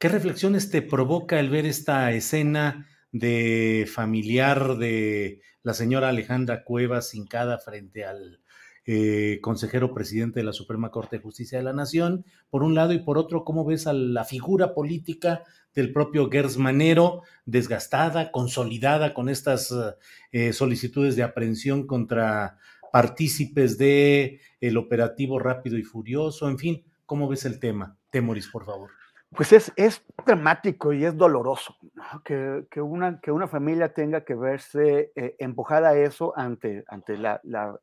¿Qué 0.00 0.08
reflexiones 0.08 0.68
te 0.68 0.82
provoca 0.82 1.38
el 1.38 1.48
ver 1.48 1.64
esta 1.64 2.10
escena 2.10 2.88
de 3.12 3.88
familiar 3.88 4.78
de 4.78 5.42
la 5.62 5.74
señora 5.74 6.08
Alejandra 6.08 6.64
Cuevas 6.64 7.14
hincada 7.14 7.58
frente 7.58 8.04
al 8.04 8.40
eh, 8.84 9.38
consejero 9.40 9.94
presidente 9.94 10.40
de 10.40 10.44
la 10.44 10.52
Suprema 10.52 10.90
Corte 10.90 11.18
de 11.18 11.22
Justicia 11.22 11.58
de 11.58 11.62
la 11.62 11.72
Nación, 11.72 12.24
por 12.50 12.64
un 12.64 12.74
lado, 12.74 12.92
y 12.94 12.98
por 12.98 13.16
otro, 13.16 13.44
cómo 13.44 13.64
ves 13.64 13.86
a 13.86 13.92
la 13.92 14.24
figura 14.24 14.74
política 14.74 15.44
del 15.72 15.92
propio 15.92 16.28
Gers 16.28 16.56
Manero, 16.56 17.22
desgastada, 17.46 18.32
consolidada 18.32 19.14
con 19.14 19.28
estas 19.28 19.72
eh, 20.32 20.52
solicitudes 20.52 21.14
de 21.14 21.22
aprehensión 21.22 21.86
contra 21.86 22.58
partícipes 22.92 23.78
de 23.78 24.40
el 24.60 24.78
operativo 24.78 25.38
rápido 25.38 25.78
y 25.78 25.84
furioso, 25.84 26.48
en 26.48 26.58
fin, 26.58 26.84
¿cómo 27.10 27.26
ves 27.26 27.44
el 27.44 27.58
tema? 27.58 27.98
Temoris, 28.10 28.46
por 28.46 28.64
favor. 28.64 28.88
Pues 29.30 29.52
es, 29.52 29.72
es 29.74 30.00
dramático 30.24 30.92
y 30.92 31.04
es 31.04 31.16
doloroso 31.16 31.76
que, 32.24 32.68
que, 32.70 32.80
una, 32.80 33.20
que 33.20 33.32
una 33.32 33.48
familia 33.48 33.92
tenga 33.92 34.24
que 34.24 34.36
verse 34.36 35.10
eh, 35.16 35.34
empujada 35.40 35.88
a 35.88 35.98
eso 35.98 36.32
ante, 36.36 36.84
ante 36.86 37.18
la, 37.18 37.40
la 37.42 37.76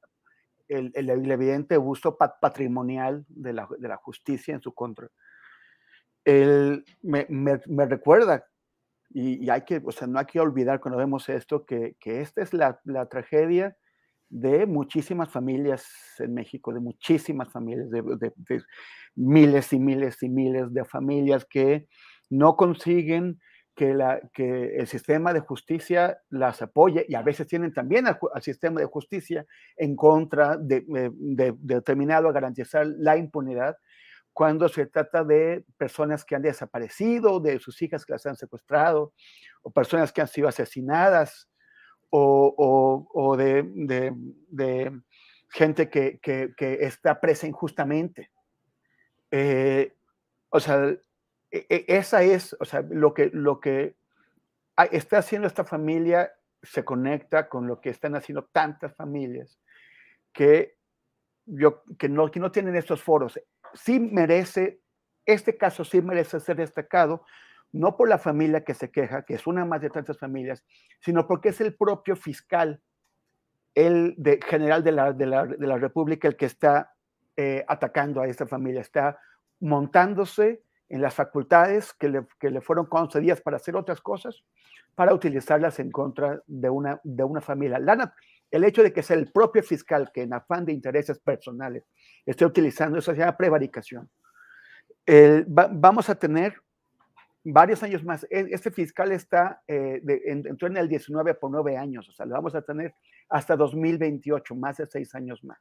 el, 0.70 0.94
el, 0.96 1.30
evidente 1.30 1.78
uso 1.78 2.18
patrimonial 2.18 3.26
de 3.28 3.52
la, 3.52 3.68
de 3.78 3.90
la, 3.90 3.98
justicia 3.98 4.54
en 4.54 4.62
su 4.62 4.74
contra. 4.74 5.10
El, 6.24 6.86
me, 7.02 7.28
me, 7.30 7.86
recuerda, 7.86 8.46
y, 9.10 9.44
y, 9.44 9.50
hay 9.50 9.64
que, 9.64 9.82
o 9.84 9.92
sea, 9.92 10.08
no 10.08 10.20
hay 10.20 10.26
que 10.26 10.40
olvidar 10.40 10.80
cuando 10.80 10.98
vemos 10.98 11.28
esto, 11.28 11.66
que, 11.66 11.98
que 12.00 12.22
esta 12.22 12.42
es 12.42 12.54
la, 12.54 12.80
la 12.86 13.08
tragedia 13.08 13.76
de 14.30 14.66
muchísimas 14.66 15.30
familias 15.30 15.86
en 16.20 16.34
México, 16.34 16.74
de 16.74 16.80
muchísimas 16.80 17.52
familias, 17.52 17.90
de, 17.90 18.34
miles 19.16 19.74
y 19.74 19.80
miles 19.80 20.22
y 20.22 20.30
miles 20.30 20.74
de 20.74 20.86
familias 20.86 21.46
que 21.46 21.88
no 22.30 22.56
consiguen 22.56 23.40
que, 23.76 23.92
el 24.78 24.88
sistema 24.88 25.34
de 25.34 25.40
justicia 25.40 26.20
las 26.30 26.62
apoye 26.62 27.06
y 27.08 27.16
a 27.16 27.22
veces 27.22 27.48
tienen 27.48 27.74
también 27.74 28.08
al, 28.08 28.18
sistema 28.42 28.82
de 28.82 28.88
justicia 28.88 29.46
en 29.78 29.96
contra 29.96 30.58
de, 30.58 30.84
de, 30.88 31.54
determinado 31.60 32.28
a 32.28 32.34
garantizar 32.34 32.88
la 32.88 33.18
impunidad 33.18 33.78
cuando 34.34 34.70
se 34.70 34.86
trata 34.86 35.24
de 35.24 35.66
personas 35.78 36.24
que 36.24 36.36
han 36.36 36.44
desaparecido, 36.44 37.40
de 37.40 37.60
sus 37.60 37.82
hijas 37.82 38.06
que 38.06 38.14
las 38.14 38.26
han 38.28 38.36
secuestrado, 38.36 39.14
o 39.64 39.72
personas 39.72 40.14
que 40.14 40.22
han 40.22 40.28
sido 40.28 40.48
asesinadas, 40.48 41.50
o, 42.10 43.36
de, 43.38 45.02
gente 45.50 45.90
que, 45.90 46.20
está 46.80 47.20
presa 47.20 47.48
injustamente. 47.48 48.32
Eh, 49.32 49.94
o 50.50 50.60
sea, 50.60 50.96
e, 51.52 51.66
e, 51.70 51.86
esa 51.88 52.24
es, 52.24 52.56
o 52.60 52.66
sea, 52.66 52.82
lo 52.90 53.14
que, 53.14 53.30
lo 53.34 53.60
que 53.60 53.96
está 54.92 55.20
haciendo 55.20 55.48
esta 55.48 55.66
familia 55.66 56.32
se 56.64 56.84
conecta 56.84 57.50
con 57.50 57.68
lo 57.68 57.82
que 57.82 57.90
están 57.90 58.16
haciendo 58.16 58.46
tantas 58.46 58.96
familias 58.96 59.60
que, 60.34 60.78
yo, 61.46 61.84
que, 61.98 62.10
no, 62.10 62.30
que 62.30 62.40
no 62.40 62.52
tienen 62.52 62.76
estos 62.76 63.02
foros. 63.02 63.40
Sí 63.74 64.00
merece, 64.00 64.82
este 65.26 65.58
caso 65.58 65.84
sí 65.84 66.02
merece 66.02 66.40
ser 66.40 66.58
destacado 66.58 67.26
no 67.72 67.98
por 67.98 68.10
la 68.10 68.18
familia 68.18 68.64
que 68.64 68.74
se 68.74 68.92
queja, 68.92 69.24
que 69.24 69.36
es 69.36 69.48
una 69.48 69.66
más 69.66 69.82
de 69.82 69.90
tantas 69.90 70.18
familias, 70.18 70.64
sino 71.02 71.28
porque 71.28 71.50
es 71.50 71.62
el 71.62 71.76
propio 71.76 72.16
fiscal, 72.16 72.82
el 73.76 74.16
de, 74.18 74.40
general 74.46 74.84
de 74.84 74.92
la, 74.92 75.14
de, 75.14 75.26
la, 75.26 75.78
República, 75.78 76.28
el 76.28 76.36
que 76.36 76.46
está 76.46 76.94
eh, 77.36 77.64
atacando 77.68 78.22
a 78.22 78.28
esta 78.28 78.48
familia, 78.48 78.82
está 78.82 79.20
montándose 79.60 80.64
en 80.90 81.02
las 81.02 81.14
facultades 81.14 81.94
que 81.94 82.10
le, 82.10 82.26
que 82.40 82.50
le, 82.50 82.62
fueron 82.62 82.86
concedidas 82.86 83.42
para 83.42 83.58
hacer 83.58 83.76
otras 83.76 84.02
cosas, 84.02 84.44
para 84.96 85.14
utilizarlas 85.14 85.80
en 85.80 85.92
contra 85.92 86.42
de 86.48 86.70
una, 86.70 87.00
de 87.04 87.24
una 87.24 87.42
familia. 87.42 87.80
el 88.50 88.64
hecho 88.64 88.82
de 88.82 88.94
que 88.94 89.04
sea 89.04 89.18
el 89.18 89.32
propio 89.32 89.62
fiscal 89.62 90.12
que 90.12 90.24
en 90.24 90.34
afán 90.34 90.66
de 90.66 90.74
intereses 90.74 91.20
personales 91.20 91.84
esté 92.26 92.46
utilizando 92.46 92.98
eso 92.98 93.12
se 93.12 93.20
llama 93.20 93.38
prevaricación. 93.38 94.10
vamos 95.46 96.10
a 96.10 96.16
tener 96.16 96.56
varios 97.52 97.84
años 97.84 98.04
más. 98.04 98.26
E, 98.30 98.48
este 98.52 98.72
fiscal 98.72 99.12
está, 99.12 99.62
eh, 99.68 100.02
entró 100.26 100.68
en 100.68 100.78
el 100.78 100.88
19 100.88 101.36
por 101.36 101.52
nueve 101.52 101.78
años, 101.78 102.08
o 102.10 102.12
sea, 102.12 102.26
lo 102.26 102.34
vamos 102.34 102.56
a 102.56 102.62
tener 102.62 102.94
hasta 103.30 103.56
2028, 103.56 104.56
más 104.56 104.78
de 104.78 104.88
seis 104.88 105.14
años 105.16 105.44
más. 105.44 105.60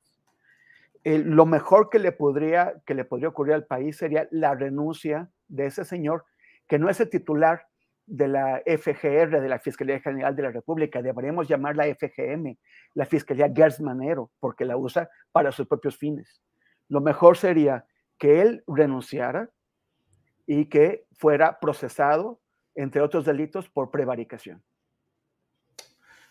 lo 1.05 1.47
mejor 1.47 1.89
que 1.89 1.99
le, 2.01 2.13
podría, 2.13 2.75
que 2.85 2.95
le 2.95 3.05
podría 3.05 3.29
ocurrir 3.29 3.55
al 3.55 3.67
país 3.67 3.97
sería 3.97 4.27
la 4.31 4.55
renuncia 4.55 5.31
de 5.47 5.67
ese 5.67 5.85
señor, 5.85 6.25
que 6.67 6.79
no 6.79 6.89
es 6.89 6.99
el 7.01 7.09
titular 7.09 7.67
de 8.07 8.29
la 8.29 8.63
FGR, 8.67 9.41
de 9.41 9.49
la 9.49 9.59
Fiscalía 9.59 10.01
General 10.01 10.35
de 10.35 10.43
la 10.43 10.51
República, 10.51 11.03
deberíamos 11.03 11.49
llamarla 11.49 11.85
FGM, 11.85 12.57
la 12.95 13.05
Fiscalía 13.05 13.53
Gersmanero, 13.55 14.31
porque 14.39 14.65
la 14.65 14.77
usa 14.77 15.09
para 15.33 15.53
sus 15.53 15.67
propios 15.67 15.97
fines. 15.97 16.41
Lo 16.89 17.01
mejor 17.01 17.37
sería 17.37 17.85
que 18.19 18.41
él 18.41 18.63
renunciara, 18.67 19.51
y 20.47 20.67
que 20.67 21.07
fuera 21.13 21.59
procesado, 21.61 22.41
entre 22.75 23.01
otros 23.01 23.25
delitos, 23.25 23.69
por 23.69 23.91
prevaricación. 23.91 24.63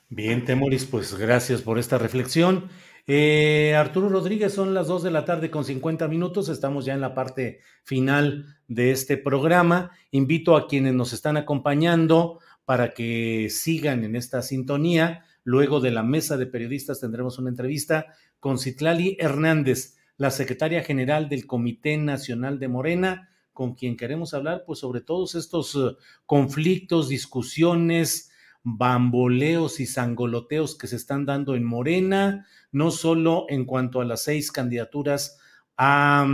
Bien, 0.09 0.45
Temoris, 0.45 0.85
pues 0.85 1.15
gracias 1.15 1.61
por 1.61 1.79
esta 1.79 1.97
reflexión. 1.97 2.69
Eh, 3.07 3.75
Arturo 3.75 4.09
Rodríguez, 4.09 4.53
son 4.53 4.73
las 4.73 4.87
2 4.87 5.03
de 5.03 5.11
la 5.11 5.25
tarde 5.25 5.51
con 5.51 5.65
50 5.65 6.07
minutos, 6.07 6.49
estamos 6.49 6.85
ya 6.85 6.93
en 6.93 7.01
la 7.01 7.13
parte 7.13 7.59
final 7.83 8.45
de 8.67 8.91
este 8.91 9.17
programa. 9.17 9.91
Invito 10.11 10.55
a 10.55 10.67
quienes 10.67 10.93
nos 10.93 11.13
están 11.13 11.37
acompañando 11.37 12.39
para 12.65 12.93
que 12.93 13.47
sigan 13.49 14.03
en 14.03 14.15
esta 14.15 14.41
sintonía. 14.41 15.23
Luego 15.43 15.79
de 15.79 15.91
la 15.91 16.03
mesa 16.03 16.37
de 16.37 16.47
periodistas 16.47 16.99
tendremos 16.99 17.37
una 17.37 17.49
entrevista 17.49 18.07
con 18.39 18.57
Citlali 18.57 19.17
Hernández, 19.19 19.97
la 20.17 20.31
secretaria 20.31 20.83
general 20.83 21.29
del 21.29 21.45
Comité 21.45 21.97
Nacional 21.97 22.57
de 22.57 22.67
Morena, 22.67 23.29
con 23.55 23.73
quien 23.73 23.97
queremos 23.97 24.35
hablar 24.35 24.65
pues 24.67 24.79
sobre 24.79 25.01
todos 25.01 25.33
estos 25.33 25.73
eh, 25.73 25.95
conflictos, 26.27 27.09
discusiones, 27.09 28.29
bamboleos 28.61 29.79
y 29.79 29.87
sangoloteos 29.87 30.77
que 30.77 30.87
se 30.87 30.97
están 30.97 31.25
dando 31.25 31.55
en 31.55 31.63
Morena, 31.63 32.45
no 32.71 32.91
solo 32.91 33.45
en 33.49 33.65
cuanto 33.65 34.01
a 34.01 34.05
las 34.05 34.23
seis 34.23 34.51
candidaturas 34.51 35.39
a 35.77 36.27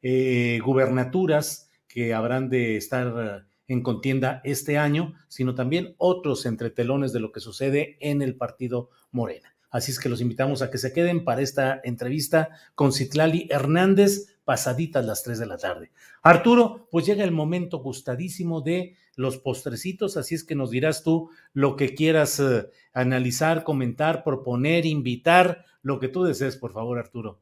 eh, 0.00 0.60
gubernaturas 0.64 1.70
que 1.88 2.14
habrán 2.14 2.48
de 2.48 2.76
estar 2.76 3.46
en 3.66 3.82
contienda 3.82 4.40
este 4.44 4.78
año, 4.78 5.14
sino 5.28 5.54
también 5.54 5.94
otros 5.98 6.46
entretelones 6.46 7.12
de 7.12 7.20
lo 7.20 7.32
que 7.32 7.40
sucede 7.40 7.96
en 8.00 8.22
el 8.22 8.36
partido 8.36 8.90
Morena. 9.10 9.54
Así 9.70 9.92
es 9.92 10.00
que 10.00 10.08
los 10.08 10.20
invitamos 10.20 10.62
a 10.62 10.70
que 10.70 10.78
se 10.78 10.92
queden 10.92 11.24
para 11.24 11.42
esta 11.42 11.80
entrevista 11.84 12.50
con 12.74 12.92
Citlali 12.92 13.46
Hernández, 13.50 14.39
pasaditas 14.50 15.04
las 15.04 15.22
3 15.22 15.38
de 15.38 15.46
la 15.46 15.58
tarde. 15.58 15.92
Arturo, 16.22 16.88
pues 16.90 17.06
llega 17.06 17.22
el 17.22 17.30
momento 17.30 17.78
gustadísimo 17.78 18.62
de 18.62 18.96
los 19.14 19.38
postrecitos, 19.38 20.16
así 20.16 20.34
es 20.34 20.42
que 20.42 20.56
nos 20.56 20.72
dirás 20.72 21.04
tú 21.04 21.30
lo 21.52 21.76
que 21.76 21.94
quieras 21.94 22.40
eh, 22.40 22.68
analizar, 22.92 23.62
comentar, 23.62 24.24
proponer, 24.24 24.86
invitar, 24.86 25.64
lo 25.82 26.00
que 26.00 26.08
tú 26.08 26.24
desees, 26.24 26.56
por 26.56 26.72
favor, 26.72 26.98
Arturo. 26.98 27.38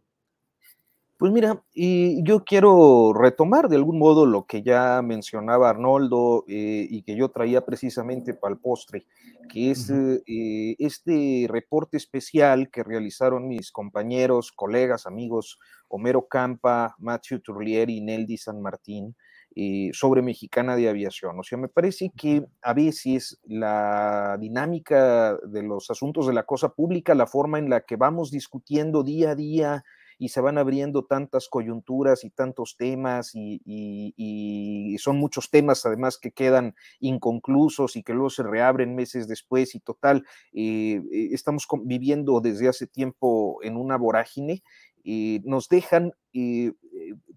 Pues 1.16 1.32
mira, 1.32 1.64
y 1.72 2.22
yo 2.24 2.44
quiero 2.44 3.14
retomar 3.14 3.70
de 3.70 3.76
algún 3.76 3.98
modo 3.98 4.26
lo 4.26 4.44
que 4.44 4.62
ya 4.62 5.00
mencionaba 5.02 5.70
Arnoldo 5.70 6.44
eh, 6.46 6.86
y 6.90 7.02
que 7.02 7.16
yo 7.16 7.30
traía 7.30 7.64
precisamente 7.64 8.34
para 8.34 8.52
el 8.52 8.60
postre, 8.60 9.06
que 9.48 9.70
es 9.70 9.90
eh, 9.90 10.76
este 10.78 11.46
reporte 11.48 11.96
especial 11.96 12.70
que 12.70 12.84
realizaron 12.84 13.48
mis 13.48 13.72
compañeros, 13.72 14.52
colegas, 14.52 15.06
amigos 15.06 15.58
Homero 15.88 16.26
Campa, 16.26 16.94
Matthew 16.98 17.40
Turlier 17.40 17.90
y 17.90 18.00
Neldy 18.00 18.36
San 18.36 18.60
Martín 18.60 19.16
eh, 19.56 19.90
sobre 19.92 20.22
Mexicana 20.22 20.76
de 20.76 20.88
Aviación. 20.88 21.38
O 21.38 21.42
sea, 21.42 21.58
me 21.58 21.68
parece 21.68 22.12
que 22.16 22.44
a 22.62 22.74
veces 22.74 23.40
la 23.44 24.36
dinámica 24.38 25.36
de 25.36 25.62
los 25.62 25.90
asuntos 25.90 26.26
de 26.26 26.34
la 26.34 26.44
cosa 26.44 26.68
pública, 26.70 27.14
la 27.14 27.26
forma 27.26 27.58
en 27.58 27.70
la 27.70 27.80
que 27.80 27.96
vamos 27.96 28.30
discutiendo 28.30 29.02
día 29.02 29.30
a 29.30 29.34
día, 29.34 29.84
y 30.18 30.28
se 30.28 30.40
van 30.40 30.58
abriendo 30.58 31.04
tantas 31.04 31.48
coyunturas 31.48 32.24
y 32.24 32.30
tantos 32.30 32.76
temas 32.76 33.30
y, 33.34 34.96
son 34.98 35.16
muchos 35.16 35.48
temas 35.50 35.86
además 35.86 36.18
que 36.18 36.32
quedan 36.32 36.74
inconclusos 36.98 37.94
y 37.94 38.02
que 38.02 38.12
luego 38.12 38.30
se 38.30 38.42
reabren 38.42 38.96
meses 38.96 39.28
después 39.28 39.76
y 39.76 39.80
total, 39.80 40.24
eh, 40.52 41.00
eh, 41.12 41.28
estamos 41.30 41.66
viviendo 41.84 42.40
desde 42.40 42.68
hace 42.68 42.88
tiempo 42.88 43.60
en 43.62 43.76
una 43.76 43.96
vorágine 43.96 44.62
y 45.02 45.40
nos 45.44 45.68
dejan 45.68 46.12
eh, 46.32 46.72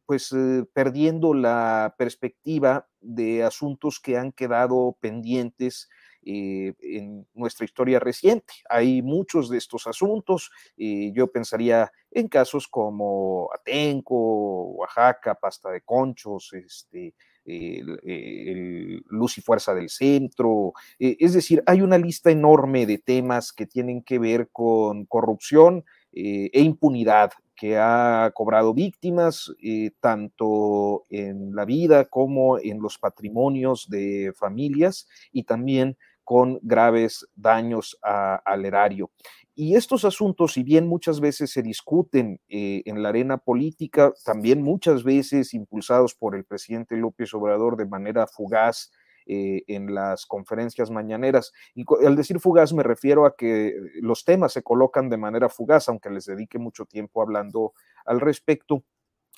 pues 0.06 0.36
perdiendo 0.74 1.34
la 1.34 1.96
perspectiva 1.98 2.88
de 3.00 3.44
asuntos 3.44 4.00
que 4.00 4.18
han 4.18 4.32
quedado 4.32 4.98
pendientes 5.00 5.90
eh, 6.24 6.74
en 6.82 7.26
nuestra 7.34 7.66
historia 7.66 8.00
reciente. 8.00 8.54
Hay 8.70 9.02
muchos 9.02 9.50
de 9.50 9.58
estos 9.58 9.88
asuntos. 9.88 10.52
yo 10.78 11.32
pensaría 11.32 11.92
en 12.12 12.28
casos 12.28 12.68
como 12.68 13.50
Atenco, 13.54 14.74
Oaxaca, 14.74 15.36
Pasta 15.36 15.72
de 15.72 15.82
Conchos, 15.82 16.52
este, 16.54 17.16
el, 17.46 19.04
Luz 19.08 19.38
y 19.38 19.42
Fuerza 19.42 19.74
del 19.74 19.90
Centro. 19.90 20.74
Eh, 21.00 21.18
es 21.20 21.34
decir, 21.34 21.64
hay 21.66 21.82
una 21.82 21.98
lista 21.98 22.32
enorme 22.32 22.86
de 22.86 22.98
temas 22.98 23.52
que 23.54 23.66
tienen 23.66 24.04
que 24.04 24.20
ver 24.20 24.50
con 24.52 25.06
corrupción 25.06 25.86
eh, 26.12 26.50
e 26.54 26.62
impunidad 26.62 27.32
que 27.62 27.78
ha 27.78 28.32
cobrado 28.34 28.74
víctimas 28.74 29.54
tanto 30.00 31.06
en 31.12 31.54
la 31.54 31.64
vida 31.64 32.06
como 32.06 32.58
en 32.58 32.82
los 32.82 32.98
patrimonios 32.98 33.88
de 33.88 34.34
familias 34.36 35.08
y 35.32 35.44
también 35.44 35.96
con 36.24 36.58
graves 36.64 37.28
daños 37.36 38.00
al 38.02 38.66
erario. 38.66 39.12
Y 39.54 39.76
estos 39.76 40.06
asuntos, 40.06 40.54
si 40.54 40.64
bien 40.64 40.88
muchas 40.88 41.20
veces 41.20 41.52
se 41.52 41.62
discuten 41.62 42.42
eh, 42.50 42.82
en 42.86 43.04
la 43.04 43.10
arena 43.10 43.38
política, 43.38 44.12
también 44.26 44.64
muchas 44.64 45.04
veces 45.04 45.54
impulsados 45.54 46.16
por 46.16 46.36
el 46.36 46.46
presidente 46.46 46.98
López 46.98 47.32
Obrador 47.36 47.78
de 47.78 47.86
manera 47.86 48.26
fugaz 48.26 48.90
eh, 49.34 49.64
en 49.68 49.96
las 49.96 50.26
conferencias 50.26 50.92
mañaneras. 50.92 51.54
Y 51.74 51.86
al 52.06 52.18
decir 52.18 52.42
fugaz 52.42 52.74
me 52.74 52.84
refiero 52.84 53.26
a 53.26 53.38
que 53.38 53.74
los 54.02 54.26
temas 54.26 54.52
se 54.52 54.62
colocan 54.62 55.10
de 55.10 55.16
manera 55.16 55.48
fugaz, 55.48 55.88
aunque 55.88 56.10
les 56.10 56.26
dedique 56.26 56.60
mucho 56.60 56.86
tiempo 56.86 57.22
hablando 57.22 57.72
al 58.06 58.20
respecto. 58.20 58.84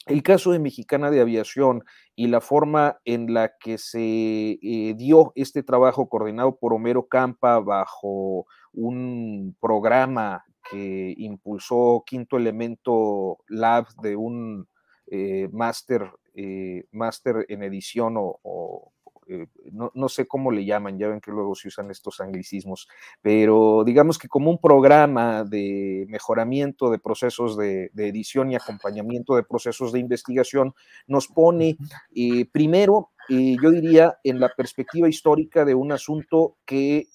El 0.07 0.23
caso 0.23 0.51
de 0.51 0.57
Mexicana 0.57 1.11
de 1.11 1.21
Aviación 1.21 1.83
y 2.15 2.25
la 2.25 2.41
forma 2.41 2.97
en 3.05 3.35
la 3.35 3.53
que 3.59 3.77
se 3.77 4.57
eh, 4.63 4.95
dio 4.97 5.31
este 5.35 5.61
trabajo 5.61 6.09
coordinado 6.09 6.57
por 6.57 6.73
Homero 6.73 7.07
Campa 7.07 7.59
bajo 7.59 8.47
un 8.73 9.55
programa 9.61 10.43
que 10.71 11.13
impulsó 11.19 12.03
Quinto 12.03 12.37
Elemento 12.37 13.37
Lab 13.47 13.85
de 14.01 14.15
un 14.15 14.67
eh, 15.05 15.49
máster 15.51 16.09
eh, 16.33 16.83
en 17.47 17.61
edición 17.61 18.15
o 18.17 18.92
eh, 19.27 19.47
no, 19.71 20.09
sé 20.09 20.27
cómo 20.27 20.51
le 20.51 20.65
llaman, 20.65 20.97
ya 20.97 21.07
ven 21.07 21.21
que 21.21 21.31
luego 21.31 21.55
se 21.55 21.67
usan 21.67 21.91
estos 21.91 22.19
anglicismos, 22.19 22.87
pero 23.21 23.83
digamos 23.85 24.17
que 24.17 24.27
como 24.27 24.49
un 24.49 24.59
programa 24.59 25.43
de 25.43 26.05
mejoramiento 26.09 26.89
de 26.89 26.99
procesos 26.99 27.57
de, 27.57 27.91
edición 27.95 28.51
y 28.51 28.55
acompañamiento 28.55 29.35
de 29.35 29.43
procesos 29.43 29.91
de 29.91 29.99
investigación, 29.99 30.73
nos 31.07 31.27
pone 31.27 31.77
eh, 32.15 32.45
primero 32.51 33.09
eh, 33.29 33.55
yo 33.63 33.71
diría, 33.71 34.17
en 34.25 34.41
la 34.41 34.49
perspectiva 34.49 35.07
histórica 35.07 35.63
de 35.63 35.73
un 35.73 35.93
asunto 35.93 36.57
que 36.65 37.07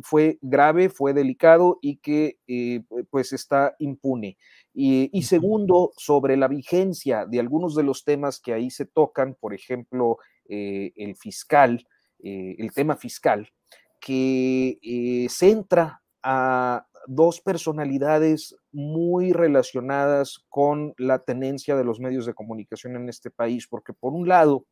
fue 0.00 0.38
grave, 0.42 0.90
fue 0.90 1.12
delicado 1.12 1.80
y 1.82 1.96
que 1.96 2.36
pues 3.10 3.32
está 3.32 3.74
impune. 3.80 4.38
y, 4.72 5.22
segundo, 5.22 5.90
sobre 5.96 6.36
la 6.36 6.46
vigencia 6.46 7.26
de 7.26 7.40
algunos 7.40 7.74
de 7.74 7.82
los 7.82 8.04
temas 8.04 8.38
que 8.38 8.52
ahí 8.52 8.70
se 8.70 8.86
tocan, 8.86 9.36
por 9.40 9.54
ejemplo, 9.54 10.18
el 10.48 11.16
fiscal, 11.16 11.86
eh, 12.22 12.56
el 12.58 12.72
tema 12.72 12.96
fiscal, 12.96 13.48
que 14.00 14.78
eh, 14.82 15.26
centra 15.28 16.02
a 16.22 16.86
dos 17.06 17.40
personalidades 17.40 18.56
muy 18.72 19.32
relacionadas 19.32 20.44
con 20.48 20.94
la 20.98 21.20
tenencia 21.20 21.76
de 21.76 21.84
los 21.84 22.00
medios 22.00 22.26
de 22.26 22.34
comunicación 22.34 22.96
en 22.96 23.08
este 23.08 23.30
país, 23.30 23.66
porque 23.66 23.92
por 23.92 24.12
un 24.12 24.28
lado, 24.28 24.66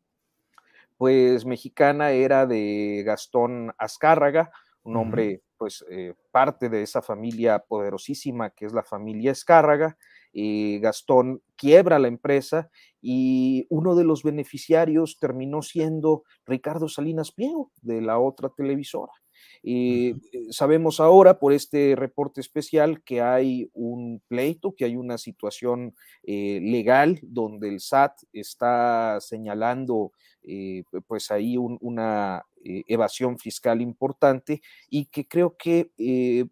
pues 0.97 1.45
mexicana 1.45 2.11
era 2.11 2.47
de 2.47 3.03
Gastón 3.07 3.73
Azcárraga, 3.79 4.51
un 4.83 4.97
hombre, 4.97 5.43
pues 5.57 5.85
parte 6.31 6.69
de 6.69 6.83
esa 6.83 7.03
familia 7.03 7.59
poderosísima 7.59 8.51
que 8.51 8.67
es 8.67 8.73
la 8.73 8.85
familia 8.85 9.33
Azcárraga, 9.33 9.97
Gastón 10.81 11.43
quiebra 11.57 11.99
la 11.99 12.09
empresa 12.09 12.71
y 13.01 13.67
uno 13.71 13.95
de 13.95 14.05
los 14.05 14.23
beneficiarios 14.23 15.17
terminó 15.19 15.63
siendo 15.63 16.25
Ricardo 16.45 16.89
Salinas 16.89 17.33
Pliego 17.33 17.73
de 17.81 18.03
la 18.03 18.19
otra 18.19 18.51
televisora. 18.51 19.13
Y 19.63 20.11
eh, 20.11 20.17
sabemos 20.51 21.01
ahora 21.01 21.39
por 21.39 21.53
este 21.53 21.95
reporte 21.97 22.41
especial 22.41 23.03
que 23.03 23.21
hay 23.21 23.71
un 23.73 24.23
pleito, 24.29 24.75
que 24.77 24.85
hay 24.85 24.97
una 24.97 25.19
situación 25.19 25.95
eh, 26.23 26.61
legal 26.63 27.19
donde 27.23 27.69
el 27.69 27.81
SAT 27.81 28.13
está 28.33 29.19
señalando 29.21 30.13
eh, 30.43 30.85
pues 31.07 31.31
ahí 31.31 31.57
una 31.57 32.45
evasión 32.63 33.39
fiscal 33.39 33.81
importante 33.81 34.61
y 34.89 35.07
que 35.07 35.27
creo 35.29 35.57
que 35.57 35.91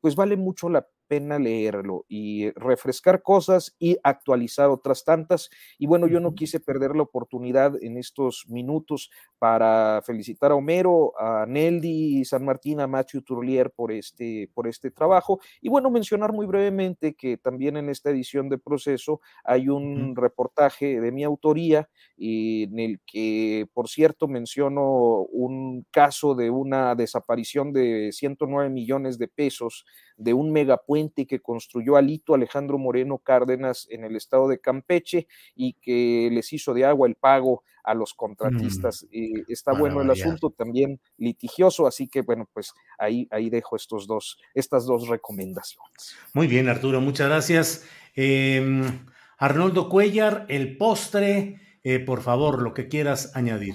pues 0.01 0.15
vale 0.15 0.37
mucho 0.37 0.69
la 0.69 0.87
pena 1.15 1.39
leerlo 1.39 2.05
y 2.09 2.51
refrescar 2.57 3.23
cosas 3.23 3.77
y 3.79 3.97
actualizar 4.03 4.69
otras 4.69 5.05
tantas. 5.05 5.49
Y 5.79 5.87
bueno, 5.87 6.09
yo 6.09 6.19
no 6.19 6.35
quise 6.35 6.59
perder 6.59 6.97
la 6.97 7.05
oportunidad 7.05 7.81
en 7.81 7.97
estos 7.99 8.47
minutos 8.49 9.11
para 9.39 10.03
felicitar 10.05 10.51
a 10.51 10.57
Homero, 10.57 11.13
a 11.17 11.47
Neldi 11.47 12.25
San 12.25 12.45
Martín, 12.45 12.81
a 12.81 12.89
Matthew 12.89 13.23
Turlier 13.23 13.71
por 13.71 13.93
este, 13.93 14.51
por 14.55 14.67
este 14.67 14.91
trabajo. 14.91 15.39
Y 15.61 15.69
bueno, 15.69 15.89
mencionar 15.89 16.33
muy 16.33 16.47
brevemente 16.47 17.15
que 17.15 17.37
también 17.37 17.77
en 17.77 17.91
esta 17.91 18.11
edición 18.11 18.49
de 18.49 18.59
proceso 18.59 19.21
hay 19.45 19.69
un 19.69 20.17
reportaje 20.17 21.01
de 21.01 21.13
mi 21.13 21.23
autoría 21.23 21.89
en 22.17 22.77
el 22.81 23.01
que, 23.07 23.69
por 23.73 23.89
cierto, 23.89 24.27
menciono 24.27 25.21
un 25.31 25.87
caso 25.93 26.35
de 26.35 26.51
una 26.51 26.97
desaparición 26.97 27.73
de 27.73 28.11
109 28.11 28.69
millones 28.69 29.17
de 29.17 29.29
pesos 29.29 29.85
de 30.17 30.33
un 30.33 30.53
megapuente 30.53 31.04
que 31.13 31.41
construyó 31.41 31.97
Alito 31.97 32.35
Alejandro 32.35 32.79
Moreno 32.79 33.19
Cárdenas 33.19 33.87
en 33.91 34.05
el 34.05 34.17
estado 34.17 34.49
de 34.49 34.59
Campeche 34.59 35.27
y 35.55 35.75
que 35.75 36.29
les 36.33 36.53
hizo 36.53 36.75
de 36.75 36.85
agua 36.85 37.09
el 37.09 37.15
pago 37.15 37.63
a 37.85 37.95
los 37.95 38.15
contratistas. 38.15 39.07
Mm. 39.13 39.43
está 39.49 39.73
bueno 39.73 40.01
el 40.01 40.11
asunto, 40.11 40.51
también 40.51 41.01
litigioso, 41.19 41.87
así 41.87 42.09
que 42.09 42.23
bueno, 42.23 42.49
pues 42.53 42.73
ahí, 42.99 43.29
ahí 43.31 43.51
dejo 43.51 43.77
estos 43.77 44.07
dos, 44.07 44.39
estas 44.55 44.87
dos 44.87 45.09
recomendaciones. 45.09 46.17
Muy 46.33 46.47
bien, 46.47 46.69
Arturo, 46.69 47.01
muchas 47.01 47.29
gracias. 47.29 47.87
Em, 48.15 49.07
Arnoldo 49.39 49.89
Cuellar, 49.89 50.47
el 50.49 50.77
postre, 50.79 51.61
eh, 51.83 52.01
por 52.01 52.23
favor, 52.23 52.63
lo 52.63 52.73
que 52.73 52.89
quieras 52.89 53.37
añadir. 53.37 53.75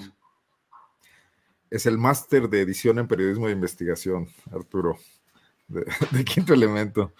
Es 1.70 1.86
el 1.86 1.98
máster 1.98 2.48
de 2.48 2.62
edición 2.62 2.98
en 2.98 3.06
periodismo 3.06 3.46
de 3.46 3.52
investigación, 3.52 4.28
Arturo, 4.50 4.98
de, 5.70 5.84
de 6.10 6.24
Quinto 6.24 6.52
Elemento, 6.54 7.14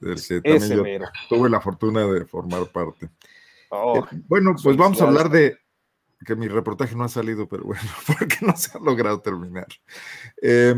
del 0.00 0.16
que 0.16 0.40
también 0.40 0.76
yo 0.76 0.82
mero. 0.82 1.06
tuve 1.28 1.50
la 1.50 1.60
fortuna 1.60 2.06
de 2.06 2.24
formar 2.24 2.66
parte. 2.68 3.10
Oh, 3.70 3.98
Eh, 3.98 4.22
bueno, 4.26 4.54
pues 4.62 4.76
vamos 4.76 5.00
a 5.00 5.04
hablar 5.06 5.28
de 5.30 5.58
que 6.24 6.36
mi 6.36 6.48
reportaje 6.48 6.94
no 6.94 7.04
ha 7.04 7.08
salido, 7.08 7.48
pero 7.48 7.64
bueno, 7.64 7.82
porque 8.06 8.38
no 8.42 8.56
se 8.56 8.76
ha 8.76 8.80
logrado 8.80 9.20
terminar. 9.20 9.66
Eh, 10.42 10.74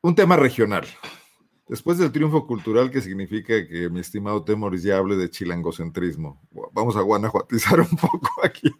un 0.00 0.14
tema 0.14 0.36
regional. 0.36 0.86
Después 1.72 1.96
del 1.96 2.12
triunfo 2.12 2.46
cultural 2.46 2.90
que 2.90 3.00
significa 3.00 3.66
que 3.66 3.88
mi 3.88 4.00
estimado 4.00 4.44
Temoris 4.44 4.82
ya 4.82 4.98
hable 4.98 5.16
de 5.16 5.30
chilangocentrismo, 5.30 6.38
vamos 6.74 6.96
a 6.96 7.00
guanajuatizar 7.00 7.80
un 7.90 7.96
poco 7.96 8.28
aquí 8.44 8.70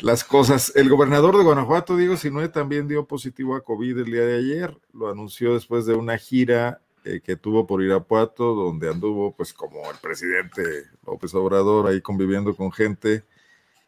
las 0.00 0.24
cosas. 0.24 0.72
El 0.74 0.88
gobernador 0.88 1.36
de 1.38 1.44
Guanajuato, 1.44 1.96
Diego 1.96 2.16
Sinue, 2.16 2.48
también 2.48 2.88
dio 2.88 3.06
positivo 3.06 3.54
a 3.54 3.60
COVID 3.62 3.98
el 3.98 4.06
día 4.06 4.22
de 4.26 4.36
ayer. 4.36 4.76
Lo 4.92 5.08
anunció 5.10 5.54
después 5.54 5.86
de 5.86 5.94
una 5.94 6.18
gira 6.18 6.80
eh, 7.04 7.20
que 7.22 7.36
tuvo 7.36 7.68
por 7.68 7.84
Irapuato, 7.84 8.52
donde 8.52 8.90
anduvo, 8.90 9.36
pues, 9.36 9.52
como 9.52 9.88
el 9.88 9.96
presidente 9.98 10.62
López 11.06 11.32
Obrador, 11.36 11.86
ahí 11.86 12.00
conviviendo 12.00 12.52
con 12.56 12.72
gente, 12.72 13.22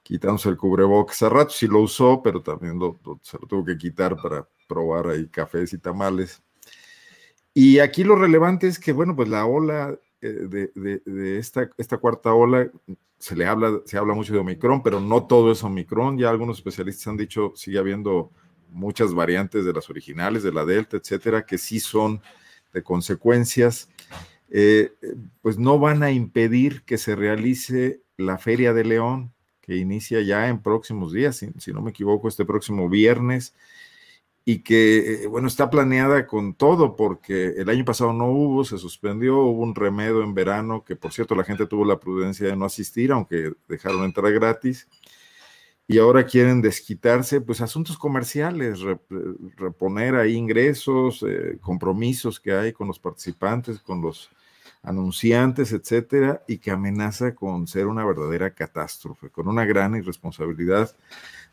quitándose 0.05 0.51
el 0.51 0.57
cubrebocas. 0.57 1.21
A 1.25 1.31
rato 1.31 1.51
sí 1.51 1.67
lo 1.67 1.81
usó, 1.81 2.23
pero 2.23 2.41
también 2.41 2.79
lo- 2.79 2.97
se 3.23 3.39
lo 3.41 3.49
tuvo 3.49 3.65
que 3.65 3.77
quitar 3.77 4.15
para 4.23 4.47
probar 4.69 5.09
ahí 5.09 5.27
cafés 5.27 5.73
y 5.73 5.79
tamales. 5.79 6.41
Y 7.55 7.81
aquí 7.81 8.05
lo 8.05 8.17
relevante 8.17 8.69
es 8.69 8.79
que, 8.79 8.93
bueno, 8.93 9.17
pues 9.17 9.29
la 9.29 9.47
ola 9.47 9.99
eh, 10.21 10.71
de, 10.75 11.39
esta, 11.39 11.97
cuarta 11.99 12.33
ola, 12.33 12.71
se 13.19 13.35
le 13.35 13.47
habla, 13.47 13.81
se 13.85 13.99
habla 13.99 14.15
mucho 14.15 14.33
de 14.33 14.39
Omicron, 14.39 14.83
pero 14.83 15.01
no 15.01 15.27
todo 15.27 15.51
es 15.53 15.65
Omicron. 15.65 16.19
Ya 16.19 16.31
algunos 16.31 16.59
especialistas 16.59 17.09
han 17.09 17.17
dicho, 17.17 17.53
sigue 17.57 17.79
habiendo 17.79 18.31
muchas 18.71 19.13
variantes 19.15 19.65
de 19.65 19.73
las 19.73 19.91
originales, 19.91 20.43
de 20.43 20.53
la 20.53 20.65
Delta, 20.65 20.97
etcétera, 20.97 21.45
que 21.45 21.59
sí 21.59 21.81
son 21.81 22.21
de 22.73 22.83
consecuencias. 22.83 23.89
eh, 24.53 24.93
pues 25.43 25.59
no 25.59 25.79
van 25.79 26.03
a 26.03 26.11
impedir 26.11 26.83
que 26.83 26.99
se 26.99 27.15
realice 27.15 28.03
la 28.17 28.37
Feria 28.39 28.73
de 28.73 28.85
León, 28.85 29.33
que 29.61 29.77
inicia 29.77 30.21
ya 30.23 30.49
en 30.49 30.61
próximos 30.61 31.13
días, 31.13 31.45
si 31.59 31.73
no 31.73 31.83
me 31.83 31.91
equivoco, 31.91 32.29
este 32.29 32.45
próximo 32.45 32.89
viernes 32.89 33.55
y 34.53 34.63
que, 34.65 35.25
eh, 35.25 35.27
bueno, 35.29 35.47
está 35.47 35.71
planeada 35.71 36.27
con 36.27 36.55
todo, 36.55 36.97
porque 36.97 37.55
el 37.57 37.69
año 37.69 37.85
pasado 37.85 38.13
no 38.13 38.27
hubo, 38.33 38.65
se 38.65 38.79
suspendió, 38.79 39.39
hubo 39.39 39.63
un 39.63 39.77
remedio 39.77 40.25
en 40.25 40.35
verano, 40.35 40.83
que 40.85 40.97
por 40.97 41.13
cierto 41.13 41.37
la 41.37 41.45
gente 41.45 41.67
tuvo 41.67 41.85
la 41.85 42.01
prudencia 42.01 42.49
de 42.49 42.57
no 42.57 42.65
asistir, 42.65 43.13
aunque 43.13 43.53
dejaron 43.69 44.03
entrar 44.03 44.33
gratis, 44.33 44.89
y 45.87 45.99
ahora 45.99 46.25
quieren 46.25 46.63
desquitarse, 46.63 47.41
pues 47.41 47.61
asuntos 47.61 47.97
comerciales, 47.97 48.81
re- 48.81 48.99
reponer 49.57 50.17
ahí 50.17 50.35
ingresos, 50.35 51.25
eh, 51.29 51.59
compromisos 51.61 52.41
que 52.41 52.53
hay 52.53 52.73
con 52.73 52.89
los 52.89 52.99
participantes, 52.99 53.79
con 53.79 54.01
los 54.03 54.31
anunciantes, 54.83 55.73
etcétera, 55.73 56.43
y 56.49 56.59
que 56.59 56.73
amenaza 56.73 57.35
con 57.37 57.69
ser 57.69 57.87
una 57.87 58.05
verdadera 58.05 58.53
catástrofe, 58.53 59.29
con 59.31 59.47
una 59.47 59.65
gran 59.65 59.95
irresponsabilidad 59.95 60.91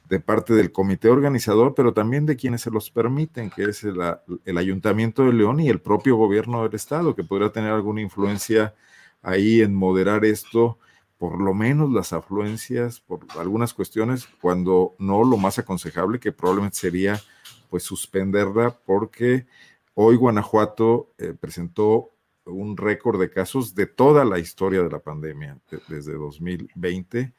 de 0.07 0.19
parte 0.19 0.53
del 0.53 0.71
comité 0.71 1.09
organizador, 1.09 1.73
pero 1.75 1.93
también 1.93 2.25
de 2.25 2.35
quienes 2.37 2.61
se 2.61 2.71
los 2.71 2.89
permiten, 2.91 3.49
que 3.49 3.65
es 3.65 3.83
el, 3.83 3.97
el 4.45 4.57
Ayuntamiento 4.57 5.23
de 5.25 5.33
León 5.33 5.59
y 5.59 5.69
el 5.69 5.81
propio 5.81 6.15
gobierno 6.15 6.63
del 6.63 6.75
Estado, 6.75 7.15
que 7.15 7.23
podría 7.23 7.51
tener 7.51 7.71
alguna 7.71 8.01
influencia 8.01 8.73
ahí 9.21 9.61
en 9.61 9.75
moderar 9.75 10.23
esto, 10.25 10.77
por 11.17 11.41
lo 11.41 11.53
menos 11.53 11.91
las 11.91 12.13
afluencias, 12.13 12.99
por 13.01 13.21
algunas 13.39 13.73
cuestiones, 13.73 14.27
cuando 14.41 14.95
no 14.99 15.23
lo 15.23 15.37
más 15.37 15.59
aconsejable, 15.59 16.19
que 16.19 16.31
probablemente 16.31 16.77
sería 16.77 17.19
pues 17.69 17.83
suspenderla, 17.83 18.77
porque 18.85 19.45
hoy 19.93 20.15
Guanajuato 20.15 21.11
eh, 21.17 21.33
presentó 21.39 22.11
un 22.45 22.77
récord 22.77 23.19
de 23.19 23.29
casos 23.29 23.75
de 23.75 23.87
toda 23.87 24.23
la 24.23 24.39
historia 24.39 24.81
de 24.83 24.89
la 24.89 24.99
pandemia, 24.99 25.59
de- 25.69 25.81
desde 25.87 26.13
2020 26.13 27.19
eh, 27.19 27.33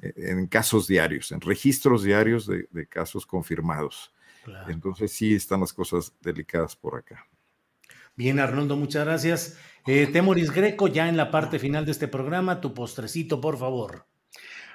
en 0.00 0.46
casos 0.46 0.86
diarios, 0.86 1.32
en 1.32 1.40
registros 1.40 2.02
diarios 2.02 2.46
de, 2.46 2.68
de 2.70 2.86
casos 2.86 3.26
confirmados. 3.26 4.12
Claro. 4.44 4.70
Entonces 4.70 5.12
sí 5.12 5.34
están 5.34 5.60
las 5.60 5.72
cosas 5.72 6.12
delicadas 6.20 6.76
por 6.76 6.96
acá. 6.96 7.26
Bien, 8.16 8.40
Arnoldo, 8.40 8.76
muchas 8.76 9.04
gracias. 9.04 9.58
Eh, 9.86 10.08
Temoris 10.12 10.50
Greco, 10.50 10.88
ya 10.88 11.08
en 11.08 11.16
la 11.16 11.30
parte 11.30 11.58
final 11.58 11.84
de 11.84 11.92
este 11.92 12.08
programa, 12.08 12.60
tu 12.60 12.74
postrecito, 12.74 13.40
por 13.40 13.56
favor. 13.56 14.06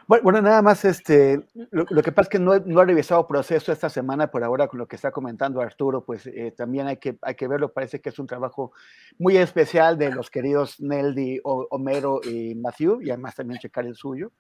Bueno, 0.08 0.42
nada 0.42 0.62
más, 0.62 0.84
este, 0.86 1.42
lo, 1.72 2.02
que 2.02 2.12
pasa 2.12 2.24
es 2.24 2.30
que 2.30 2.40
no, 2.40 2.60
no 2.60 2.82
he 2.82 2.86
revisado 2.86 3.26
proceso 3.26 3.72
esta 3.72 3.90
semana 3.90 4.30
por 4.30 4.44
ahora 4.44 4.68
con 4.68 4.80
lo 4.80 4.88
que 4.88 4.98
está 4.98 5.12
comentando 5.12 5.62
Arturo, 5.62 6.04
pues 6.04 6.28
eh, 6.28 6.54
también 6.56 6.88
hay 6.88 6.98
que, 6.98 7.18
hay 7.22 7.36
que 7.36 7.48
verlo, 7.48 7.72
parece 7.72 8.02
que 8.02 8.10
es 8.10 8.20
un 8.20 8.28
trabajo 8.28 8.74
muy 9.18 9.38
especial 9.38 9.98
de 9.98 10.12
los 10.12 10.30
queridos 10.30 10.80
Neldy, 10.82 11.40
O- 11.44 11.68
Homero 11.70 12.20
y 12.24 12.54
Matthew, 12.56 13.02
y 13.02 13.12
además 13.12 13.36
también 13.36 13.60
checar 13.60 13.86
el 13.86 13.96
suyo, 13.96 14.32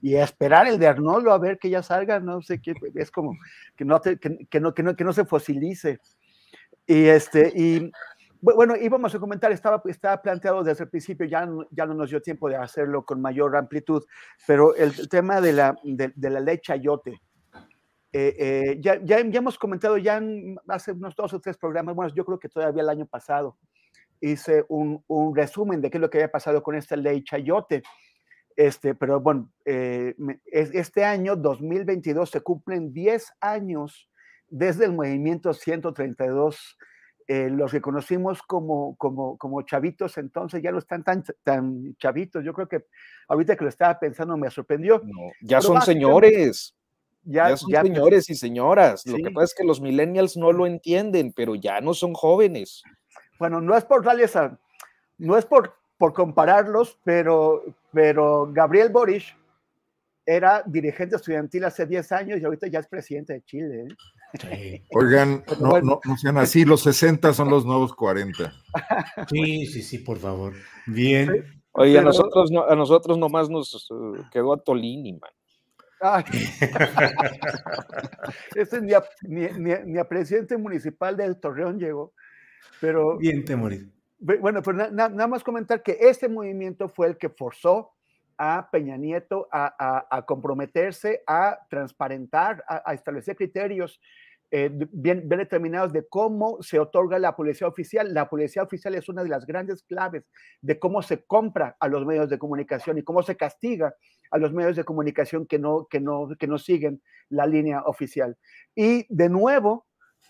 y 0.00 0.14
esperar 0.14 0.68
el 0.68 0.78
de 0.78 0.86
Arnoldo 0.86 1.32
a 1.32 1.38
ver 1.38 1.58
que 1.58 1.70
ya 1.70 1.82
salga, 1.82 2.20
no 2.20 2.40
sé 2.40 2.60
qué, 2.60 2.74
es 2.94 3.10
como 3.10 3.32
que 3.76 3.84
no, 3.84 4.00
te- 4.00 4.18
que, 4.18 4.46
que 4.48 4.60
no, 4.60 4.72
que, 4.72 4.82
no, 4.84 4.94
que 4.94 5.04
no 5.04 5.12
se 5.12 5.24
fosilice. 5.24 5.98
Y 6.86 7.06
este, 7.06 7.52
y 7.54 7.90
bueno, 8.40 8.76
íbamos 8.76 9.14
a 9.14 9.18
comentar, 9.18 9.50
estaba, 9.52 9.82
estaba 9.86 10.20
planteado 10.22 10.62
desde 10.62 10.84
el 10.84 10.90
principio, 10.90 11.26
ya, 11.26 11.44
no- 11.46 11.66
ya 11.70 11.86
no 11.86 11.94
nos 11.94 12.10
dio 12.10 12.20
tiempo 12.22 12.48
de 12.48 12.56
hacerlo 12.56 13.04
con 13.04 13.20
mayor 13.20 13.56
amplitud, 13.56 14.04
pero 14.46 14.74
el 14.74 15.08
tema 15.08 15.40
de 15.40 15.52
la, 15.52 15.76
de, 15.82 16.12
de 16.14 16.30
la 16.30 16.40
ley 16.40 16.58
chayote, 16.58 17.20
eh, 18.12 18.34
eh, 18.38 18.78
ya, 18.80 18.96
ya, 19.04 19.20
ya 19.20 19.38
hemos 19.38 19.58
comentado 19.58 19.98
ya 19.98 20.16
en- 20.18 20.58
hace 20.68 20.92
unos 20.92 21.14
dos 21.16 21.32
o 21.34 21.40
tres 21.40 21.56
programas, 21.56 21.94
bueno, 21.94 22.12
yo 22.14 22.24
creo 22.24 22.38
que 22.38 22.48
todavía 22.48 22.82
el 22.82 22.88
año 22.88 23.06
pasado, 23.06 23.56
hice 24.20 24.64
un, 24.68 25.02
un 25.06 25.34
resumen 25.36 25.80
de 25.80 25.90
qué 25.90 25.98
es 25.98 26.00
lo 26.00 26.10
que 26.10 26.18
había 26.18 26.30
pasado 26.32 26.62
con 26.62 26.74
esta 26.74 26.96
ley 26.96 27.22
chayote. 27.22 27.82
Este, 28.56 28.96
pero 28.96 29.20
bueno, 29.20 29.52
eh, 29.64 30.16
este 30.50 31.04
año, 31.04 31.36
2022, 31.36 32.28
se 32.28 32.40
cumplen 32.40 32.92
10 32.92 33.32
años 33.40 34.10
desde 34.48 34.86
el 34.86 34.92
movimiento 34.92 35.52
132 35.54 36.76
eh, 37.28 37.50
los 37.50 37.70
que 37.70 37.80
conocimos 37.82 38.42
como, 38.42 38.96
como, 38.96 39.36
como 39.36 39.60
chavitos, 39.62 40.16
entonces 40.18 40.62
ya 40.62 40.72
no 40.72 40.78
están 40.78 41.04
tan, 41.04 41.22
tan 41.44 41.94
chavitos. 41.98 42.42
Yo 42.42 42.52
creo 42.54 42.66
que 42.68 42.86
ahorita 43.28 43.54
que 43.54 43.64
lo 43.64 43.68
estaba 43.70 43.98
pensando 44.00 44.36
me 44.38 44.50
sorprendió. 44.50 45.02
No, 45.04 45.30
ya 45.42 45.58
Pero 45.58 45.62
son 45.74 45.82
señores. 45.82 46.74
Ya, 47.24 47.50
Ya 47.50 47.56
son 47.58 47.70
ya- 47.70 47.82
señores 47.82 48.30
y 48.30 48.34
señoras. 48.34 49.06
Lo 49.06 49.16
que 49.16 49.30
pasa 49.30 49.44
es 49.44 49.54
que 49.54 49.64
los 49.64 49.80
millennials 49.82 50.36
no 50.38 50.50
lo 50.52 50.66
entienden, 50.66 51.32
pero 51.34 51.54
ya 51.54 51.80
no 51.82 51.92
son 51.92 52.14
jóvenes. 52.14 52.82
bueno, 53.38 53.60
no 53.60 53.76
es 53.76 53.84
por 53.84 54.02
darles 54.02 54.34
a, 54.34 54.58
no 55.18 55.36
es 55.36 55.44
por, 55.44 55.74
por 55.98 56.14
compararlos, 56.14 56.98
pero, 57.04 57.62
pero 57.92 58.48
Gabriel 58.52 58.88
Boric 58.88 59.36
era 60.30 60.62
dirigente 60.66 61.16
estudiantil 61.16 61.64
hace 61.64 61.86
10 61.86 62.12
años 62.12 62.38
y 62.38 62.44
ahorita 62.44 62.66
ya 62.66 62.80
es 62.80 62.86
presidente 62.86 63.32
de 63.32 63.42
Chile. 63.44 63.86
¿eh? 63.86 63.88
Sí, 64.38 64.84
Oigan, 64.94 65.42
Pero 65.46 65.60
no, 65.60 65.70
bueno. 65.70 66.00
no, 66.04 66.10
no 66.12 66.16
sean 66.18 66.36
así, 66.36 66.66
los 66.66 66.82
60 66.82 67.32
son 67.32 67.48
los 67.48 67.64
nuevos 67.64 67.94
40. 67.94 68.52
sí, 69.30 69.64
sí, 69.66 69.82
sí, 69.82 69.98
por 69.98 70.18
favor. 70.18 70.52
Bien. 70.86 71.30
Oye, 71.72 71.92
a 71.96 72.00
Pero- 72.00 72.08
nosotros, 72.08 72.50
no, 72.50 72.64
a 72.68 72.76
nosotros 72.76 73.16
nomás 73.16 73.48
nos 73.48 73.88
eh, 73.90 74.22
quedó 74.30 74.52
a 74.52 74.62
Tolini, 74.62 75.14
man. 75.14 75.30
Ay. 76.02 76.24
Este 78.54 78.80
ni 78.82 78.92
a, 78.92 79.02
ni, 79.22 79.46
ni 79.58 79.72
a- 79.72 79.84
ni 79.84 79.98
a 79.98 80.06
presidente 80.08 80.56
municipal 80.58 81.16
del 81.16 81.40
Torreón 81.40 81.78
llegó, 81.78 82.12
pero 82.80 83.16
Bien, 83.16 83.44
Temoris. 83.44 83.86
Bueno, 84.20 84.62
pues 84.62 84.76
nada 84.92 85.26
más 85.28 85.44
comentar 85.44 85.82
que 85.82 85.96
este 86.00 86.28
movimiento 86.28 86.88
fue 86.88 87.06
el 87.06 87.16
que 87.16 87.28
forzó 87.28 87.92
a 88.38 88.70
Peña 88.70 88.96
Nieto 88.96 89.48
a, 89.50 90.24
comprometerse, 90.26 91.22
a 91.26 91.58
transparentar, 91.68 92.64
a, 92.68 92.94
establecer 92.94 93.36
criterios 93.36 94.00
eh, 94.50 94.70
bien, 94.72 95.28
determinados 95.28 95.92
de 95.92 96.06
cómo 96.08 96.62
se 96.62 96.78
otorga 96.78 97.18
la 97.18 97.36
policía 97.36 97.66
oficial. 97.66 98.14
La 98.14 98.30
policía 98.30 98.62
oficial 98.62 98.94
es 98.94 99.08
una 99.08 99.22
de 99.22 99.28
las 99.28 99.44
grandes 99.44 99.82
claves 99.82 100.24
de 100.62 100.78
cómo 100.78 101.02
se 101.02 101.24
compra 101.24 101.76
a 101.80 101.88
los 101.88 102.06
medios 102.06 102.30
de 102.30 102.38
comunicación 102.38 102.96
y 102.96 103.02
cómo 103.02 103.22
se 103.22 103.36
castiga 103.36 103.94
a 104.30 104.38
los 104.38 104.52
medios 104.52 104.76
de 104.76 104.84
comunicación 104.84 105.46
que 105.46 105.58
no, 105.58 105.86
que 105.90 106.00
no, 106.00 106.28
que 106.38 106.46
no 106.46 106.58
siguen 106.58 107.02
la 107.28 107.46
línea 107.46 107.82
oficial. 107.82 108.38
Y 108.74 109.06
de 109.14 109.28
nuevo, 109.28 109.86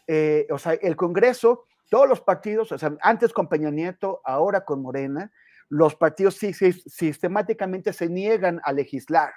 eh, 0.06 0.46
o 0.50 0.58
sea, 0.58 0.72
el 0.72 0.96
Congreso, 0.96 1.66
todos 1.90 2.08
los 2.08 2.20
partidos, 2.20 2.72
o 2.72 2.78
sea, 2.78 2.96
antes 3.02 3.32
con 3.32 3.48
Peña 3.48 3.70
Nieto, 3.70 4.20
ahora 4.24 4.64
con 4.64 4.82
Morena, 4.82 5.30
los 5.68 5.94
partidos 5.94 6.36
sistemáticamente 6.36 7.92
se 7.92 8.08
niegan 8.08 8.60
a 8.64 8.72
legislar, 8.72 9.32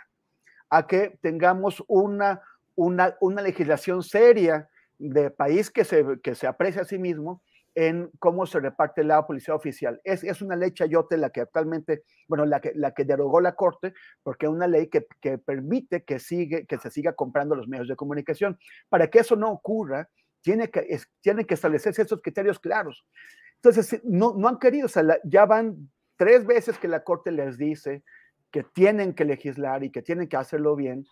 a 0.69 0.87
que 0.87 1.17
tengamos 1.21 1.83
una, 1.87 2.41
una, 2.75 3.41
legislación 3.41 4.03
seria 4.03 4.69
de 4.97 5.29
país 5.29 5.69
que 5.69 5.83
se, 5.83 6.19
que 6.23 6.35
se 6.35 6.47
aprecia 6.47 6.83
a 6.83 6.85
sí 6.85 6.97
mismo 6.97 7.41
en 7.75 8.09
cómo 8.19 8.45
se 8.45 8.59
reparte 8.59 9.03
la 9.03 9.25
policía 9.25 9.55
oficial. 9.55 9.99
Es, 10.03 10.23
es 10.23 10.41
una 10.41 10.55
ley 10.55 10.71
chayote 10.71 11.17
la 11.17 11.29
que 11.29 11.41
actualmente, 11.41 12.03
bueno, 12.27 12.45
la 12.45 12.59
que, 12.59 12.73
la 12.75 12.93
que 12.93 13.05
derogó 13.05 13.39
la 13.39 13.55
Corte, 13.55 13.93
porque 14.23 14.45
es 14.45 14.51
una 14.51 14.67
ley 14.67 14.87
que, 14.87 15.05
que 15.21 15.37
permite 15.37 16.03
que, 16.03 16.19
sigue, 16.19 16.65
que 16.65 16.77
se 16.77 16.91
siga 16.91 17.13
comprando 17.13 17.55
los 17.55 17.67
medios 17.67 17.87
de 17.87 17.95
comunicación. 17.95 18.59
Para 18.89 19.09
que 19.09 19.19
eso 19.19 19.35
no 19.35 19.51
ocurra, 19.51 20.09
tiene 20.41 20.69
que, 20.69 20.85
es, 20.89 21.07
tiene 21.21 21.45
que 21.45 21.53
establecerse 21.53 22.01
esos 22.01 22.21
criterios 22.21 22.59
claros. 22.59 23.05
Entonces, 23.55 24.01
no, 24.03 24.33
no 24.35 24.47
han 24.47 24.59
querido, 24.59 24.87
o 24.87 24.89
sea, 24.89 25.03
ya 25.23 25.45
van 25.45 25.89
tres 26.17 26.45
veces 26.45 26.77
que 26.77 26.87
la 26.87 27.03
Corte 27.03 27.31
les 27.31 27.57
dice 27.57 28.03
que 28.51 28.63
tienen 28.63 29.13
que 29.13 29.25
legislar 29.25 29.83
y 29.83 29.91
que 29.91 30.01
tienen 30.01 30.27
que 30.27 30.37
hacerlo 30.37 30.75
bien, 30.75 31.05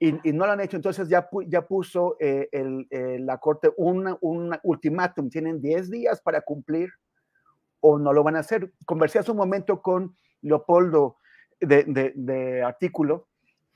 y, 0.00 0.12
no 0.32 0.46
lo 0.46 0.52
han 0.52 0.60
hecho, 0.60 0.76
entonces 0.76 1.08
ya, 1.08 1.28
ya 1.46 1.66
puso 1.66 2.16
eh, 2.20 2.48
eh, 2.52 3.18
la 3.18 3.38
Corte 3.38 3.70
un 3.76 4.16
ultimátum, 4.62 5.28
tienen 5.28 5.60
10 5.60 5.90
días 5.90 6.20
para 6.20 6.40
cumplir 6.40 6.90
o 7.80 7.98
no 7.98 8.12
lo 8.12 8.22
van 8.22 8.36
a 8.36 8.40
hacer. 8.40 8.72
Conversé 8.84 9.18
hace 9.18 9.32
un 9.32 9.36
momento 9.36 9.82
con 9.82 10.16
Leopoldo 10.40 11.16
de, 11.60 12.12
de, 12.14 12.62
artículo 12.62 13.26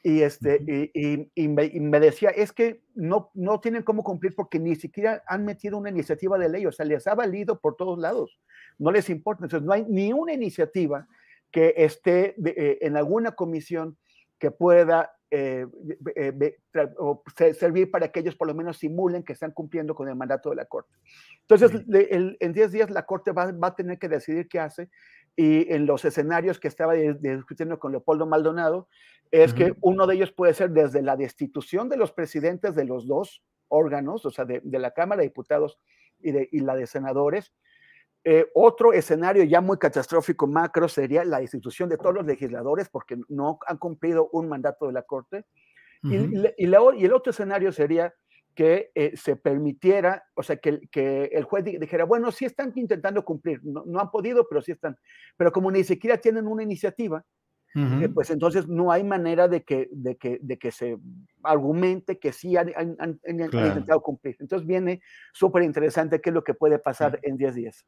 y, 0.03 0.23
este, 0.23 0.61
y, 0.95 1.31
y, 1.35 1.49
me, 1.49 2.01
decía, 2.01 2.31
es 2.31 2.53
que 2.53 2.83
no, 2.95 3.31
no 3.35 3.61
tienen 3.61 3.83
cómo 3.83 4.03
cumplir 4.03 4.35
porque 4.35 4.59
ni 4.59 4.75
siquiera 4.75 5.23
han 5.27 5.45
metido 5.45 5.79
una 5.79 5.91
iniciativa 5.91 6.39
de 6.39 6.49
ley, 6.49 6.67
o 6.67 6.73
sea, 6.73 6.85
les 6.85 7.07
ha 7.07 7.15
valido 7.15 7.61
por 7.61 7.77
todos 7.77 7.99
lados 7.99 8.41
no 8.79 8.91
les 8.91 9.09
importa. 9.11 9.45
Entonces, 9.45 9.67
no 9.67 9.73
hay 9.73 9.85
ni 9.89 10.13
una 10.13 10.33
iniciativa 10.33 11.07
que 11.51 11.75
esté 11.77 12.35
eh, 12.45 12.79
en 12.81 12.97
alguna 12.97 13.33
comisión 13.33 13.97
que 14.39 14.51
pueda 14.51 15.13
eh, 15.31 15.67
eh, 16.17 17.55
servir 17.55 17.91
para 17.91 18.09
que 18.09 18.21
ellos 18.21 18.35
por 18.35 18.49
lo 18.49 18.55
menos 18.55 18.79
simulen 18.79 19.23
que 19.23 19.33
están 19.33 19.53
cumpliendo 19.53 19.95
con 19.95 20.09
el 20.09 20.17
mandato 20.17 20.51
de 20.51 20.57
la 20.57 20.65
Corte. 20.65 20.93
Entonces, 21.43 21.85
en 21.89 22.53
10 22.53 22.73
días 22.73 22.91
la 22.91 23.07
Corte 23.07 23.33
va, 23.33 23.55
a 23.61 23.75
tener 23.75 23.99
que 23.99 24.09
decidir 24.09 24.49
qué 24.49 24.61
hace 24.61 24.91
y 25.37 25.73
en 25.73 25.87
los 25.87 26.05
escenarios 26.05 26.61
que 26.61 26.69
estaba 26.69 26.95
discutiendo 26.95 27.79
con 27.79 27.93
Leopoldo 27.93 28.27
Maldonado, 28.27 28.89
es 29.31 29.55
que 29.55 29.75
uno 29.81 30.07
de 30.07 30.17
ellos 30.17 30.31
puede 30.31 30.53
ser 30.53 30.71
desde 30.71 31.01
la 31.01 31.17
destitución 31.17 31.89
de 31.89 31.97
los 31.97 32.13
presidentes 32.13 32.75
de 32.75 32.85
los 32.85 33.07
dos 33.07 33.43
órganos, 33.69 34.27
o 34.27 34.31
sea, 34.31 34.45
de, 34.45 34.61
la 34.65 34.91
Cámara 34.91 35.21
de 35.21 35.29
Diputados 35.29 35.79
y, 36.21 36.33
de, 36.33 36.49
y 36.53 36.61
la 36.61 36.75
de 36.77 36.87
senadores, 36.87 37.55
eh, 38.25 38.47
otro 38.55 38.93
escenario 38.93 39.43
ya 39.43 39.61
muy 39.61 39.79
catastrófico 39.79 40.47
macro 40.47 40.87
sería 40.89 41.25
la 41.25 41.43
institución 41.43 41.89
de 41.89 41.97
todos 41.97 42.15
los 42.15 42.27
legisladores 42.27 42.89
porque 42.89 43.19
no 43.29 43.59
han 43.67 43.79
cumplido 43.79 44.29
un 44.33 44.49
mandato 44.49 44.87
de 44.87 44.93
la 44.93 45.03
Corte. 45.03 45.45
y, 46.05 46.15
el 46.59 47.13
otro 47.13 47.31
escenario 47.31 47.73
sería 47.73 48.15
que 48.55 48.91
eh, 48.95 49.17
se 49.17 49.37
permitiera, 49.37 50.25
o 50.35 50.43
sea, 50.43 50.57
que, 50.57 50.81
que, 50.91 51.25
el 51.33 51.45
juez 51.45 51.65
dijera, 51.65 52.05
bueno, 52.05 52.31
sí 52.33 52.45
están 52.45 52.73
intentando 52.77 53.25
cumplir, 53.25 53.61
no, 53.65 53.99
han 53.99 54.11
podido, 54.11 54.47
pero 54.49 54.63
sí 54.63 54.73
están, 54.73 54.97
pero 55.37 55.53
como 55.53 55.71
ni 55.71 55.85
siquiera 55.85 56.19
tienen 56.19 56.47
una 56.47 56.63
iniciativa, 56.63 57.25
eh, 57.75 58.11
pues 58.13 58.29
entonces 58.29 58.69
no 58.69 58.93
hay 58.93 59.03
manera 59.03 59.49
de 59.49 59.63
que, 59.63 59.89
de 59.93 60.17
que, 60.17 60.39
de 60.43 60.59
que 60.59 60.71
se 60.71 60.99
argumente 61.43 62.19
que 62.19 62.31
sí 62.31 62.55
han, 62.55 62.69
intentado 63.27 64.03
cumplir. 64.03 64.37
Entonces 64.41 64.67
viene 64.67 65.01
súper 65.33 65.63
interesante 65.63 66.21
qué 66.21 66.29
es 66.29 66.35
lo 66.35 66.45
que 66.45 66.53
puede 66.53 66.79
pasar 66.79 67.19
en 67.23 67.39
10 67.39 67.55
días. 67.55 67.87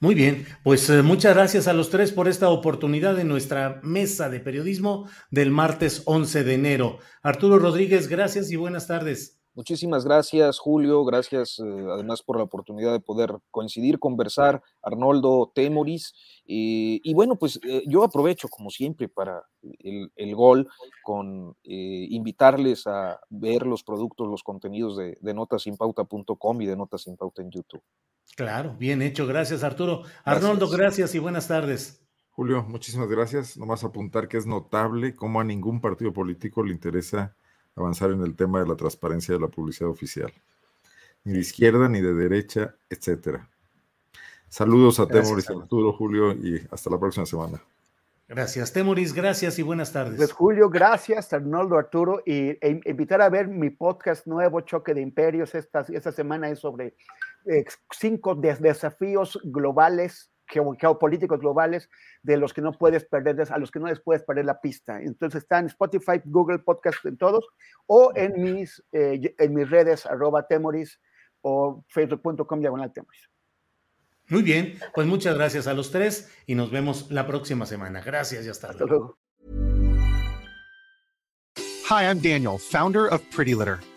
Muy 0.00 0.14
bien, 0.14 0.44
pues 0.64 0.90
eh, 0.90 1.02
muchas 1.02 1.34
gracias 1.34 1.68
a 1.68 1.72
los 1.72 1.88
tres 1.88 2.12
por 2.12 2.28
esta 2.28 2.50
oportunidad 2.50 3.18
en 3.18 3.28
nuestra 3.28 3.80
mesa 3.82 4.28
de 4.28 4.40
periodismo 4.40 5.08
del 5.30 5.50
martes 5.50 6.02
11 6.04 6.44
de 6.44 6.54
enero. 6.54 6.98
Arturo 7.22 7.58
Rodríguez, 7.58 8.08
gracias 8.08 8.50
y 8.50 8.56
buenas 8.56 8.86
tardes. 8.86 9.41
Muchísimas 9.54 10.04
gracias, 10.04 10.58
Julio. 10.58 11.04
Gracias 11.04 11.58
eh, 11.58 11.86
además 11.92 12.22
por 12.22 12.38
la 12.38 12.44
oportunidad 12.44 12.92
de 12.92 13.00
poder 13.00 13.36
coincidir, 13.50 13.98
conversar. 13.98 14.62
Arnoldo 14.82 15.52
Temoris. 15.54 16.14
Eh, 16.46 17.00
y 17.02 17.14
bueno, 17.14 17.36
pues 17.36 17.60
yo 17.86 18.02
aprovecho, 18.02 18.48
como 18.48 18.70
siempre, 18.70 19.08
para 19.08 19.42
el, 19.62 20.34
gol 20.34 20.68
con 21.02 21.54
invitarles 21.62 22.86
a 22.86 23.20
ver 23.28 23.66
los 23.66 23.82
productos, 23.84 24.28
los 24.28 24.42
contenidos 24.42 24.96
de, 24.96 25.18
de 25.20 25.34
notasinpauta.com 25.34 26.62
y 26.62 26.66
de 26.66 26.76
Notas 26.76 27.02
Sin 27.02 27.16
Pauta 27.16 27.42
en 27.42 27.50
YouTube. 27.50 27.82
Claro, 28.36 28.74
bien 28.78 29.02
hecho. 29.02 29.26
Gracias, 29.26 29.62
Arturo. 29.62 30.02
Arnoldo, 30.24 30.68
gracias 30.68 31.14
y 31.14 31.18
buenas 31.18 31.48
tardes. 31.48 32.02
Julio, 32.30 32.64
muchísimas 32.66 33.08
gracias. 33.08 33.58
Nomás 33.58 33.84
apuntar 33.84 34.26
que 34.26 34.38
es 34.38 34.46
notable 34.46 35.14
cómo 35.14 35.40
a 35.40 35.44
ningún 35.44 35.80
partido 35.80 36.12
político 36.12 36.64
le 36.64 36.72
interesa 36.72 37.36
avanzar 37.76 38.10
en 38.10 38.22
el 38.22 38.34
tema 38.34 38.60
de 38.60 38.66
la 38.66 38.76
transparencia 38.76 39.34
de 39.34 39.40
la 39.40 39.48
publicidad 39.48 39.90
oficial. 39.90 40.32
Ni 41.24 41.34
de 41.34 41.40
izquierda, 41.40 41.88
ni 41.88 42.00
de 42.00 42.14
derecha, 42.14 42.74
etcétera. 42.90 43.48
Saludos 44.48 45.00
a 45.00 45.06
Temoris, 45.06 45.48
Arturo, 45.48 45.92
Julio, 45.92 46.32
y 46.32 46.60
hasta 46.70 46.90
la 46.90 46.98
próxima 46.98 47.24
semana. 47.24 47.62
Gracias, 48.28 48.72
Temoris, 48.72 49.12
gracias 49.12 49.58
y 49.58 49.62
buenas 49.62 49.92
tardes. 49.92 50.16
Pues 50.16 50.32
Julio, 50.32 50.70
gracias, 50.70 51.32
Arnoldo, 51.32 51.76
Arturo, 51.76 52.22
y 52.24 52.50
e, 52.50 52.80
invitar 52.86 53.20
a 53.20 53.28
ver 53.28 53.46
mi 53.46 53.70
podcast 53.70 54.26
nuevo, 54.26 54.62
Choque 54.62 54.94
de 54.94 55.02
Imperios, 55.02 55.54
esta, 55.54 55.84
esta 55.92 56.12
semana 56.12 56.48
es 56.48 56.58
sobre 56.58 56.94
cinco 57.90 58.34
desafíos 58.34 59.38
globales 59.44 60.31
geopolíticos 60.78 61.40
globales 61.40 61.88
de 62.22 62.36
los 62.36 62.52
que 62.52 62.60
no 62.60 62.72
puedes 62.72 63.04
perder, 63.04 63.40
a 63.50 63.58
los 63.58 63.70
que 63.70 63.78
no 63.78 63.86
les 63.86 64.00
puedes 64.00 64.22
perder 64.22 64.44
la 64.44 64.60
pista. 64.60 65.00
Entonces 65.00 65.42
están 65.42 65.64
en 65.64 65.66
Spotify, 65.66 66.20
Google 66.24 66.58
Podcast, 66.60 67.04
en 67.04 67.16
todos, 67.16 67.46
o 67.86 68.12
en 68.14 68.42
mis, 68.42 68.82
eh, 68.92 69.34
en 69.38 69.54
mis 69.54 69.68
redes, 69.68 70.06
arroba 70.06 70.46
temoris 70.46 71.00
o 71.42 71.84
facebook.com 71.88 72.60
diagonal 72.60 72.92
temoris. 72.92 73.28
Muy 74.28 74.42
bien, 74.42 74.78
pues 74.94 75.06
muchas 75.06 75.34
gracias 75.36 75.66
a 75.66 75.74
los 75.74 75.90
tres 75.90 76.32
y 76.46 76.54
nos 76.54 76.70
vemos 76.70 77.10
la 77.10 77.26
próxima 77.26 77.66
semana. 77.66 78.00
Gracias 78.00 78.46
y 78.46 78.48
hasta, 78.48 78.72
luego. 78.72 79.18
Hi, 81.90 82.04
I'm 82.04 82.20
Daniel, 82.20 82.58
founder 82.58 83.08
of 83.12 83.20
Pretty 83.34 83.54
Litter. 83.54 83.80